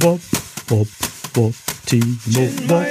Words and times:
Wop, 0.00 0.20
wop, 0.68 0.86
wop, 1.34 1.52
Timo, 1.86 2.48
wop, 2.66 2.82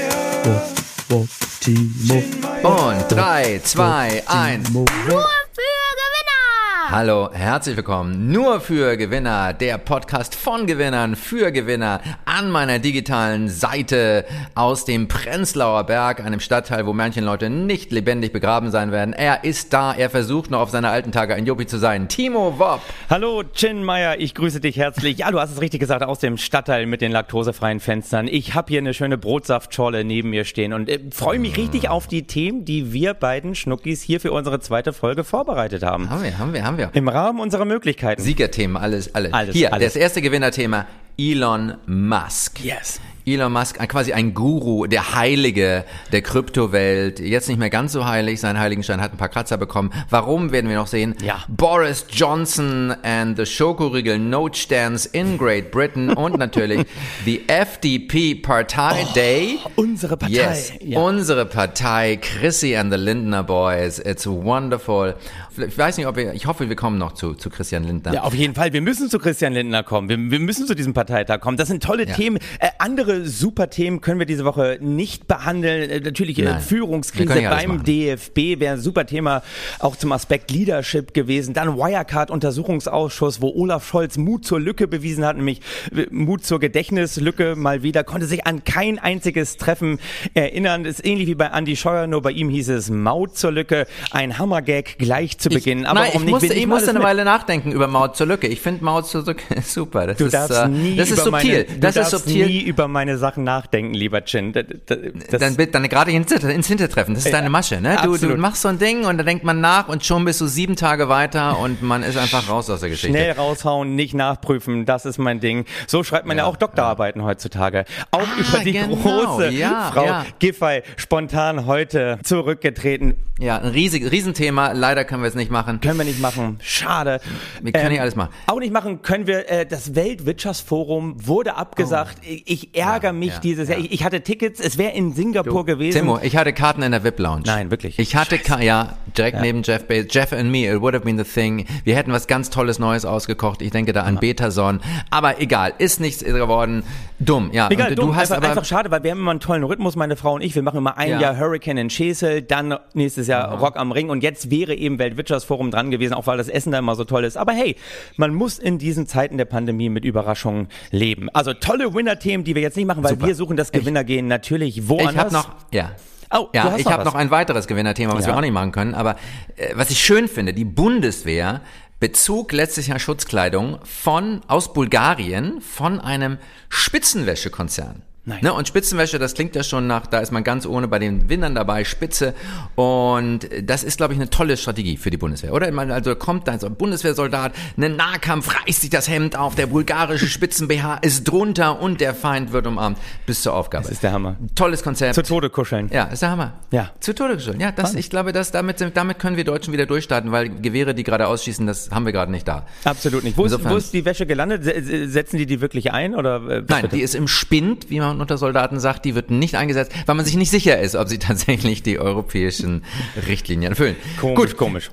wop, 0.46 0.62
wop, 1.10 1.28
Timo. 1.60 2.24
Und 2.64 3.10
3, 3.10 3.60
2, 3.64 4.24
1. 4.26 4.68
Timo, 4.68 4.86
Nur 5.08 5.22
für 5.52 5.86
Gewinner! 6.00 6.90
Hallo, 6.92 7.30
herzlich 7.34 7.76
willkommen. 7.76 8.32
Nur 8.32 8.62
für 8.62 8.96
Gewinner, 8.96 9.54
der 9.54 9.80
Podcast 9.80 10.34
von 10.34 10.66
Gewinnern 10.66 11.16
für 11.18 11.52
Gewinner 11.52 12.00
an 12.34 12.50
meiner 12.50 12.80
digitalen 12.80 13.48
Seite 13.48 14.26
aus 14.56 14.86
dem 14.86 15.08
Prenzlauer 15.08 15.84
Berg, 15.84 16.20
einem 16.20 16.40
Stadtteil, 16.40 16.88
wo 16.88 16.92
manche 16.92 17.22
Leute 17.22 17.52
nicht 17.52 17.92
lebendig 17.92 18.34
begraben 18.34 18.72
sein 18.72 18.92
werden. 18.92 19.14
Er 19.14 19.44
ist 19.44 19.72
da, 19.72 19.94
er 19.94 20.10
versucht 20.10 20.50
noch 20.50 20.62
auf 20.62 20.72
seine 20.72 20.90
alten 20.90 21.12
Tage 21.12 21.36
ein 21.36 21.46
Jopi 21.46 21.68
zu 21.68 21.78
sein. 21.78 22.08
Timo 22.08 22.58
Wopp. 22.58 22.82
Hallo, 23.08 23.44
Chin 23.54 23.84
Meier, 23.84 24.16
ich 24.18 24.34
grüße 24.34 24.60
dich 24.60 24.78
herzlich. 24.78 25.20
Ja, 25.20 25.30
du 25.30 25.40
hast 25.40 25.52
es 25.52 25.62
richtig 25.62 25.80
gesagt, 25.80 26.04
aus 26.04 26.18
dem 26.18 26.38
Stadtteil 26.38 26.88
mit 26.88 27.02
den 27.02 27.12
laktosefreien 27.12 27.80
Fenstern. 27.80 28.28
Ich 28.28 28.56
habe 28.56 28.70
hier 28.70 28.80
eine 28.80 28.96
schöne 28.96 29.20
Brotsaftschorle 29.20 30.04
neben 30.04 30.32
mir 30.32 30.46
stehen 30.46 30.74
und 30.74 30.90
äh, 30.90 31.02
freue 31.12 31.38
mich 31.38 31.56
richtig 31.56 31.90
auf 31.90 32.08
die 32.08 32.24
Themen, 32.24 32.66
die 32.66 32.92
wir 32.92 33.14
beiden 33.14 33.54
Schnuckis 33.54 34.02
hier 34.02 34.20
für 34.20 34.32
unsere 34.32 34.60
zweite 34.60 34.92
Folge 34.92 35.24
vorbereitet 35.24 35.84
haben. 35.84 36.10
Haben 36.10 36.24
wir, 36.24 36.40
haben 36.40 36.54
wir, 36.54 36.66
haben 36.66 36.78
wir. 36.80 36.90
Im 36.94 37.10
Rahmen 37.10 37.40
unserer 37.40 37.66
Möglichkeiten. 37.66 38.24
Siegerthemen, 38.24 38.76
alles, 38.76 39.14
alles. 39.14 39.34
Alles, 39.34 39.56
Hier, 39.56 39.72
alles. 39.72 39.94
das 39.94 40.02
erste 40.02 40.24
Gewinnerthema, 40.24 40.88
Elon 41.18 41.76
Musk. 41.86 42.64
Yes. 42.64 43.00
Elon 43.26 43.54
Musk, 43.54 43.80
ein- 43.80 43.88
quasi 43.88 44.12
ein 44.12 44.34
Guru, 44.34 44.86
der 44.86 45.16
Heilige 45.16 45.86
der 46.12 46.22
Kryptowelt. 46.22 47.22
Jetzt 47.22 47.48
nicht 47.48 47.58
mehr 47.58 47.70
ganz 47.70 47.94
so 47.94 48.06
heilig. 48.06 48.42
Sein 48.42 48.60
Heiligenschein 48.60 49.00
hat 49.00 49.14
ein 49.14 49.18
paar 49.18 49.30
Kratzer 49.30 49.56
bekommen. 49.58 49.92
Warum 50.10 50.52
werden 50.52 50.70
wir 50.70 50.76
noch 50.76 50.88
sehen? 50.88 51.16
Ja. 51.24 51.42
Boris 51.48 52.06
Johnson 52.12 52.94
and 53.04 53.38
the 53.38 53.46
Schokoriegel 53.46 54.20
Note 54.20 54.60
Stands 54.60 55.06
in 55.06 55.38
Great 55.38 55.72
Britain 55.72 56.10
und 56.12 56.38
natürlich 56.38 56.86
the 57.26 57.44
FDP 57.48 58.36
Partei 58.36 59.06
Day. 59.16 59.58
Unsere 59.78 60.18
Partei. 60.18 60.34
Yes, 60.36 60.74
Ja. 60.82 61.00
unsere 61.00 61.46
Partei, 61.46 62.18
Chrissy 62.22 62.76
and 62.76 62.92
the 62.92 63.00
Lindner 63.00 63.44
Boys. 63.44 64.00
It's 64.00 64.28
wonderful. 64.28 65.16
Ich 65.58 65.78
weiß 65.78 65.98
nicht, 65.98 66.08
ob 66.08 66.16
wir, 66.16 66.34
ich 66.34 66.48
hoffe, 66.48 66.68
wir 66.68 66.76
kommen 66.76 66.98
noch 66.98 67.14
zu, 67.14 67.34
zu 67.34 67.50
Christian 67.50 67.84
Lindner. 67.84 68.14
Ja, 68.14 68.22
auf 68.24 68.34
jeden 68.34 68.56
Fall. 68.56 68.74
Wir 68.74 68.82
müssen 68.82 69.10
zu 69.10 69.20
Christian 69.20 69.54
Lindner 69.54 69.84
kommen. 69.84 70.10
Wir, 70.10 70.18
wir 70.18 70.40
müssen 70.40 70.66
zu 70.68 70.76
diesem 70.76 70.94
Parteitag 70.94 71.40
kommen. 71.40 71.58
Das 71.58 71.68
sind 71.68 71.84
tolle 71.84 72.08
Ja. 72.08 72.16
Themen. 72.16 72.38
Äh, 72.60 72.70
andere 72.80 73.26
super 73.26 73.70
Themen 73.70 74.02
können 74.02 74.20
wir 74.20 74.26
diese 74.26 74.46
Woche 74.46 74.78
nicht 74.82 75.28
behandeln. 75.28 75.90
Äh, 75.90 76.00
natürlich 76.00 76.40
äh, 76.40 76.44
Nein. 76.44 76.62
Führungskrise 76.62 77.50
alles 77.50 77.66
beim. 77.66 77.84
DFB 77.84 78.60
wäre 78.60 78.74
ein 78.76 78.80
super 78.82 79.06
Thema 79.06 79.44
auch 79.80 79.96
zum 79.96 80.12
Aspekt 80.12 80.52
Leadership 80.52 81.14
gewesen. 81.14 81.54
Dann 81.54 81.78
Wirecard-Untersuchungsausschuss, 81.78 83.42
wo 83.42 83.50
Olaf 83.54 83.88
Scholz 83.88 84.18
Mut 84.18 84.46
zur 84.46 84.60
Lücke 84.60 84.88
bewiesen 84.88 85.26
hat, 85.26 85.38
nämlich 85.38 85.62
äh, 85.96 86.08
Mut 86.10 86.46
zur 86.46 86.60
Gedächtnislücke 86.60 87.56
mal 87.56 87.84
wieder, 87.84 88.04
konnte 88.04 88.28
sich 88.28 88.46
an 88.46 88.64
kein 88.64 89.00
einziges 89.00 89.58
Treffen 89.58 90.00
erinnern. 90.34 90.84
Das 90.84 90.96
ist 90.96 91.06
ähnlich 91.06 91.28
wie 91.28 91.36
bei 91.36 91.48
Andy 91.48 91.76
Scheuer, 91.76 92.08
nur 92.08 92.22
bei 92.22 92.32
ihm 92.32 92.50
hieß 92.50 92.70
es 92.70 92.90
Maut 92.90 93.38
zur 93.38 93.52
Lücke. 93.52 93.86
Ein 94.12 94.38
Hammergag 94.38 94.98
gleich 94.98 95.38
zu 95.44 95.50
Beginn. 95.50 95.86
Aber 95.86 96.00
Nein, 96.00 96.10
warum 96.14 96.24
ich 96.28 96.32
musste, 96.34 96.50
Wir 96.50 96.56
ich 96.58 96.68
musste 96.68 96.90
eine. 96.90 97.04
Weile 97.04 97.24
nachdenken 97.26 97.72
über 97.72 97.88
Maut 97.88 98.16
zur 98.16 98.28
Lücke. 98.28 98.48
Ich 98.48 98.62
finde 98.62 98.84
Maut 98.84 99.08
zur 99.08 99.24
Lücke 99.26 99.62
super. 99.62 100.08
Das 100.08 100.18
Du 100.18 100.26
ist, 100.26 100.34
darfst 100.34 100.52
äh, 100.58 100.68
nie 100.68 100.96
das 100.96 101.10
ist 101.10 101.14
über 101.16 101.24
subtil. 101.40 101.66
Meine, 101.68 101.80
das 101.80 101.96
ist 101.98 102.10
subtil. 102.12 102.46
nie 102.48 102.62
über 102.62 102.88
meine 102.88 103.18
Sachen 103.18 103.44
nachdenken, 103.44 103.94
lieber 103.94 104.24
Chin. 104.26 104.54
Das, 104.54 104.66
das, 104.86 105.40
dann, 105.40 105.56
bitte- 105.56 105.72
dann 105.74 105.88
gerade 105.90 106.12
ins, 106.12 106.32
ins 106.32 106.68
Hintertreffen. 106.68 107.14
Das 107.14 107.26
ist 107.26 107.34
deine 107.34 107.50
Masche, 107.50 107.80
ne? 107.82 107.98
Du, 108.04 108.18
du 108.18 108.36
machst 108.38 108.62
so 108.62 108.70
ein 108.70 108.80
Ding 108.80 109.06
und 109.06 109.18
da 109.18 109.24
denkt 109.24 109.44
man 109.44 109.62
nach 109.62 109.88
und 109.88 110.06
schon 110.06 110.26
bist 110.26 110.42
du 110.42 110.48
sieben 110.48 110.76
Tage 110.76 111.10
weiter 111.10 111.60
und 111.60 111.82
man 111.84 112.04
ist 112.04 112.18
einfach 112.18 112.48
raus 112.50 112.70
aus 112.70 112.80
der 112.80 112.90
Geschichte. 112.90 113.10
Schnell 113.16 113.32
raushauen, 113.34 113.96
nicht 113.96 114.14
nachprüfen, 114.14 114.86
das 114.86 115.06
ist 115.06 115.18
mein 115.18 115.40
Ding. 115.40 115.66
So 115.88 116.04
schreibt 116.04 116.26
man 116.26 116.38
ja, 116.38 116.44
Ja, 116.44 116.50
auch 116.50 116.56
Doktorarbeiten 116.58 117.24
heutzutage. 117.24 117.86
Auch 118.12 118.20
Ah, 118.22 118.40
über 118.40 118.60
die 118.64 118.72
genau, 118.74 118.96
große 118.96 119.50
ja, 119.50 119.92
Frau 119.94 120.06
ja. 120.06 120.26
Giffey 120.40 120.82
spontan 120.98 121.66
heute 121.66 122.20
zurückgetreten. 122.24 123.16
Ja, 123.40 123.58
ein 123.58 123.70
riesig, 123.70 124.12
Riesenthema. 124.12 124.74
Leider 124.74 125.06
können 125.06 125.24
wir 125.24 125.28
es 125.28 125.34
nicht 125.34 125.50
machen. 125.50 125.82
Können 125.82 125.98
wir 125.98 126.06
nicht 126.06 126.20
machen. 126.20 126.60
Schade. 126.62 127.20
Wir 127.64 127.72
können 127.72 127.90
nicht 127.90 128.00
alles 128.00 128.16
machen. 128.16 128.32
Auch 128.46 128.60
nicht 128.60 128.72
machen 128.72 129.02
können 129.02 129.26
wir. 129.26 129.50
Äh, 129.50 129.66
das 129.66 129.96
Weltwirtschaftsforum 129.96 131.16
wurde 131.26 131.56
abgesagt. 131.56 132.20
Ich, 132.22 132.44
ich 132.46 132.76
ärgere 132.78 133.08
Ja, 133.08 133.14
mich 133.14 133.34
ja, 133.34 133.40
dieses 133.40 133.70
ja. 133.70 133.76
Jahr. 133.76 133.84
Ich, 133.86 133.92
ich 133.92 134.04
hatte 134.04 134.22
Tickets. 134.22 134.60
Es 134.60 134.78
wäre 134.78 134.94
in 134.94 135.14
Singapur 135.14 135.66
gewesen. 135.66 135.98
Timo, 136.00 136.20
ich 136.22 136.38
hatte 136.38 136.54
Karten 136.54 136.84
in 136.84 136.92
der 136.92 137.04
VIP-Lounge. 137.04 137.44
Nein, 137.48 137.72
wirklich? 137.72 137.98
Ich 137.98 138.16
hatte, 138.16 138.38
Ka 138.38 138.62
ja, 138.62 138.98
direkt 139.18 139.42
neben 139.42 139.64
Jeff 139.64 139.88
Bezos. 139.88 140.14
Jeff 140.14 140.32
and 140.32 140.52
me, 140.52 140.72
it 140.72 140.80
would 140.80 140.94
have 140.94 141.04
been 141.04 141.18
the 141.18 141.24
thing. 141.24 141.66
Wir 141.84 141.96
hätten 141.96 142.12
was 142.12 142.28
ganz 142.28 142.52
Tolles 142.52 142.78
Neues 142.78 143.04
ausgekocht. 143.04 143.64
Ich 143.64 143.72
denke 143.72 143.94
da 143.94 144.04
an 144.04 144.18
Betason. 144.20 144.80
Aber 145.10 145.42
egal, 145.42 145.74
ist 145.80 146.00
nichts 146.00 146.24
geworden. 146.24 146.84
Dumm, 147.20 147.50
ja. 147.54 147.70
Egal, 147.72 147.90
Und 147.90 148.00
dumm, 148.00 148.08
du 148.10 148.16
hast 148.16 148.32
einfach, 148.32 148.38
aber, 148.38 148.50
einfach 148.50 148.66
schade, 148.66 148.92
weil 148.92 149.04
wir 149.04 149.12
haben 149.12 149.20
immer 149.20 149.32
einen 149.32 149.40
tollen 149.40 149.64
Rhythmus, 149.64 149.96
meine 149.96 150.16
Frau 150.18 150.34
und 150.36 150.42
ich. 150.42 150.54
Wir 150.56 150.62
machen 150.62 150.78
immer 150.78 150.98
ein 150.98 151.10
Ja. 151.12 151.20
Jahr 151.22 151.38
Hurricane 151.40 151.78
in 151.78 151.90
Schesel, 151.90 152.42
dann 152.42 152.76
nächstes 152.94 153.28
Jahr 153.28 153.33
Rock 153.42 153.78
am 153.78 153.92
Ring 153.92 154.10
und 154.10 154.24
jetzt 154.24 154.50
wäre 154.52 154.74
eben 154.76 155.00
Weltwirtschaftsforum 155.00 155.72
dran 155.72 155.92
gewesen, 155.92 156.14
auch 156.14 156.28
weil 156.28 156.38
das 156.38 156.50
Essen 156.50 156.72
da 156.72 156.80
immer 156.80 156.96
so 156.96 157.04
toll 157.04 157.24
ist. 157.24 157.38
Aber 157.38 157.52
hey, 157.54 157.76
man 158.18 158.34
muss 158.34 158.60
in 158.60 158.78
diesen 158.78 159.08
Zeiten 159.08 159.38
der 159.38 159.46
Pandemie 159.46 159.90
mit 159.90 160.06
Überraschungen 160.06 160.68
leben. 160.92 161.30
Also 161.34 161.54
tolle 161.54 161.94
Winner-Themen, 161.94 162.44
die 162.44 162.56
wir 162.56 162.62
jetzt 162.62 162.78
nicht 162.78 162.86
machen, 162.86 163.04
weil 163.04 163.12
Super. 163.12 163.28
wir 163.28 163.36
suchen 163.36 163.58
das 163.58 163.72
Gewinnergehen 163.72 164.28
natürlich 164.28 164.88
woanders. 164.90 165.12
ich 165.14 165.18
habe 165.20 165.34
noch, 165.34 165.50
ja. 165.72 165.92
Oh, 166.36 166.48
ja, 166.54 166.76
ich 166.78 166.86
habe 166.88 167.04
noch 167.04 167.14
ein 167.14 167.30
weiteres 167.30 167.68
Gewinnerthema, 167.68 168.16
was 168.16 168.26
Ja. 168.26 168.32
wir 168.32 168.38
auch 168.38 168.42
nicht 168.42 168.54
machen 168.54 168.72
können. 168.72 168.96
Aber 168.96 169.18
äh, 169.56 169.74
was 169.76 169.92
ich 169.92 170.00
schön 170.00 170.28
finde, 170.28 170.54
die 170.54 170.66
Bundeswehr 170.66 171.62
bezog 172.00 172.52
letztes 172.52 172.88
Jahr 172.88 172.98
Schutzkleidung 173.00 173.78
von 173.84 174.42
aus 174.48 174.74
Bulgarien 174.74 175.62
von 175.62 176.00
einem 176.00 176.38
Spitzenwäschekonzern. 176.70 178.02
Nein. 178.26 178.40
Ne, 178.42 178.54
und 178.54 178.68
Spitzenwäsche, 178.70 179.20
das 179.20 179.34
klingt 179.34 179.54
ja 179.54 179.64
schon 179.64 179.86
nach, 179.86 180.08
da 180.08 180.20
ist 180.20 180.32
man 180.32 180.46
ganz 180.46 180.66
ohne 180.66 180.88
bei 180.88 180.98
den 180.98 181.28
Windern 181.28 181.56
dabei, 181.56 181.84
Spitze. 181.84 182.34
Und 182.76 183.50
das 183.64 183.84
ist, 183.84 183.98
glaube 183.98 184.14
ich, 184.14 184.20
eine 184.20 184.30
tolle 184.30 184.56
Strategie 184.56 184.96
für 184.96 185.10
die 185.10 185.18
Bundeswehr, 185.18 185.54
oder? 185.54 185.70
Man, 185.72 185.92
also 185.92 186.16
kommt 186.16 186.48
da 186.48 186.58
so 186.58 186.68
ein 186.68 186.76
Bundeswehrsoldat, 186.76 187.52
ein 187.78 187.96
Nahkampf, 187.98 188.50
reißt 188.66 188.82
sich 188.82 188.90
das 188.90 189.10
Hemd 189.10 189.38
auf, 189.38 189.56
der 189.56 189.68
bulgarische 189.68 190.28
Spitzen-BH 190.28 191.00
ist 191.02 191.26
drunter 191.26 191.82
und 191.82 192.00
der 192.00 192.14
Feind 192.16 192.54
wird 192.54 192.66
umarmt 192.66 192.98
bis 193.26 193.42
zur 193.44 193.54
Aufgabe. 193.54 193.84
Das 193.84 193.92
ist 193.92 194.04
der 194.04 194.14
Hammer. 194.14 194.38
Tolles 194.56 194.84
Konzept. 194.84 195.16
Zu 195.16 195.24
Tode 195.24 195.50
kuscheln. 195.50 195.90
Ja, 195.92 196.06
ist 196.06 196.22
der 196.22 196.32
Hammer. 196.32 196.54
Ja. 196.72 196.92
Zu 197.02 197.14
Tode 197.14 197.36
geschuldet. 197.36 197.62
Ja, 197.62 197.72
das, 197.72 197.94
ich 197.94 198.10
glaube, 198.10 198.32
dass 198.32 198.52
damit, 198.52 198.78
damit 198.96 199.20
können 199.20 199.36
wir 199.38 199.44
Deutschen 199.44 199.74
wieder 199.74 199.86
durchstarten, 199.86 200.32
weil 200.32 200.50
Gewehre, 200.50 200.96
die 200.96 201.04
gerade 201.04 201.28
ausschießen, 201.28 201.68
das 201.68 201.92
haben 201.92 202.06
wir 202.06 202.14
gerade 202.14 202.32
nicht 202.32 202.48
da. 202.48 202.66
Absolut 202.86 203.24
nicht. 203.24 203.38
Wo 203.38 203.44
ist, 203.46 203.52
Insofern- 203.52 203.74
wo 203.74 203.78
ist 203.78 203.94
die 203.94 204.06
Wäsche 204.06 204.26
gelandet? 204.26 204.64
Se- 204.64 204.82
se- 204.82 205.10
Setzen 205.10 205.38
die 205.38 205.46
die 205.46 205.60
wirklich 205.62 205.92
ein? 205.92 206.16
Oder, 206.16 206.36
äh, 206.38 206.64
Nein, 206.68 206.84
bitte? 206.84 206.96
die 206.96 207.02
ist 207.02 207.16
im 207.16 207.28
Spind, 207.28 207.90
wie 207.90 208.00
man 208.00 208.13
unter 208.22 208.38
Soldaten 208.38 208.80
sagt, 208.80 209.06
die 209.06 209.16
wird 209.16 209.32
nicht 209.32 209.56
eingesetzt, 209.56 209.92
weil 210.06 210.16
man 210.16 210.26
sich 210.26 210.36
nicht 210.36 210.50
sicher 210.52 210.80
ist, 210.80 210.96
ob 210.96 211.10
sie 211.10 211.20
tatsächlich 211.20 211.84
die 211.84 212.00
europäischen 212.00 212.84
Richtlinien 213.28 213.72
erfüllen. 213.74 213.96
komisch, 214.20 214.36
Gut, 214.52 214.58
komisch. 214.58 214.92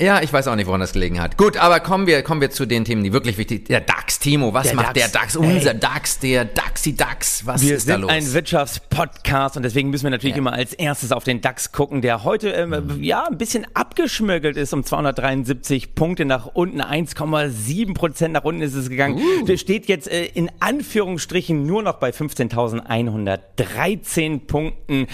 Ja, 0.00 0.22
ich 0.22 0.32
weiß 0.32 0.46
auch 0.46 0.54
nicht, 0.54 0.68
woran 0.68 0.80
das 0.80 0.92
gelegen 0.92 1.20
hat. 1.20 1.36
Gut, 1.36 1.56
aber 1.56 1.80
kommen 1.80 2.06
wir, 2.06 2.22
kommen 2.22 2.40
wir 2.40 2.50
zu 2.50 2.66
den 2.66 2.84
Themen, 2.84 3.02
die 3.02 3.12
wirklich 3.12 3.36
wichtig 3.36 3.66
sind. 3.66 3.70
Der 3.70 3.80
DAX, 3.80 4.20
Timo, 4.20 4.54
was 4.54 4.68
Der 4.68 4.76
macht 4.76 4.96
DAX. 4.96 5.10
der 5.12 5.20
DAX? 5.20 5.34
Unser 5.36 5.74
DAX, 5.74 6.18
der 6.20 6.44
DAXi 6.44 6.94
DAX, 6.96 7.44
was 7.46 7.62
Wir 7.62 7.74
ist 7.76 7.88
da 7.88 7.94
sind 7.94 8.02
los? 8.02 8.10
ein 8.12 8.32
Wirtschaftspodcast 8.32 9.56
und 9.56 9.64
deswegen 9.64 9.90
müssen 9.90 10.04
wir 10.04 10.10
natürlich 10.10 10.36
Ja. 10.36 10.40
immer 10.40 10.52
als 10.52 10.72
erstes 10.72 11.10
auf 11.10 11.24
den 11.24 11.40
DAX 11.40 11.72
gucken, 11.72 12.00
der 12.00 12.22
heute 12.22 12.50
ähm, 12.50 13.02
ja 13.02 13.26
ein 13.26 13.38
bisschen 13.38 13.66
abgeschmögelt 13.74 14.56
ist 14.56 14.72
um 14.72 14.84
273 14.84 15.96
Punkte 15.96 16.24
nach 16.24 16.46
unten, 16.46 16.80
1,7 16.80 17.92
Prozent 17.94 18.34
nach 18.34 18.44
unten 18.44 18.62
ist 18.62 18.74
es 18.74 18.88
gegangen. 18.90 19.20
Der 19.48 19.56
steht 19.56 19.86
jetzt 19.88 20.06
äh, 20.08 20.26
in 20.26 20.48
Anführungsstrichen 20.60 21.66
nur 21.66 21.82
noch 21.82 21.94
bei 21.94 22.10
15.113 22.10 24.46
Punkten, 24.46 25.08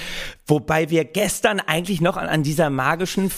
wobei 0.47 0.91
wir 0.91 1.05
gestern 1.05 1.59
eigentlich 1.61 2.03
noch 2.03 2.19
an, 2.19 2.27
an 2.29 2.43
dieser 2.43 2.69
magischen 2.69 3.31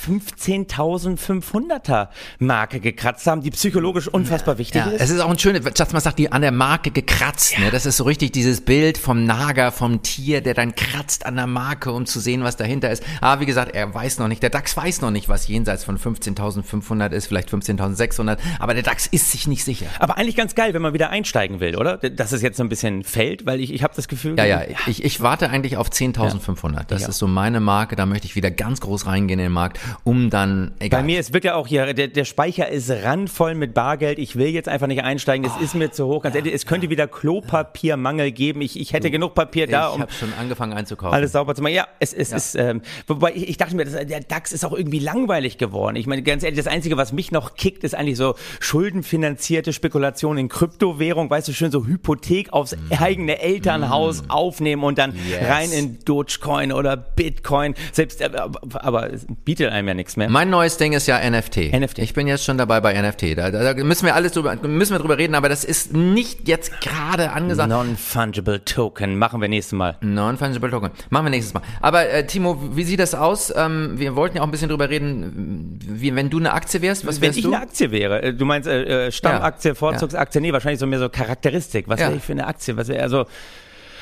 15.500er 1.41 2.09
Marke 2.39 2.81
gekratzt 2.81 3.27
haben, 3.27 3.41
die 3.43 3.51
psychologisch 3.51 4.09
unfassbar 4.09 4.59
wichtig 4.59 4.83
Ja, 4.85 4.91
ist. 4.91 5.01
es 5.03 5.11
ist 5.11 5.21
auch 5.21 5.31
ein 5.31 5.39
schönes, 5.39 5.63
man 5.93 6.01
sagt, 6.01 6.19
die 6.19 6.33
an 6.33 6.43
der 6.43 6.53
Marke 6.53 6.91
gekratzt, 6.91 7.59
ne? 7.59 7.71
Das 7.71 7.87
ist 7.87 7.97
so 7.99 8.05
richtig 8.05 8.33
dieses 8.33 8.61
Bild 8.61 8.99
vom 8.99 9.25
Nager, 9.25 9.73
vom 9.73 10.03
Tier, 10.03 10.41
der 10.41 10.55
dann 10.55 10.75
kratzt 10.75 11.27
an 11.27 11.37
der 11.37 11.47
Marke, 11.47 11.93
um 11.93 12.07
zu 12.07 12.21
sehen, 12.21 12.43
was 12.45 12.57
dahinter 12.57 12.91
ist. 12.91 13.03
Aber 13.21 13.41
wie 13.41 13.47
gesagt, 13.47 13.75
er 13.75 13.93
weiß 13.93 14.19
noch 14.19 14.29
nicht, 14.29 14.43
der 14.43 14.51
DAX 14.51 14.77
weiß 14.77 15.01
noch 15.01 15.11
nicht, 15.11 15.29
was 15.29 15.49
jenseits 15.49 15.85
von 15.85 15.99
15.500 15.99 17.11
ist, 17.13 17.27
vielleicht 17.27 17.49
15.600, 17.51 18.39
aber 18.59 18.75
der 18.75 18.83
DAX 18.83 19.07
ist 19.07 19.31
sich 19.33 19.47
nicht 19.47 19.65
sicher. 19.65 19.87
Aber 19.99 20.19
eigentlich 20.19 20.37
ganz 20.37 20.55
geil, 20.55 20.75
wenn 20.75 20.83
man 20.83 20.93
wieder 20.95 21.11
einsteigen 21.11 21.61
will, 21.61 21.77
oder? 21.77 21.97
Dass 21.99 22.33
es 22.33 22.43
jetzt 22.43 22.57
so 22.57 22.63
ein 22.63 22.69
bisschen 22.69 23.05
fällt, 23.05 23.47
weil 23.47 23.61
ich, 23.61 23.73
ich 23.73 23.83
habe 23.83 23.95
das 23.95 24.09
Gefühl. 24.09 24.37
Ja, 24.39 24.45
ja, 24.45 24.63
ich, 24.87 25.05
ich 25.05 25.21
warte 25.21 25.49
eigentlich 25.51 25.77
auf 25.77 25.89
10.500. 25.91 26.85
Das 26.89 27.03
Ja. 27.03 27.09
ist 27.09 27.19
so 27.19 27.27
meine 27.27 27.61
Marke, 27.61 27.97
da 27.97 28.07
möchte 28.07 28.27
ich 28.27 28.37
wieder 28.37 28.51
ganz 28.51 28.81
groß 28.81 29.07
reingehen 29.07 29.39
in 29.39 29.45
den 29.47 29.53
Markt, 29.53 29.79
um 30.05 30.31
dann, 30.31 30.73
egal. 30.79 31.01
Bei 31.01 31.07
mir 31.07 31.21
ist 31.21 31.26
es 31.27 31.33
wirkt 31.33 31.45
ja 31.45 31.55
auch 31.57 31.67
hier, 31.67 31.93
der, 31.93 32.09
der 32.09 32.25
Speicher 32.25 32.69
ist 32.69 32.91
randvoll 32.91 33.55
mit 33.55 33.75
Bargeld. 33.75 34.19
Ich 34.19 34.37
will 34.37 34.49
jetzt 34.49 34.69
einfach 34.69 34.87
nicht 34.87 35.03
einsteigen. 35.03 35.45
Es 35.45 35.61
ist 35.63 35.75
mir 35.75 35.91
zu 35.91 36.07
hoch. 36.07 36.23
Ganz 36.23 36.37
ehrlich, 36.37 36.55
es 36.55 36.67
könnte 36.67 36.89
wieder 36.91 37.09
Klopapiermangel 37.09 38.31
geben. 38.33 38.61
Ich, 38.61 38.79
ich 38.79 38.93
hätte 38.93 39.11
genug 39.11 39.35
Papier 39.35 39.67
da, 39.67 39.89
ich 39.89 39.95
um 39.97 40.03
habe 40.03 40.13
schon 40.13 40.33
angefangen 40.35 40.73
einzukaufen. 40.73 41.15
alles 41.15 41.33
sauber 41.33 41.55
zu 41.55 41.63
machen. 41.63 41.75
Ja, 41.75 41.87
es, 41.99 42.13
es 42.13 42.33
ist, 42.33 42.55
ähm, 42.55 42.81
wobei 43.09 43.33
ich, 43.35 43.49
ich 43.49 43.57
dachte 43.57 43.75
mir, 43.75 43.85
das, 43.85 43.95
der 44.07 44.21
DAX 44.21 44.53
ist 44.53 44.65
auch 44.65 44.73
irgendwie 44.73 44.99
langweilig 45.01 45.59
geworden. 45.59 45.97
Ich 45.97 46.07
meine, 46.07 46.23
ganz 46.23 46.43
ehrlich, 46.45 46.59
das 46.59 46.67
Einzige, 46.73 46.97
was 46.97 47.13
mich 47.13 47.33
noch 47.33 47.55
kickt, 47.55 47.83
ist 47.85 47.95
eigentlich 47.95 48.17
so 48.17 48.35
schuldenfinanzierte 48.61 49.73
Spekulation 49.73 50.39
in 50.39 50.49
Kryptowährung. 50.49 51.29
Weißt 51.29 51.49
du, 51.49 51.53
schön 51.53 51.71
so 51.73 51.87
Hypothek 51.87 52.53
aufs 52.53 52.77
eigene 52.99 53.41
Elternhaus 53.41 54.25
aufnehmen 54.29 54.85
und 54.85 54.99
dann 54.99 55.11
Mm. 55.11 55.31
Yes. 55.31 55.49
rein 55.49 55.71
in 55.73 55.99
Dogecoin 56.05 56.73
oder 56.73 56.97
Bitcoin. 56.97 57.75
Selbst, 57.93 58.21
äh, 58.21 58.31
aber, 58.37 58.85
aber 58.85 59.13
es 59.13 59.27
bietet 59.45 59.71
einem 59.71 59.89
ja 59.89 59.95
nichts 59.95 60.17
mehr. 60.17 60.29
Mein 60.29 60.51
neues 60.51 60.77
Ding 60.77 60.93
ist 60.93 61.07
ja 61.07 61.16
NFT. 61.19 61.73
NFT. 61.73 61.99
Ich 62.01 62.15
bin 62.15 62.27
jetzt 62.27 62.45
schon 62.45 62.59
dabei 62.59 62.81
bei 62.81 62.93
NFT. 63.01 63.37
Da, 63.37 63.51
da 63.51 63.75
da 63.75 63.85
müssen 63.85 64.07
wir 64.07 64.15
alles 64.15 64.33
drüber, 64.33 64.55
müssen 64.63 64.93
wir 64.95 64.99
drüber 64.99 65.19
reden, 65.19 65.35
aber 65.35 65.49
das 65.49 65.65
ist 65.65 65.93
nicht 65.93 66.47
jetzt 66.49 66.81
gerade 66.81 67.31
angesagt. 67.33 67.69
Non-Fungible 67.69 68.65
Token 68.65 69.19
machen 69.19 69.41
wir 69.41 69.49
nächstes 69.49 69.77
Mal. 69.77 69.97
Non-fungible 70.01 70.71
Token. 70.71 70.91
Machen 71.11 71.27
wir 71.27 71.31
nächstes 71.31 71.55
Mal. 71.55 71.63
Aber 71.81 72.09
äh, 72.09 72.27
Timo, 72.27 72.61
wie 72.77 72.85
sieht 72.85 73.01
das 73.01 73.15
aus? 73.15 73.53
Ähm, 73.57 73.95
wir 73.99 74.17
wollten 74.17 74.37
ja 74.37 74.43
auch 74.43 74.47
ein 74.47 74.51
bisschen 74.51 74.69
drüber 74.69 74.89
reden, 74.91 75.79
wie 75.89 76.15
wenn 76.15 76.31
du 76.31 76.39
eine 76.39 76.53
Aktie 76.53 76.83
wärst, 76.83 77.07
was 77.07 77.17
Wenn 77.21 77.29
wärst 77.29 77.39
ich 77.39 77.45
du? 77.45 77.53
eine 77.53 77.63
Aktie 77.63 77.91
wäre, 77.91 78.23
äh, 78.23 78.33
du 78.35 78.45
meinst 78.45 78.69
äh, 78.69 79.07
äh, 79.07 79.13
Stammaktie, 79.13 79.71
Ja. 79.71 79.75
Vorzugsaktie, 79.75 80.41
nee, 80.41 80.53
wahrscheinlich 80.53 80.81
so 80.81 80.87
mehr 80.87 80.99
so 80.99 81.09
Charakteristik. 81.09 81.89
Was 81.89 82.01
Ja. 82.01 82.07
wäre 82.09 82.17
ich 82.19 82.23
für 82.25 82.33
eine 82.33 82.47
Aktie? 82.47 82.77
Was 82.77 82.89
wäre 82.89 83.03
also 83.03 83.27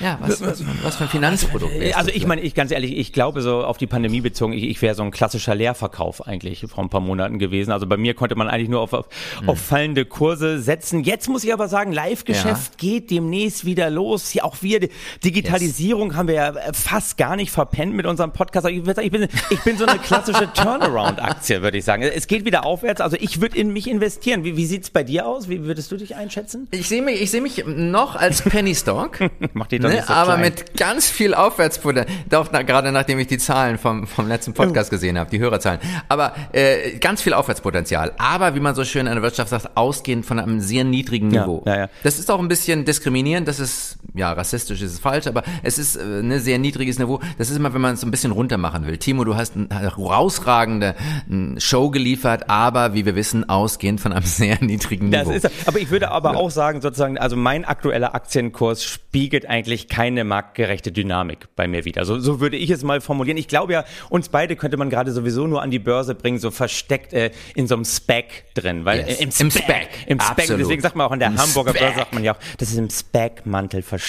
ja, 0.01 0.19
was, 0.21 0.41
was, 0.41 0.63
was 0.83 0.97
für 0.97 1.05
ein 1.05 1.11
Finanzprodukt 1.11 1.79
wärst 1.79 1.97
Also 1.97 2.11
ich 2.13 2.27
meine, 2.27 2.41
ich 2.43 2.55
ganz 2.55 2.71
ehrlich, 2.71 2.97
ich 2.97 3.13
glaube 3.13 3.43
so 3.43 3.65
auf 3.65 3.79
die 3.79 3.87
Pandemie 3.87 4.21
bezogen, 4.21 4.53
ich, 4.53 4.65
ich 4.65 4.83
wäre 4.83 4.95
so 4.95 5.03
ein 5.03 5.11
klassischer 5.11 5.55
Leerverkauf 5.55 6.27
eigentlich 6.27 6.65
vor 6.69 6.85
ein 6.85 6.91
paar 6.91 7.01
Monaten 7.01 7.39
gewesen. 7.39 7.71
Also 7.73 7.87
bei 7.87 7.97
mir 7.97 8.15
konnte 8.15 8.35
man 8.35 8.49
eigentlich 8.49 8.69
nur 8.69 8.81
auf, 8.81 8.93
auf, 8.93 9.07
Hm. 9.39 9.49
auf 9.49 9.59
fallende 9.61 10.05
Kurse 10.05 10.61
setzen. 10.61 11.03
Jetzt 11.05 11.29
muss 11.29 11.45
ich 11.45 11.53
aber 11.53 11.69
sagen, 11.69 11.93
Live-Geschäft 11.93 12.79
geht 12.79 13.11
demnächst 13.11 13.65
wieder 13.65 13.91
los. 13.91 14.31
Hier 14.31 14.45
auch 14.45 14.57
wir, 14.61 14.89
Digitalisierung 15.25 16.17
haben 16.17 16.29
wir 16.29 16.35
ja 16.35 16.49
äh, 16.51 16.73
fast 16.73 17.17
gar 17.17 17.37
nicht 17.37 17.51
verpennt 17.51 17.95
mit 17.95 18.07
unserem 18.07 18.33
Podcast. 18.33 18.67
Ich, 18.69 18.85
sagen, 18.85 19.01
ich, 19.03 19.11
bin, 19.11 19.29
ich 19.51 19.61
bin 19.63 19.77
so 19.77 19.87
eine 19.87 19.99
klassische 19.99 20.53
Turnaround-Aktie, 20.55 21.63
würde 21.63 21.79
ich 21.79 21.85
sagen. 21.85 22.03
Es 22.03 22.27
geht 22.27 22.45
wieder 22.45 22.65
aufwärts. 22.65 23.01
Also 23.01 23.17
ich 23.21 23.41
würde 23.41 23.57
in 23.59 23.73
mich 23.73 23.89
investieren. 23.89 24.45
Wie, 24.45 24.57
wie 24.57 24.67
sieht's 24.67 24.91
bei 24.91 25.03
dir 25.03 25.27
aus? 25.27 25.49
Wie 25.49 25.65
würdest 25.65 25.91
du 25.93 25.97
dich 25.97 26.15
einschätzen? 26.17 26.69
Ich 26.71 26.89
sehe 26.89 27.03
mich, 27.03 27.21
ich 27.21 27.31
sehe 27.31 27.41
mich 27.41 27.65
noch 27.67 28.17
als 28.17 28.43
Penny 28.43 28.75
Stock. 28.75 29.19
Mach 29.55 29.67
die 29.67 29.79
Ne, 29.89 30.09
aber 30.09 30.37
mit 30.37 30.77
ganz 30.77 31.09
viel 31.09 31.35
Aufwärtsquote, 31.35 32.07
doch 32.29 32.49
na, 32.53 32.63
gerade 32.63 32.93
nachdem 32.93 33.19
ich 33.19 33.27
die 33.27 33.39
Zahlen 33.39 33.79
vom, 33.79 34.07
vom 34.07 34.29
letzten 34.29 34.55
Podcast 34.55 34.91
gesehen 34.91 35.19
habe, 35.19 35.31
die 35.31 35.39
Hörerzahlen. 35.39 35.81
Aber 36.09 36.35
äh, 36.53 36.99
ganz 36.99 37.23
viel 37.23 37.35
Aufwärtspotenzial. 37.35 38.13
Aber 38.19 38.55
wie 38.55 38.61
man 38.61 38.75
so 38.75 38.85
schön 38.85 39.07
in 39.07 39.13
der 39.15 39.23
Wirtschaft 39.23 39.51
sagt, 39.51 39.77
ausgehend 39.77 40.27
von 40.27 40.39
einem 40.39 40.61
sehr 40.61 40.85
niedrigen 40.85 41.31
Ja, 41.31 41.43
Niveau. 41.43 41.63
ja, 41.67 41.77
ja. 41.79 41.89
Das 42.03 42.19
ist 42.19 42.31
auch 42.31 42.39
ein 42.39 42.49
bisschen 42.49 42.85
diskriminierend, 42.85 43.49
das 43.49 43.61
ist, 43.61 43.97
ja, 44.17 44.33
rassistisch 44.33 44.81
ist 44.81 44.93
es 44.93 44.99
falsch, 45.01 45.27
aber 45.27 45.43
es 45.63 45.79
ist 45.79 45.97
äh, 45.97 46.21
ein 46.21 46.39
sehr 46.41 46.59
niedriges 46.59 46.99
Niveau. 46.99 47.21
Das 47.39 47.51
ist 47.51 47.57
immer, 47.57 47.75
wenn 47.75 47.81
man 47.81 47.95
es 47.95 48.01
so 48.01 48.07
ein 48.07 48.11
bisschen 48.11 48.31
runter 48.33 48.59
machen 48.59 48.87
will. 48.87 48.97
Timo, 48.97 49.25
du 49.25 49.35
hast 49.37 49.57
eine 49.57 49.69
herausragende 49.71 50.95
äh, 51.31 51.61
Show 51.61 51.91
geliefert, 51.91 52.49
aber 52.49 52.95
wie 52.95 53.05
wir 53.07 53.17
wissen, 53.17 53.49
ausgehend 53.49 54.01
von 54.01 54.13
einem 54.13 54.25
sehr 54.25 54.63
niedrigen 54.63 55.11
Das 55.11 55.27
Niveau. 55.27 55.37
ist, 55.37 55.51
aber 55.67 55.79
ich 55.81 55.91
würde 55.91 56.11
aber 56.11 56.37
auch 56.37 56.51
sagen, 56.51 56.81
sozusagen, 56.81 57.19
also 57.19 57.37
mein 57.37 57.65
aktueller 57.65 58.15
Aktienkurs 58.15 58.85
spiegelt 58.85 59.47
eigentlich 59.49 59.89
keine 59.89 60.25
marktgerechte 60.25 60.93
Dynamik 60.93 61.49
bei 61.57 61.67
mir 61.67 61.85
wieder. 61.85 62.05
So, 62.05 62.19
so 62.21 62.41
würde 62.41 62.57
ich 62.57 62.71
es 62.71 62.83
mal 62.85 63.01
formulieren. 63.01 63.37
Ich 63.37 63.49
glaube 63.49 63.73
ja, 63.73 63.85
uns 64.11 64.29
beide 64.29 64.57
könnte 64.57 64.77
man 64.77 64.91
gerade 64.91 65.13
sowieso 65.13 65.47
nur 65.47 65.63
an 65.63 65.71
die 65.71 65.79
Börse 65.81 66.15
bringen, 66.15 66.39
so 66.39 66.51
versteckt 66.51 67.13
äh, 67.13 67.31
in 67.55 67.67
so 67.67 67.75
einem 67.75 67.85
Spec 67.85 68.45
drin. 68.55 68.85
Weil 68.85 69.01
Yes. 69.01 69.19
äh, 69.19 69.23
im 69.25 69.31
Im 69.31 69.51
Spec, 69.51 69.63
Spec. 69.65 69.89
im 70.07 70.21
Spec, 70.21 70.39
Absolut. 70.39 70.61
deswegen 70.61 70.83
sagt 70.83 70.95
man 70.97 71.07
auch 71.07 71.11
an 71.13 71.19
der 71.19 71.29
Im 71.29 71.39
Hamburger 71.39 71.71
Spec. 71.71 71.83
Börse 71.83 71.97
sagt 71.99 72.15
man 72.15 72.23
ja 72.23 72.33
auch, 72.35 72.39
das 72.59 72.71
ist 72.71 72.77
im 72.79 72.89
Spec-Mantel 72.91 73.83
versteckt. 73.83 74.04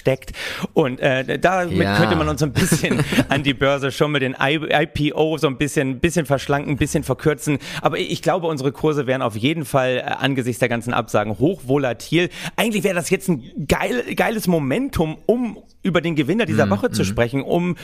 Und 0.74 1.00
äh, 1.00 1.40
damit 1.40 1.78
Ja. 1.78 1.98
könnte 1.98 2.16
man 2.16 2.28
uns 2.30 2.42
ein 2.44 2.52
bisschen 2.54 3.04
an 3.30 3.44
die 3.44 3.54
Börse 3.54 3.92
schon 3.92 4.12
mit 4.12 4.22
den 4.22 4.36
IPO 4.40 5.38
so 5.38 5.48
ein 5.48 5.58
bisschen, 5.58 6.00
bisschen 6.00 6.26
verschlanken, 6.26 6.74
ein 6.74 6.78
bisschen 6.78 7.04
verkürzen. 7.04 7.58
Aber 7.82 7.98
ich 7.98 8.22
glaube, 8.22 8.48
unsere 8.48 8.72
Kurse 8.72 9.08
wären 9.08 9.22
auf 9.22 9.36
jeden 9.36 9.66
Fall 9.66 9.98
äh, 9.98 10.02
angesichts 10.02 10.60
der 10.60 10.70
ganzen 10.70 10.94
Absagen 10.94 11.40
hochvolatil. 11.40 12.30
Eigentlich 12.56 12.84
wäre 12.84 12.96
das 12.96 13.10
jetzt 13.10 13.28
ein 13.30 13.44
geil, 13.68 14.04
geiles 14.16 14.48
Momentum, 14.48 15.18
um 15.26 15.58
über 15.84 16.02
den 16.02 16.16
Gewinner 16.16 16.46
Mhm, 16.46 16.48
dieser 16.48 16.70
Woche 16.72 16.90
zu 16.90 17.06
sprechen, 17.06 17.44
um 17.44 17.76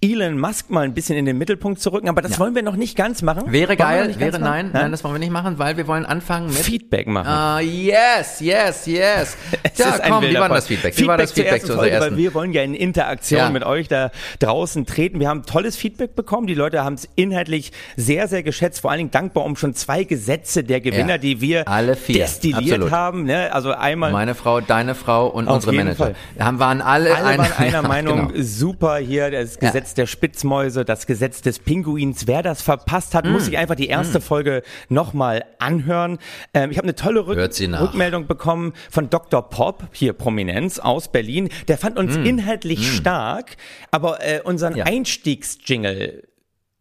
Elon 0.00 0.38
Musk 0.38 0.70
mal 0.70 0.84
ein 0.84 0.94
bisschen 0.94 1.16
in 1.16 1.24
den 1.26 1.36
Mittelpunkt 1.38 1.80
zu 1.80 1.92
rücken. 1.92 2.08
Aber 2.08 2.22
das 2.22 2.38
wollen 2.38 2.54
wir 2.54 2.62
noch 2.62 2.76
nicht 2.76 2.96
ganz 2.96 3.20
machen. 3.22 3.50
Wäre 3.52 3.76
geil, 3.76 4.14
wäre 4.18 4.38
machen? 4.38 4.42
nein, 4.44 4.70
nein, 4.72 4.90
das 4.92 5.02
wollen 5.02 5.14
wir 5.14 5.18
nicht 5.18 5.32
machen, 5.32 5.58
weil 5.58 5.76
wir 5.76 5.88
wollen 5.88 6.06
anfangen 6.06 6.46
mit 6.46 6.56
Feedback 6.58 7.08
machen. 7.08 7.26
Ah, 7.26 7.58
yes, 7.60 8.40
yes, 8.40 8.86
yes. 8.86 9.36
Es 9.72 9.78
Ja, 9.78 9.94
ein 9.96 10.12
komm, 10.12 10.24
wie 10.24 10.34
war 10.34 10.48
das 10.48 10.66
Feedback? 10.68 10.96
Wie 10.98 11.06
war 11.06 11.18
das 11.18 11.32
Feedback 11.32 11.57
ersten 11.62 11.66
zu 11.66 11.72
unserer 11.74 11.82
Folge, 11.84 11.94
ersten? 11.96 12.10
Weil 12.12 12.18
wir 12.18 12.34
wollen 12.34 12.52
ja 12.52 12.62
in 12.62 12.74
Interaktion 12.74 13.38
Ja. 13.40 13.50
mit 13.50 13.64
euch 13.64 13.88
da 13.88 14.10
draußen 14.38 14.86
treten. 14.86 15.20
Wir 15.20 15.28
haben 15.28 15.44
tolles 15.44 15.76
Feedback 15.76 16.14
bekommen. 16.14 16.46
Die 16.46 16.54
Leute 16.54 16.84
haben 16.84 16.94
es 16.94 17.08
inhaltlich 17.16 17.72
sehr, 17.96 18.28
sehr 18.28 18.42
geschätzt. 18.42 18.80
Vor 18.80 18.90
allen 18.90 18.98
Dingen 18.98 19.10
dankbar 19.10 19.44
um 19.44 19.56
schon 19.56 19.74
zwei 19.74 20.04
Gesetze 20.04 20.64
der 20.64 20.80
Gewinner, 20.80 21.12
Ja. 21.12 21.18
die 21.18 21.40
wir 21.40 21.68
Alle 21.68 21.96
vier. 21.96 22.18
destilliert 22.20 22.58
Absolut. 22.74 22.90
haben. 22.90 23.24
Ne? 23.24 23.52
Also 23.52 23.72
einmal 23.72 24.12
Meine 24.12 24.34
Frau, 24.34 24.60
deine 24.60 24.94
Frau 24.94 25.26
und 25.28 25.48
unsere 25.48 25.72
Manager. 25.72 25.96
Fall. 25.96 26.14
Haben, 26.38 26.58
waren 26.58 26.80
alle, 26.80 27.14
alle 27.16 27.26
einer, 27.26 27.42
waren 27.44 27.52
einer 27.58 27.72
ja, 27.82 27.82
Meinung, 27.82 28.28
Genau. 28.28 28.42
super 28.42 28.96
hier, 28.98 29.30
das 29.30 29.58
Gesetz 29.58 29.94
der 29.94 30.06
Spitzmäuse, 30.06 30.84
das 30.84 31.06
Gesetz 31.06 31.42
des 31.42 31.58
Pinguins. 31.58 32.26
Wer 32.26 32.42
das 32.42 32.62
verpasst 32.62 33.14
hat, 33.14 33.24
Mm. 33.24 33.30
muss 33.32 33.44
sich 33.46 33.58
einfach 33.58 33.74
die 33.74 33.88
erste 33.88 34.20
Folge 34.20 34.62
nochmal 34.88 35.44
anhören. 35.58 36.18
Ähm, 36.54 36.70
ich 36.70 36.78
habe 36.78 36.86
eine 36.86 36.94
tolle 36.94 37.26
Rück. 37.26 37.38
Rückmeldung 37.38 38.26
bekommen 38.26 38.72
von 38.90 39.10
Dr. 39.10 39.48
Pop, 39.48 39.84
hier 39.92 40.12
Prominenz 40.12 40.78
aus 40.78 41.08
Berlin. 41.08 41.47
Der 41.68 41.78
fand 41.78 41.98
uns 41.98 42.16
inhaltlich 42.16 42.96
stark, 42.96 43.56
aber 43.90 44.18
äh, 44.24 44.40
unseren 44.42 44.74
Mm. 44.74 44.76
Ja. 44.76 44.84
Einstiegsjingle 44.86 46.22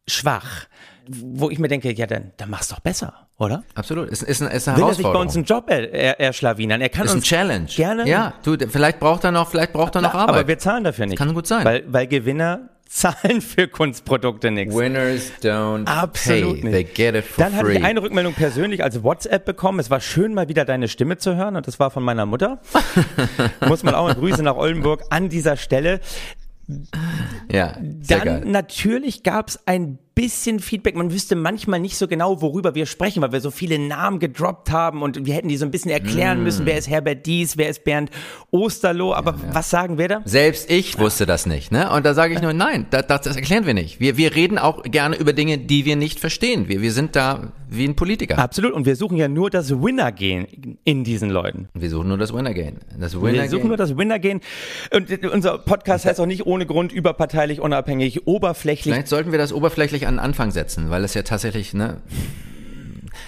schwach. 0.07 0.65
Wo 1.09 1.49
ich 1.49 1.57
mir 1.59 1.69
denke, 1.69 1.93
ja, 1.93 2.05
dann, 2.05 2.31
dann 2.35 2.49
mach's 2.49 2.67
doch 2.67 2.81
besser, 2.81 3.27
oder? 3.37 3.63
Absolut. 3.75 4.11
Es 4.11 4.21
ist, 4.21 4.41
eine- 4.41 4.51
ist 4.51 4.67
eine 4.67 4.77
Will 4.77 4.85
er 4.89 4.93
sich 4.93 5.05
bei 5.05 5.17
uns 5.17 5.35
einen 5.35 5.45
Job 5.45 5.69
er, 5.69 5.93
er, 5.93 6.19
erschlawinern? 6.19 6.81
Er 6.81 6.89
kann 6.89 7.05
ist 7.05 7.11
ein 7.13 7.17
uns 7.19 7.25
Challenge. 7.25 7.65
gerne 7.67 8.05
Ja, 8.09 8.33
du, 8.43 8.57
vielleicht 8.67 8.99
braucht 8.99 9.23
er 9.23 9.31
noch, 9.31 9.49
vielleicht 9.49 9.71
braucht 9.71 9.95
er 9.95 10.01
noch 10.01 10.13
Na, 10.13 10.19
Arbeit. 10.23 10.35
Aber 10.39 10.47
wir 10.49 10.59
zahlen 10.59 10.83
dafür 10.83 11.05
nicht. 11.05 11.17
Kann 11.17 11.33
gut 11.33 11.47
sein. 11.47 11.63
Weil, 11.63 11.83
weil 11.87 12.07
Gewinner 12.07 12.69
zahlen 12.89 13.41
für 13.41 13.67
Kunstprodukte 13.67 14.51
nichts. 14.51 14.75
Winners 14.75 15.31
don't 15.41 15.85
Absolut 15.85 16.61
pay. 16.61 16.63
nicht. 16.63 16.71
They 16.73 16.83
get 16.83 17.15
it 17.15 17.25
for 17.25 17.43
Dann 17.43 17.53
hatte 17.55 17.65
free. 17.65 17.77
ich 17.77 17.83
eine 17.83 18.01
Rückmeldung 18.01 18.33
persönlich 18.33 18.83
als 18.83 19.03
WhatsApp 19.03 19.45
bekommen. 19.45 19.79
Es 19.79 19.89
war 19.89 19.99
schön, 19.99 20.33
mal 20.33 20.47
wieder 20.49 20.65
deine 20.65 20.87
Stimme 20.87 21.17
zu 21.17 21.35
hören 21.35 21.55
und 21.55 21.67
das 21.67 21.79
war 21.79 21.91
von 21.91 22.03
meiner 22.03 22.25
Mutter. 22.25 22.61
Muss 23.67 23.83
man 23.83 23.95
auch 23.95 24.13
Grüße 24.13 24.43
nach 24.43 24.55
Oldenburg 24.55 25.03
an 25.09 25.29
dieser 25.29 25.57
Stelle. 25.57 25.99
ja, 27.51 27.77
sehr 28.01 28.19
Dann 28.19 28.25
geil. 28.25 28.43
natürlich 28.45 29.23
gab 29.23 29.49
es 29.49 29.59
ein 29.67 29.99
bisschen 30.17 30.59
Feedback. 30.59 30.95
Man 30.95 31.13
wüsste 31.13 31.35
manchmal 31.35 31.79
nicht 31.79 31.95
so 31.95 32.07
genau, 32.07 32.41
worüber 32.41 32.73
wir 32.73 32.87
sprechen, 32.87 33.21
weil 33.21 33.31
wir 33.31 33.39
so 33.39 33.51
viele 33.51 33.77
Namen 33.77 34.17
gedroppt 34.17 34.71
haben 34.71 35.03
und 35.03 35.27
wir 35.27 35.35
hätten 35.35 35.47
die 35.47 35.57
so 35.57 35.65
ein 35.65 35.69
bisschen 35.69 35.91
Mm. 35.91 35.93
erklären 35.93 36.43
müssen, 36.43 36.65
wer 36.65 36.75
ist 36.75 36.89
Herbert 36.89 37.27
Dies, 37.27 37.55
wer 37.55 37.69
ist 37.69 37.83
Bernd 37.83 38.09
Osterloh. 38.49 39.13
Aber 39.13 39.35
was 39.53 39.69
sagen 39.69 39.99
wir 39.99 40.07
da? 40.07 40.21
Selbst 40.25 40.71
ich 40.71 40.97
wusste 40.97 41.27
das 41.27 41.45
nicht, 41.45 41.71
ne? 41.71 41.91
Und 41.91 42.03
da 42.03 42.15
sage 42.15 42.33
ich 42.33 42.41
nur, 42.41 42.53
nein, 42.53 42.87
das, 42.89 43.05
das, 43.05 43.35
erklären 43.35 43.67
wir 43.67 43.75
nicht. 43.75 43.99
Wir, 43.99 44.17
wir 44.17 44.33
reden 44.33 44.57
auch 44.57 44.81
gerne 44.81 45.17
über 45.17 45.33
Dinge, 45.33 45.59
die 45.59 45.85
wir 45.85 45.95
nicht 45.95 46.19
verstehen. 46.19 46.67
Wir, 46.67 46.81
wir 46.81 46.91
sind 46.91 47.15
da 47.15 47.51
wie 47.69 47.85
ein 47.85 47.95
Politiker. 47.95 48.39
Absolut. 48.39 48.73
Und 48.73 48.85
wir 48.85 48.95
suchen 48.95 49.17
ja 49.17 49.27
nur 49.27 49.49
das 49.49 49.69
Winner-Gehen 49.69 50.79
in 50.83 51.03
diesen 51.03 51.29
Leuten. 51.29 51.67
Wir 51.73 51.89
suchen 51.89 52.07
nur 52.07 52.17
das 52.17 52.33
Winner-Gain. 52.33 52.79
Das 52.99 53.21
Winner 53.21 53.43
Wir 53.43 53.49
suchen 53.49 53.67
nur 53.67 53.77
das 53.77 53.95
Winner-Gehen. 53.95 54.41
Und 54.91 55.25
unser 55.25 55.59
Podcast 55.59 56.05
heißt 56.07 56.19
auch 56.19 56.25
nicht 56.25 56.45
ohne 56.45 56.65
Grund 56.65 56.91
überparteilich, 56.91 57.59
unabhängig, 57.59 58.25
oberflächlich. 58.25 58.93
Vielleicht 58.93 59.09
sollten 59.09 59.31
wir 59.31 59.37
das 59.37 59.53
oberflächlich 59.53 60.06
an 60.07 60.15
den 60.15 60.19
Anfang 60.19 60.51
setzen, 60.51 60.89
weil 60.89 61.03
es 61.03 61.13
ja 61.13 61.21
tatsächlich, 61.21 61.73
ne? 61.73 61.97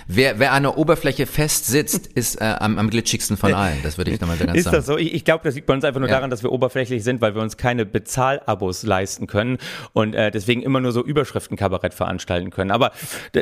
Wer, 0.07 0.39
wer 0.39 0.53
an 0.53 0.63
der 0.63 0.77
Oberfläche 0.77 1.25
fest 1.25 1.65
sitzt, 1.67 2.07
ist 2.15 2.35
äh, 2.41 2.45
am, 2.59 2.77
am 2.77 2.89
glitschigsten 2.89 3.37
von 3.37 3.53
allen. 3.53 3.77
Das 3.83 3.97
würde 3.97 4.11
ich 4.11 4.19
nochmal 4.19 4.37
so 4.37 4.45
ganz 4.45 4.57
Ist 4.57 4.65
sagen. 4.65 4.77
das 4.77 4.85
so? 4.85 4.97
Ich, 4.97 5.13
ich 5.13 5.25
glaube, 5.25 5.43
das 5.43 5.55
liegt 5.55 5.67
bei 5.67 5.73
uns 5.73 5.83
einfach 5.83 5.99
nur 5.99 6.09
Ja. 6.09 6.15
daran, 6.15 6.29
dass 6.29 6.43
wir 6.43 6.51
oberflächlich 6.51 7.03
sind, 7.03 7.21
weil 7.21 7.35
wir 7.35 7.41
uns 7.41 7.57
keine 7.57 7.85
Bezahlabos 7.85 8.83
leisten 8.83 9.27
können 9.27 9.57
und 9.93 10.13
äh, 10.15 10.31
deswegen 10.31 10.61
immer 10.61 10.79
nur 10.79 10.91
so 10.91 11.03
Überschriftenkabarett 11.03 11.93
veranstalten 11.93 12.49
können. 12.49 12.71
Aber 12.71 12.91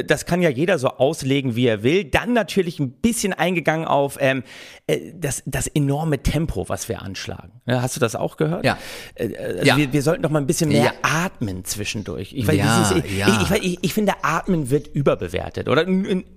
das 0.05 0.25
kann 0.25 0.41
ja 0.41 0.49
jeder 0.49 0.77
so 0.79 0.89
auslegen, 0.89 1.55
wie 1.55 1.67
er 1.67 1.83
will. 1.83 2.03
Dann 2.03 2.33
natürlich 2.33 2.79
ein 2.79 2.91
bisschen 2.91 3.33
eingegangen 3.33 3.85
auf 3.87 4.17
ähm, 4.19 4.43
äh, 4.87 5.11
das, 5.15 5.43
das 5.45 5.67
enorme 5.67 6.21
Tempo, 6.23 6.67
was 6.69 6.89
wir 6.89 7.01
anschlagen. 7.01 7.51
Hast 7.67 7.95
du 7.95 7.99
das 7.99 8.15
auch 8.15 8.37
gehört? 8.37 8.65
Ja. 8.65 8.77
Äh, 9.15 9.35
Also 9.37 9.63
Ja. 9.65 9.77
Wir, 9.77 9.93
wir 9.93 10.01
sollten 10.01 10.23
doch 10.23 10.29
mal 10.29 10.39
ein 10.39 10.47
bisschen 10.47 10.69
mehr 10.69 10.83
Ja. 10.83 10.91
atmen 11.01 11.63
zwischendurch. 11.65 12.33
Ich, 12.33 12.47
weiß, 12.47 12.55
Ja, 12.55 12.81
ist, 12.81 13.05
ich, 13.05 13.51
ich, 13.57 13.63
ich, 13.73 13.79
ich 13.83 13.93
finde, 13.93 14.13
atmen 14.23 14.69
wird 14.69 14.87
überbewertet. 14.87 15.69
Oder 15.69 15.85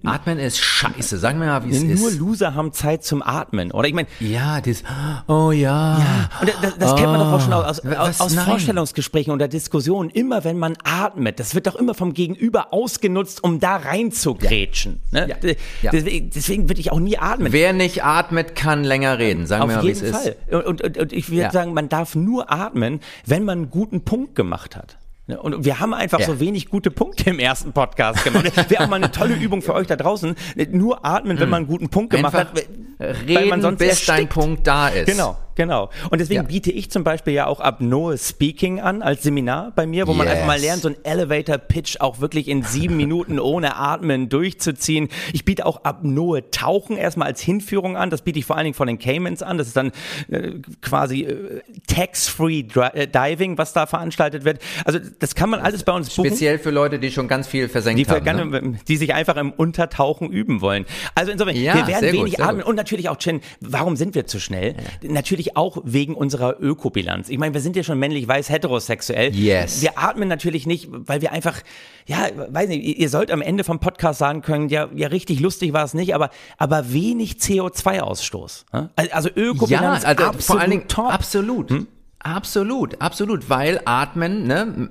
Atmen 0.04 0.38
ist 0.38 0.59
scheiße. 0.59 1.19
Sagen 1.19 1.40
wir 1.40 1.47
mal, 1.47 1.64
wie 1.66 1.71
es 1.76 1.83
nur 1.83 2.09
ist. 2.11 2.19
Loser 2.19 2.54
haben 2.54 2.73
Zeit 2.73 3.04
zum 3.04 3.23
Atmen. 3.23 3.71
Oder 3.73 3.88
ich 3.88 3.95
meine, 3.95 4.09
Ja, 4.19 4.61
das, 4.61 4.83
oh 5.26 5.50
ja. 5.52 6.28
Und 6.40 6.50
das, 6.62 6.78
das 6.78 6.97
kennt 6.97 7.09
man 7.12 7.21
doch 7.21 7.33
auch 7.33 7.40
schon 7.40 7.52
aus, 7.52 7.80
aus, 7.80 8.21
aus 8.21 8.35
Nein. 8.35 8.47
Vorstellungsgesprächen 8.47 9.33
oder 9.33 9.47
Diskussionen. 9.49 10.09
Immer 10.11 10.45
wenn 10.45 10.59
man 10.59 10.75
atmet, 10.85 11.38
das 11.40 11.54
wird 11.54 11.66
doch 11.66 11.75
immer 11.76 11.95
vom 11.95 12.14
Gegenüber 12.14 12.73
ausgenutzt, 12.73 13.45
um 13.45 13.61
da 13.61 13.76
reinzugrätschen. 13.76 15.00
Ne? 15.11 15.28
Ja. 15.28 15.50
Ja. 15.83 15.90
Deswegen, 15.90 16.30
deswegen 16.30 16.69
würde 16.69 16.80
ich 16.80 16.92
auch 16.92 17.00
nie 17.00 17.19
atmen. 17.19 17.52
Wer 17.52 17.73
nicht 17.73 18.04
atmet, 18.04 18.54
kann 18.54 18.85
länger 18.85 19.19
reden. 19.19 19.47
Sagen 19.47 19.69
wir 19.69 19.76
Auf 19.78 19.83
mal, 19.83 19.88
wie 19.88 19.92
es 19.92 20.00
jeden 20.00 20.14
ist. 20.14 20.23
Fall. 20.50 20.62
Und, 20.66 20.83
und, 20.83 20.99
und 20.99 21.12
ich 21.12 21.28
würde 21.30 21.42
Ja. 21.42 21.50
sagen, 21.50 21.75
man 21.75 21.88
darf 21.88 22.14
nur 22.14 22.50
atmen, 22.52 23.00
wenn 23.26 23.45
man 23.45 23.59
einen 23.59 23.71
guten 23.71 24.02
Punkt 24.02 24.35
gemacht 24.35 24.76
hat. 24.76 24.97
Ne? 25.30 25.40
Und 25.40 25.64
wir 25.64 25.80
haben 25.80 25.94
einfach 25.94 26.20
Ja. 26.20 26.26
so 26.26 26.38
wenig 26.40 26.68
gute 26.68 26.90
Punkte 26.90 27.30
im 27.30 27.38
ersten 27.38 27.72
Podcast 27.72 28.22
gemacht. 28.25 28.52
Wäre 28.70 28.84
auch 28.84 28.88
mal 28.88 28.96
eine 28.96 29.10
tolle 29.10 29.34
Übung 29.40 29.62
für 29.62 29.75
euch 29.75 29.87
da 29.87 29.96
draußen. 29.96 30.34
Nur 30.72 31.04
atmen, 31.04 31.38
wenn 31.40 31.49
man 31.49 31.58
einen 31.62 31.66
guten 31.68 31.88
Punkt 31.88 32.10
gemacht 32.10 32.34
Einfach 32.34 32.54
hat. 32.54 32.66
weil 32.99 33.14
reden, 33.26 33.49
man 33.49 33.62
sonst 33.62 33.78
bis 33.78 34.04
dein 34.06 34.16
erstickt. 34.25 34.32
Punkt 34.34 34.66
da 34.66 34.88
ist. 34.88 35.06
Genau, 35.06 35.37
genau. 35.60 35.90
Und 36.10 36.20
deswegen 36.20 36.40
Ja. 36.42 36.48
biete 36.48 36.70
ich 36.70 36.90
zum 36.90 37.04
Beispiel 37.04 37.34
ja 37.34 37.46
auch 37.46 37.60
Apnoe 37.60 38.16
Speaking 38.16 38.80
an 38.80 39.02
als 39.02 39.22
Seminar 39.22 39.72
bei 39.76 39.86
mir, 39.86 40.06
wo 40.06 40.14
man 40.14 40.26
Yes. 40.26 40.36
einfach 40.36 40.46
mal 40.46 40.58
lernt, 40.58 40.80
so 40.82 40.88
einen 40.88 41.04
Elevator 41.04 41.58
Pitch 41.58 42.00
auch 42.00 42.20
wirklich 42.20 42.48
in 42.48 42.62
sieben 42.62 42.96
Minuten 42.96 43.38
ohne 43.38 43.76
Atmen 43.76 44.28
durchzuziehen. 44.30 45.08
Ich 45.34 45.44
biete 45.44 45.66
auch 45.66 45.84
Apnoe 45.84 46.50
Tauchen 46.50 46.96
erstmal 46.96 47.28
als 47.28 47.40
Hinführung 47.42 47.96
an. 47.96 48.08
Das 48.08 48.22
biete 48.22 48.38
ich 48.38 48.46
vor 48.46 48.56
allen 48.56 48.64
Dingen 48.64 48.74
von 48.74 48.86
den 48.86 48.98
Caymans 48.98 49.42
an. 49.42 49.58
Das 49.58 49.66
ist 49.66 49.76
dann 49.76 49.92
äh, 50.30 50.52
quasi 50.80 51.24
äh, 51.24 51.60
Tax-Free 51.86 52.64
äh, 52.94 53.06
Diving, 53.06 53.58
was 53.58 53.72
da 53.74 53.86
veranstaltet 53.86 54.44
wird. 54.44 54.60
Also 54.84 54.98
das 55.18 55.34
kann 55.34 55.50
man 55.50 55.60
alles 55.60 55.82
bei 55.84 55.92
uns 55.92 56.08
buchen. 56.14 56.28
Speziell 56.28 56.58
für 56.58 56.70
Leute, 56.70 56.98
die 56.98 57.10
schon 57.10 57.28
ganz 57.28 57.46
viel 57.46 57.68
versenkt 57.68 58.00
Die, 58.00 58.10
haben. 58.10 58.24
gerne, 58.24 58.46
Ne? 58.46 58.78
die 58.88 58.96
sich 58.96 59.12
einfach 59.12 59.36
im 59.36 59.50
Untertauchen 59.52 60.30
üben 60.30 60.60
wollen. 60.62 60.86
Also 61.14 61.30
insofern, 61.32 61.56
Ja, 61.56 61.74
wir 61.74 61.86
werden 61.86 62.10
gut, 62.10 62.20
wenig 62.20 62.40
atmen. 62.40 62.60
gut. 62.60 62.66
Und 62.70 62.76
natürlich 62.76 63.08
auch, 63.10 63.16
Chen, 63.18 63.40
warum 63.60 63.96
sind 63.96 64.14
wir 64.14 64.26
zu 64.26 64.40
schnell? 64.40 64.74
Natürlich 65.02 65.50
auch 65.57 65.78
wegen 65.85 66.14
unserer 66.14 66.57
Ökobilanz. 66.61 67.28
Ich 67.28 67.38
meine, 67.38 67.54
wir 67.54 67.61
sind 67.61 67.76
ja 67.76 67.83
schon 67.83 67.99
männlich, 67.99 68.26
weiß, 68.26 68.50
heterosexuell. 68.50 69.35
Yes. 69.35 69.83
Wir 69.83 69.99
atmen 69.99 70.28
natürlich 70.28 70.66
nicht, 70.66 70.88
weil 70.90 71.21
wir 71.21 71.33
einfach, 71.33 71.61
ja, 72.07 72.28
weiß 72.49 72.69
nicht, 72.69 72.99
ihr 72.99 73.09
sollt 73.09 73.30
am 73.30 73.42
Ende 73.42 73.64
vom 73.64 73.80
Podcast 73.80 74.19
sagen 74.19 74.42
können, 74.42 74.69
ja, 74.69 74.88
ja 74.95 75.09
richtig 75.09 75.40
lustig 75.40 75.73
war 75.73 75.85
es 75.85 75.95
nicht, 75.95 76.14
aber, 76.14 76.30
aber 76.59 76.92
wenig 76.92 77.35
CO2-Ausstoß. 77.35 78.64
Also 79.12 79.28
Ja, 79.28 79.37
Ökobilanz 79.37 80.04
also 80.04 80.25
absolut 80.25 80.42
vor 80.42 80.61
allen 80.61 80.71
Dingen 80.71 80.88
top. 80.88 81.12
absolut. 81.12 81.87
Absolut, 82.22 83.00
absolut, 83.00 83.48
weil 83.48 83.80
Atmen, 83.86 84.46
ne, 84.46 84.90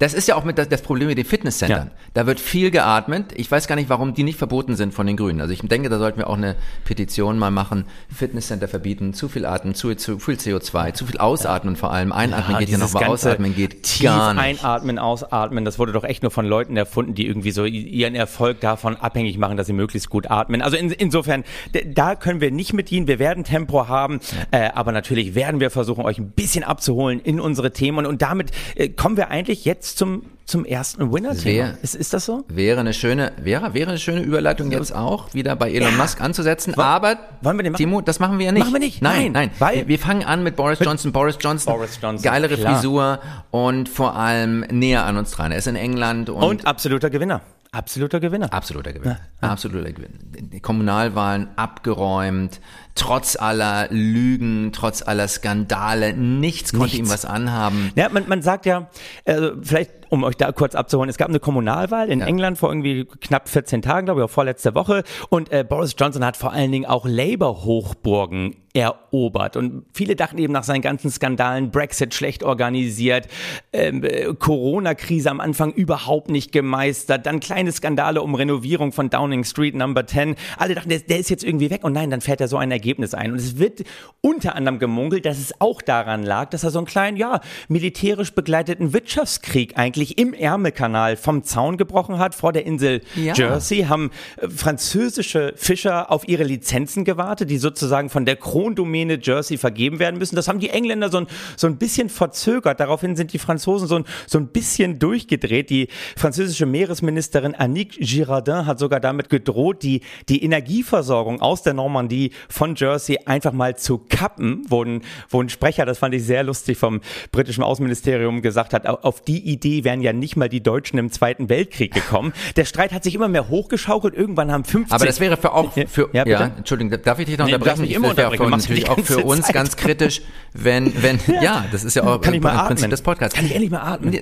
das 0.00 0.14
ist 0.14 0.26
ja 0.26 0.34
auch 0.34 0.42
mit 0.42 0.58
das, 0.58 0.68
das 0.68 0.82
Problem 0.82 1.06
mit 1.06 1.16
den 1.16 1.24
Fitnesscentern. 1.24 1.90
Ja. 1.94 2.00
Da 2.12 2.26
wird 2.26 2.40
viel 2.40 2.72
geatmet. 2.72 3.26
Ich 3.36 3.48
weiß 3.48 3.68
gar 3.68 3.76
nicht, 3.76 3.88
warum 3.88 4.14
die 4.14 4.24
nicht 4.24 4.36
verboten 4.36 4.74
sind 4.74 4.92
von 4.92 5.06
den 5.06 5.16
Grünen. 5.16 5.40
Also 5.40 5.52
ich 5.52 5.60
denke, 5.60 5.88
da 5.88 5.98
sollten 5.98 6.18
wir 6.18 6.28
auch 6.28 6.36
eine 6.36 6.56
Petition 6.84 7.38
mal 7.38 7.52
machen. 7.52 7.84
Fitnesscenter 8.12 8.66
verbieten, 8.66 9.14
zu 9.14 9.28
viel 9.28 9.46
atmen, 9.46 9.76
zu, 9.76 9.94
zu 9.94 10.18
viel 10.18 10.34
CO2, 10.34 10.92
zu 10.92 11.06
viel 11.06 11.18
ausatmen 11.18 11.76
vor 11.76 11.92
allem. 11.92 12.10
Einatmen 12.10 12.58
geht 12.58 12.70
ja 12.70 12.78
noch, 12.78 12.92
aber 12.96 13.06
ausatmen 13.10 13.54
geht 13.54 13.84
tief 13.84 14.02
gar 14.02 14.34
nicht. 14.34 14.42
einatmen, 14.42 14.98
ausatmen, 14.98 15.64
das 15.64 15.78
wurde 15.78 15.92
doch 15.92 16.02
echt 16.02 16.24
nur 16.24 16.32
von 16.32 16.46
Leuten 16.46 16.76
erfunden, 16.76 17.14
die 17.14 17.28
irgendwie 17.28 17.52
so 17.52 17.64
ihren 17.64 18.16
Erfolg 18.16 18.58
davon 18.60 18.96
abhängig 18.96 19.38
machen, 19.38 19.56
dass 19.56 19.68
sie 19.68 19.72
möglichst 19.72 20.10
gut 20.10 20.28
atmen. 20.28 20.62
Also 20.62 20.76
in, 20.76 20.90
insofern, 20.90 21.44
da 21.86 22.16
können 22.16 22.40
wir 22.40 22.50
nicht 22.50 22.72
mit 22.72 22.90
dienen. 22.90 23.06
Wir 23.06 23.20
werden 23.20 23.44
Tempo 23.44 23.86
haben, 23.86 24.18
äh, 24.50 24.70
aber 24.74 24.90
natürlich 24.90 25.36
werden 25.36 25.60
wir 25.60 25.70
versuchen, 25.70 26.04
euch 26.04 26.18
ein 26.18 26.30
bisschen 26.30 26.39
abzuholen 26.64 27.20
in 27.20 27.40
unsere 27.40 27.72
Themen 27.72 28.06
und, 28.06 28.22
damit 28.22 28.50
äh, 28.76 28.88
kommen 28.88 29.16
wir 29.16 29.30
eigentlich 29.30 29.64
jetzt 29.64 29.98
zum 29.98 30.22
zum 30.46 30.64
ersten 30.64 31.12
Winner-Thema. 31.12 31.74
Ist, 31.80 31.94
ist 31.94 32.12
das 32.12 32.24
so? 32.24 32.44
Wäre 32.48 32.80
eine 32.80 32.92
schöne, 32.92 33.30
wäre, 33.40 33.72
wäre 33.72 33.90
eine 33.90 34.00
schöne 34.00 34.20
Überleitung 34.22 34.72
jetzt 34.72 34.92
auch 34.92 35.32
wieder 35.32 35.54
bei 35.54 35.70
Elon 35.70 35.92
Ja. 35.92 35.96
Musk 35.96 36.20
anzusetzen. 36.20 36.74
aber 36.74 37.18
wollen 37.40 37.56
wir 37.56 37.62
den 37.62 37.70
machen? 37.70 37.78
Timo, 37.80 38.00
das 38.00 38.18
machen 38.18 38.40
wir 38.40 38.46
ja 38.46 38.50
nicht. 38.52 38.62
Machen 38.64 38.72
wir 38.72 38.80
nicht. 38.80 39.00
Nein, 39.00 39.30
Nein, 39.30 39.32
nein. 39.32 39.50
weil- 39.60 39.76
wir, 39.76 39.86
wir 39.88 39.98
fangen 40.00 40.24
an 40.24 40.42
mit 40.42 40.56
Boris 40.56 40.80
Johnson. 40.80 41.12
Boris 41.12 41.36
Johnson, 41.40 41.72
Boris 41.72 42.00
Johnson, 42.02 42.24
geilere 42.28 42.56
klar. 42.56 42.74
Frisur 42.74 43.20
und 43.52 43.88
vor 43.88 44.16
allem 44.16 44.64
näher 44.72 45.04
an 45.06 45.18
uns 45.18 45.30
dran. 45.30 45.52
Er 45.52 45.58
ist 45.58 45.68
in 45.68 45.76
England 45.76 46.28
und, 46.30 46.42
Und 46.42 46.66
absoluter 46.66 47.10
Gewinner. 47.10 47.42
Absoluter 47.70 48.18
Gewinner. 48.18 48.52
absoluter 48.52 48.92
Gewinn. 48.92 49.16
Absoluter 49.40 49.92
Gewinn. 49.92 50.14
Die 50.52 50.58
Kommunalwahlen 50.58 51.46
abgeräumt, 51.54 52.60
trotz 52.94 53.36
aller 53.36 53.88
Lügen, 53.90 54.70
trotz 54.72 55.02
aller 55.02 55.28
Skandale, 55.28 56.12
nichts 56.14 56.72
konnte 56.72 56.96
Nichts. 56.96 56.98
ihm 56.98 57.08
was 57.10 57.24
anhaben. 57.24 57.92
Ja, 57.96 58.08
man, 58.10 58.28
man 58.28 58.42
sagt 58.42 58.66
ja, 58.66 58.88
also 59.24 59.52
vielleicht 59.62 59.92
um 60.10 60.24
euch 60.24 60.36
da 60.36 60.50
kurz 60.50 60.74
abzuholen, 60.74 61.08
es 61.08 61.18
gab 61.18 61.28
eine 61.28 61.38
Kommunalwahl 61.38 62.10
in 62.10 62.18
Ja. 62.18 62.26
England 62.26 62.58
vor 62.58 62.70
irgendwie 62.70 63.04
knapp 63.20 63.48
14 63.48 63.80
Tagen, 63.80 64.06
glaube 64.06 64.20
ich, 64.20 64.24
auch 64.24 64.30
vorletzte 64.30 64.74
Woche. 64.74 65.04
Und 65.28 65.52
äh, 65.52 65.62
Boris 65.62 65.94
Johnson 65.96 66.24
hat 66.24 66.36
vor 66.36 66.52
allen 66.52 66.72
Dingen 66.72 66.84
auch 66.86 67.06
Labour-Hochburgen 67.06 68.56
erobert. 68.72 69.56
Und 69.56 69.84
viele 69.92 70.14
dachten 70.16 70.38
eben 70.38 70.52
nach 70.52 70.62
seinen 70.64 70.80
ganzen 70.82 71.10
Skandalen, 71.10 71.70
Brexit 71.70 72.14
schlecht 72.14 72.44
organisiert, 72.44 73.26
ähm, 73.72 74.02
äh, 74.04 74.32
Corona-Krise 74.34 75.30
am 75.30 75.40
Anfang 75.40 75.72
überhaupt 75.72 76.28
nicht 76.30 76.52
gemeistert, 76.52 77.26
dann 77.26 77.40
kleine 77.40 77.72
Skandale 77.72 78.22
um 78.22 78.34
Renovierung 78.34 78.92
von 78.92 79.10
Downing 79.10 79.44
Street 79.44 79.74
Number 79.74 80.06
10. 80.06 80.36
Alle 80.56 80.74
dachten, 80.74 80.88
der, 80.88 81.00
der 81.00 81.18
ist 81.18 81.30
jetzt 81.30 81.42
irgendwie 81.44 81.70
weg. 81.70 81.82
Und 81.84 81.92
nein, 81.92 82.10
dann 82.10 82.20
fährt 82.20 82.40
er 82.40 82.48
so 82.48 82.56
ein 82.58 82.70
Ergebnis 82.80 83.12
ein. 83.12 83.32
Und 83.32 83.38
es 83.38 83.58
wird 83.58 83.82
unter 84.22 84.56
anderem 84.56 84.78
gemunkelt, 84.78 85.26
dass 85.26 85.38
es 85.38 85.60
auch 85.60 85.82
daran 85.82 86.22
lag, 86.22 86.48
dass 86.48 86.64
er 86.64 86.70
so 86.70 86.78
einen 86.78 86.86
kleinen, 86.86 87.18
ja, 87.18 87.40
militärisch 87.68 88.32
begleiteten 88.32 88.94
Wirtschaftskrieg 88.94 89.76
eigentlich 89.76 90.16
im 90.16 90.32
Ärmelkanal 90.32 91.16
vom 91.16 91.44
Zaun 91.44 91.76
gebrochen 91.76 92.18
hat, 92.18 92.34
vor 92.34 92.52
der 92.52 92.64
Insel 92.64 93.02
Ja. 93.14 93.34
Jersey, 93.34 93.82
haben 93.82 94.10
äh, 94.38 94.48
französische 94.48 95.52
Fischer 95.56 96.10
auf 96.10 96.26
ihre 96.26 96.44
Lizenzen 96.44 97.04
gewartet, 97.04 97.50
die 97.50 97.58
sozusagen 97.58 98.08
von 98.08 98.24
der 98.24 98.36
Krondomäne 98.36 99.18
Jersey 99.22 99.58
vergeben 99.58 99.98
werden 99.98 100.18
müssen. 100.18 100.36
Das 100.36 100.48
haben 100.48 100.58
die 100.58 100.70
Engländer 100.70 101.10
so 101.10 101.18
ein, 101.18 101.26
so 101.56 101.66
ein 101.66 101.76
bisschen 101.76 102.08
verzögert. 102.08 102.80
Daraufhin 102.80 103.16
sind 103.16 103.34
die 103.34 103.38
Franzosen 103.38 103.88
so 103.88 103.96
ein, 103.96 104.04
so 104.26 104.38
ein 104.38 104.48
bisschen 104.48 104.98
durchgedreht. 104.98 105.68
Die 105.68 105.88
französische 106.16 106.64
Meeresministerin 106.64 107.54
Annick 107.54 107.98
Girardin 108.00 108.64
hat 108.64 108.78
sogar 108.78 109.00
damit 109.00 109.28
gedroht, 109.28 109.82
die, 109.82 110.00
die 110.30 110.42
Energieversorgung 110.42 111.42
aus 111.42 111.62
der 111.62 111.74
Normandie 111.74 112.32
von 112.48 112.69
Jersey 112.76 113.18
einfach 113.26 113.52
mal 113.52 113.76
zu 113.76 113.98
kappen, 113.98 114.64
wo 114.68 114.82
ein, 114.84 115.02
wo 115.28 115.42
ein 115.42 115.48
Sprecher, 115.48 115.84
das 115.86 115.98
fand 115.98 116.14
ich 116.14 116.24
sehr 116.24 116.42
lustig, 116.42 116.78
vom 116.78 117.00
britischen 117.32 117.62
Außenministerium 117.62 118.42
gesagt 118.42 118.72
hat, 118.72 118.86
auf 118.86 119.20
die 119.22 119.38
Idee 119.40 119.84
wären 119.84 120.00
ja 120.00 120.12
nicht 120.12 120.36
mal 120.36 120.48
die 120.48 120.62
Deutschen 120.62 120.98
im 120.98 121.10
Zweiten 121.10 121.48
Weltkrieg 121.48 121.92
gekommen. 121.94 122.32
Der 122.56 122.64
Streit 122.64 122.92
hat 122.92 123.04
sich 123.04 123.14
immer 123.14 123.28
mehr 123.28 123.48
hochgeschaukelt. 123.48 124.14
Irgendwann 124.14 124.50
haben 124.52 124.64
50 124.64 124.92
Aber 124.94 125.06
das 125.06 125.20
wäre 125.20 125.36
für 125.36 125.52
auch 125.52 125.72
für 125.72 126.10
Ja, 126.12 126.26
ja? 126.26 126.50
Entschuldigung, 126.56 127.00
darf 127.02 127.18
ich 127.18 127.26
dich 127.26 127.38
noch 127.38 127.46
Nee, 127.46 127.54
unterbrechen? 127.54 127.80
mich 127.82 127.90
Ich 127.90 127.96
immer 127.96 128.14
das 128.14 128.16
unterbrechen, 128.26 128.44
für, 128.44 128.50
natürlich 128.50 128.88
auch 128.88 128.98
für 129.00 129.18
uns 129.24 129.46
Zeit. 129.46 129.54
ganz 129.54 129.76
kritisch, 129.76 130.22
wenn 130.52 130.92
wenn 131.02 131.18
ja, 131.40 131.64
das 131.72 131.84
ist 131.84 131.94
ja 131.96 132.02
auch 132.04 132.20
Kann 132.20 132.34
ich 132.34 132.40
mal 132.40 132.52
im 132.52 132.58
Prinzip 132.66 132.84
atmen? 132.84 132.90
des 132.90 133.02
Podcasts. 133.02 133.34
Kann 133.34 133.46
ich 133.46 133.52
endlich 133.52 133.70
mal 133.70 133.80
atmen? 133.80 134.12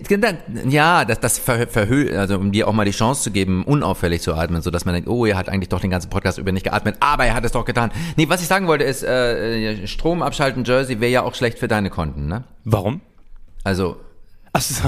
Ja, 0.68 1.04
das 1.04 1.20
das 1.20 1.38
ver, 1.38 1.66
verhöht, 1.66 2.12
also 2.14 2.36
um 2.36 2.52
dir 2.52 2.68
auch 2.68 2.72
mal 2.72 2.84
die 2.84 2.90
Chance 2.92 3.22
zu 3.22 3.30
geben, 3.30 3.64
unauffällig 3.64 4.22
zu 4.22 4.34
atmen, 4.34 4.62
so 4.62 4.70
dass 4.70 4.84
man 4.84 4.94
denkt, 4.94 5.08
oh, 5.08 5.26
er 5.26 5.36
hat 5.36 5.48
eigentlich 5.48 5.68
doch 5.68 5.80
den 5.80 5.90
ganzen 5.90 6.10
Podcast 6.10 6.38
über 6.38 6.52
nicht 6.52 6.64
geatmet, 6.64 6.96
aber 7.00 7.24
er 7.26 7.34
hat 7.34 7.44
es 7.44 7.52
doch 7.52 7.64
getan. 7.64 7.90
Nee, 8.16 8.28
was 8.28 8.37
ich 8.40 8.48
sagen 8.48 8.66
wollte 8.66 8.84
ist, 8.84 9.02
äh, 9.02 9.86
Strom 9.86 10.22
abschalten 10.22 10.64
Jersey 10.64 11.00
wäre 11.00 11.12
ja 11.12 11.22
auch 11.22 11.34
schlecht 11.34 11.58
für 11.58 11.68
deine 11.68 11.90
Konten, 11.90 12.26
ne? 12.26 12.44
Warum? 12.64 13.00
Also 13.64 13.96
Ach 14.52 14.60
so. 14.60 14.82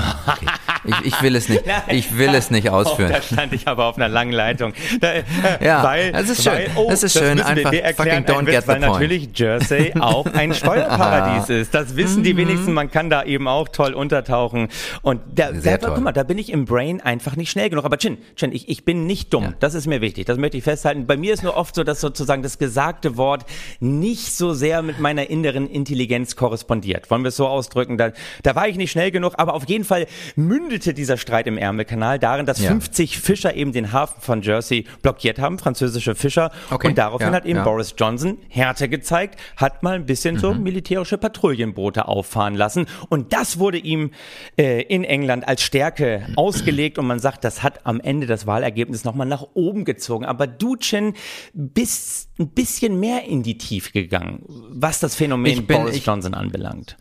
ich, 0.84 1.06
ich 1.14 1.22
will 1.22 1.36
es 1.36 1.48
nicht, 1.48 1.62
ich 1.88 2.16
will 2.18 2.34
es 2.34 2.50
nicht 2.50 2.70
ausführen. 2.70 3.10
Oh, 3.12 3.16
da 3.16 3.22
stand 3.22 3.52
ich 3.52 3.68
aber 3.68 3.86
auf 3.86 3.96
einer 3.96 4.08
langen 4.08 4.32
Leitung. 4.32 4.72
Da, 5.00 5.12
äh, 5.12 5.22
Ja, 5.60 5.82
weil, 5.84 6.12
das 6.12 6.28
ist 6.30 6.42
schön. 6.42 6.52
Weil, 6.52 6.70
oh, 6.76 6.86
Das 6.90 7.02
ist 7.02 7.12
schön. 7.12 7.38
wir 7.38 7.46
Einfach 7.46 7.70
dir 7.70 7.82
erklären, 7.82 8.24
fucking 8.24 8.36
don't 8.42 8.46
Witz, 8.46 8.54
get 8.54 8.62
the 8.62 8.68
weil 8.68 8.80
point. 8.80 8.92
natürlich 8.92 9.28
Jersey 9.38 9.92
auch 10.00 10.26
ein 10.26 10.54
Steuerparadies 10.54 11.48
ist. 11.50 11.74
Das 11.74 11.96
wissen 11.96 12.20
Mhm. 12.20 12.24
die 12.24 12.36
wenigsten. 12.36 12.72
Man 12.72 12.90
kann 12.90 13.10
da 13.10 13.22
eben 13.24 13.46
auch 13.48 13.68
toll 13.68 13.92
untertauchen. 13.94 14.68
Und 15.02 15.20
da, 15.34 15.52
Sehr 15.54 15.78
da, 15.78 15.86
toll. 15.86 15.94
guck 15.96 16.04
mal, 16.04 16.12
da 16.12 16.22
bin 16.22 16.38
ich 16.38 16.50
im 16.50 16.64
Brain 16.64 17.00
einfach 17.00 17.36
nicht 17.36 17.50
schnell 17.50 17.70
genug. 17.70 17.84
Aber 17.84 17.98
Chin, 17.98 18.18
Chin, 18.36 18.52
ich, 18.52 18.68
ich 18.68 18.84
bin 18.84 19.06
nicht 19.06 19.32
dumm. 19.32 19.44
Ja. 19.44 19.54
Das 19.60 19.74
ist 19.74 19.86
mir 19.86 20.00
wichtig. 20.00 20.26
Das 20.26 20.38
möchte 20.38 20.56
ich 20.56 20.64
festhalten. 20.64 21.06
Bei 21.06 21.16
mir 21.16 21.32
ist 21.34 21.42
nur 21.42 21.56
oft 21.56 21.74
so, 21.74 21.84
dass 21.84 22.00
sozusagen 22.00 22.42
das 22.42 22.58
gesagte 22.58 23.16
Wort 23.16 23.44
nicht 23.80 24.34
so 24.34 24.52
sehr 24.52 24.82
mit 24.82 24.98
meiner 25.00 25.28
inneren 25.30 25.68
Intelligenz 25.68 26.36
korrespondiert. 26.36 27.10
Wollen 27.10 27.22
wir 27.22 27.28
es 27.28 27.36
so 27.36 27.46
ausdrücken? 27.46 27.96
Da, 27.98 28.10
da 28.42 28.54
war 28.54 28.68
ich 28.68 28.76
nicht 28.76 28.90
schnell 28.90 29.10
genug. 29.10 29.34
Aber 29.36 29.49
auf 29.54 29.68
jeden 29.68 29.84
Fall 29.84 30.06
mündete 30.36 30.94
dieser 30.94 31.16
Streit 31.16 31.46
im 31.46 31.58
Ärmelkanal 31.58 32.18
darin, 32.18 32.46
dass 32.46 32.60
Ja. 32.60 32.70
50 32.70 33.18
Fischer 33.18 33.54
eben 33.54 33.72
den 33.72 33.92
Hafen 33.92 34.20
von 34.20 34.42
Jersey 34.42 34.86
blockiert 35.02 35.38
haben, 35.38 35.58
französische 35.58 36.14
Fischer. 36.14 36.50
Okay, 36.70 36.88
Und 36.88 36.98
daraufhin 36.98 37.28
ja, 37.28 37.32
hat 37.34 37.44
eben 37.46 37.58
ja. 37.58 37.64
Boris 37.64 37.94
Johnson 37.98 38.38
Härte 38.48 38.88
gezeigt, 38.88 39.38
hat 39.56 39.82
mal 39.82 39.94
ein 39.94 40.06
bisschen 40.06 40.38
so 40.38 40.52
Mhm. 40.54 40.62
militärische 40.62 41.18
Patrouillenboote 41.18 42.08
auffahren 42.08 42.54
lassen. 42.54 42.86
Und 43.08 43.32
das 43.32 43.58
wurde 43.58 43.78
ihm 43.78 44.10
äh, 44.56 44.82
in 44.82 45.04
England 45.04 45.46
als 45.46 45.62
Stärke 45.62 46.26
ausgelegt. 46.36 46.98
Und 46.98 47.06
man 47.06 47.18
sagt, 47.18 47.44
das 47.44 47.62
hat 47.62 47.86
am 47.86 48.00
Ende 48.00 48.26
das 48.26 48.46
Wahlergebnis 48.46 49.04
nochmal 49.04 49.26
nach 49.26 49.44
oben 49.54 49.84
gezogen. 49.84 50.24
Aber 50.24 50.46
du, 50.46 50.76
Chin, 50.76 51.14
bist 51.54 52.30
ein 52.38 52.48
bisschen 52.48 52.98
mehr 53.00 53.24
in 53.24 53.42
die 53.42 53.58
Tiefe 53.58 53.92
gegangen, 53.92 54.42
was 54.70 55.00
das 55.00 55.14
Phänomen 55.14 55.66
bin- 55.66 55.78
Boris 55.78 56.04
Johnson 56.04 56.34
anbelangt. 56.34 56.96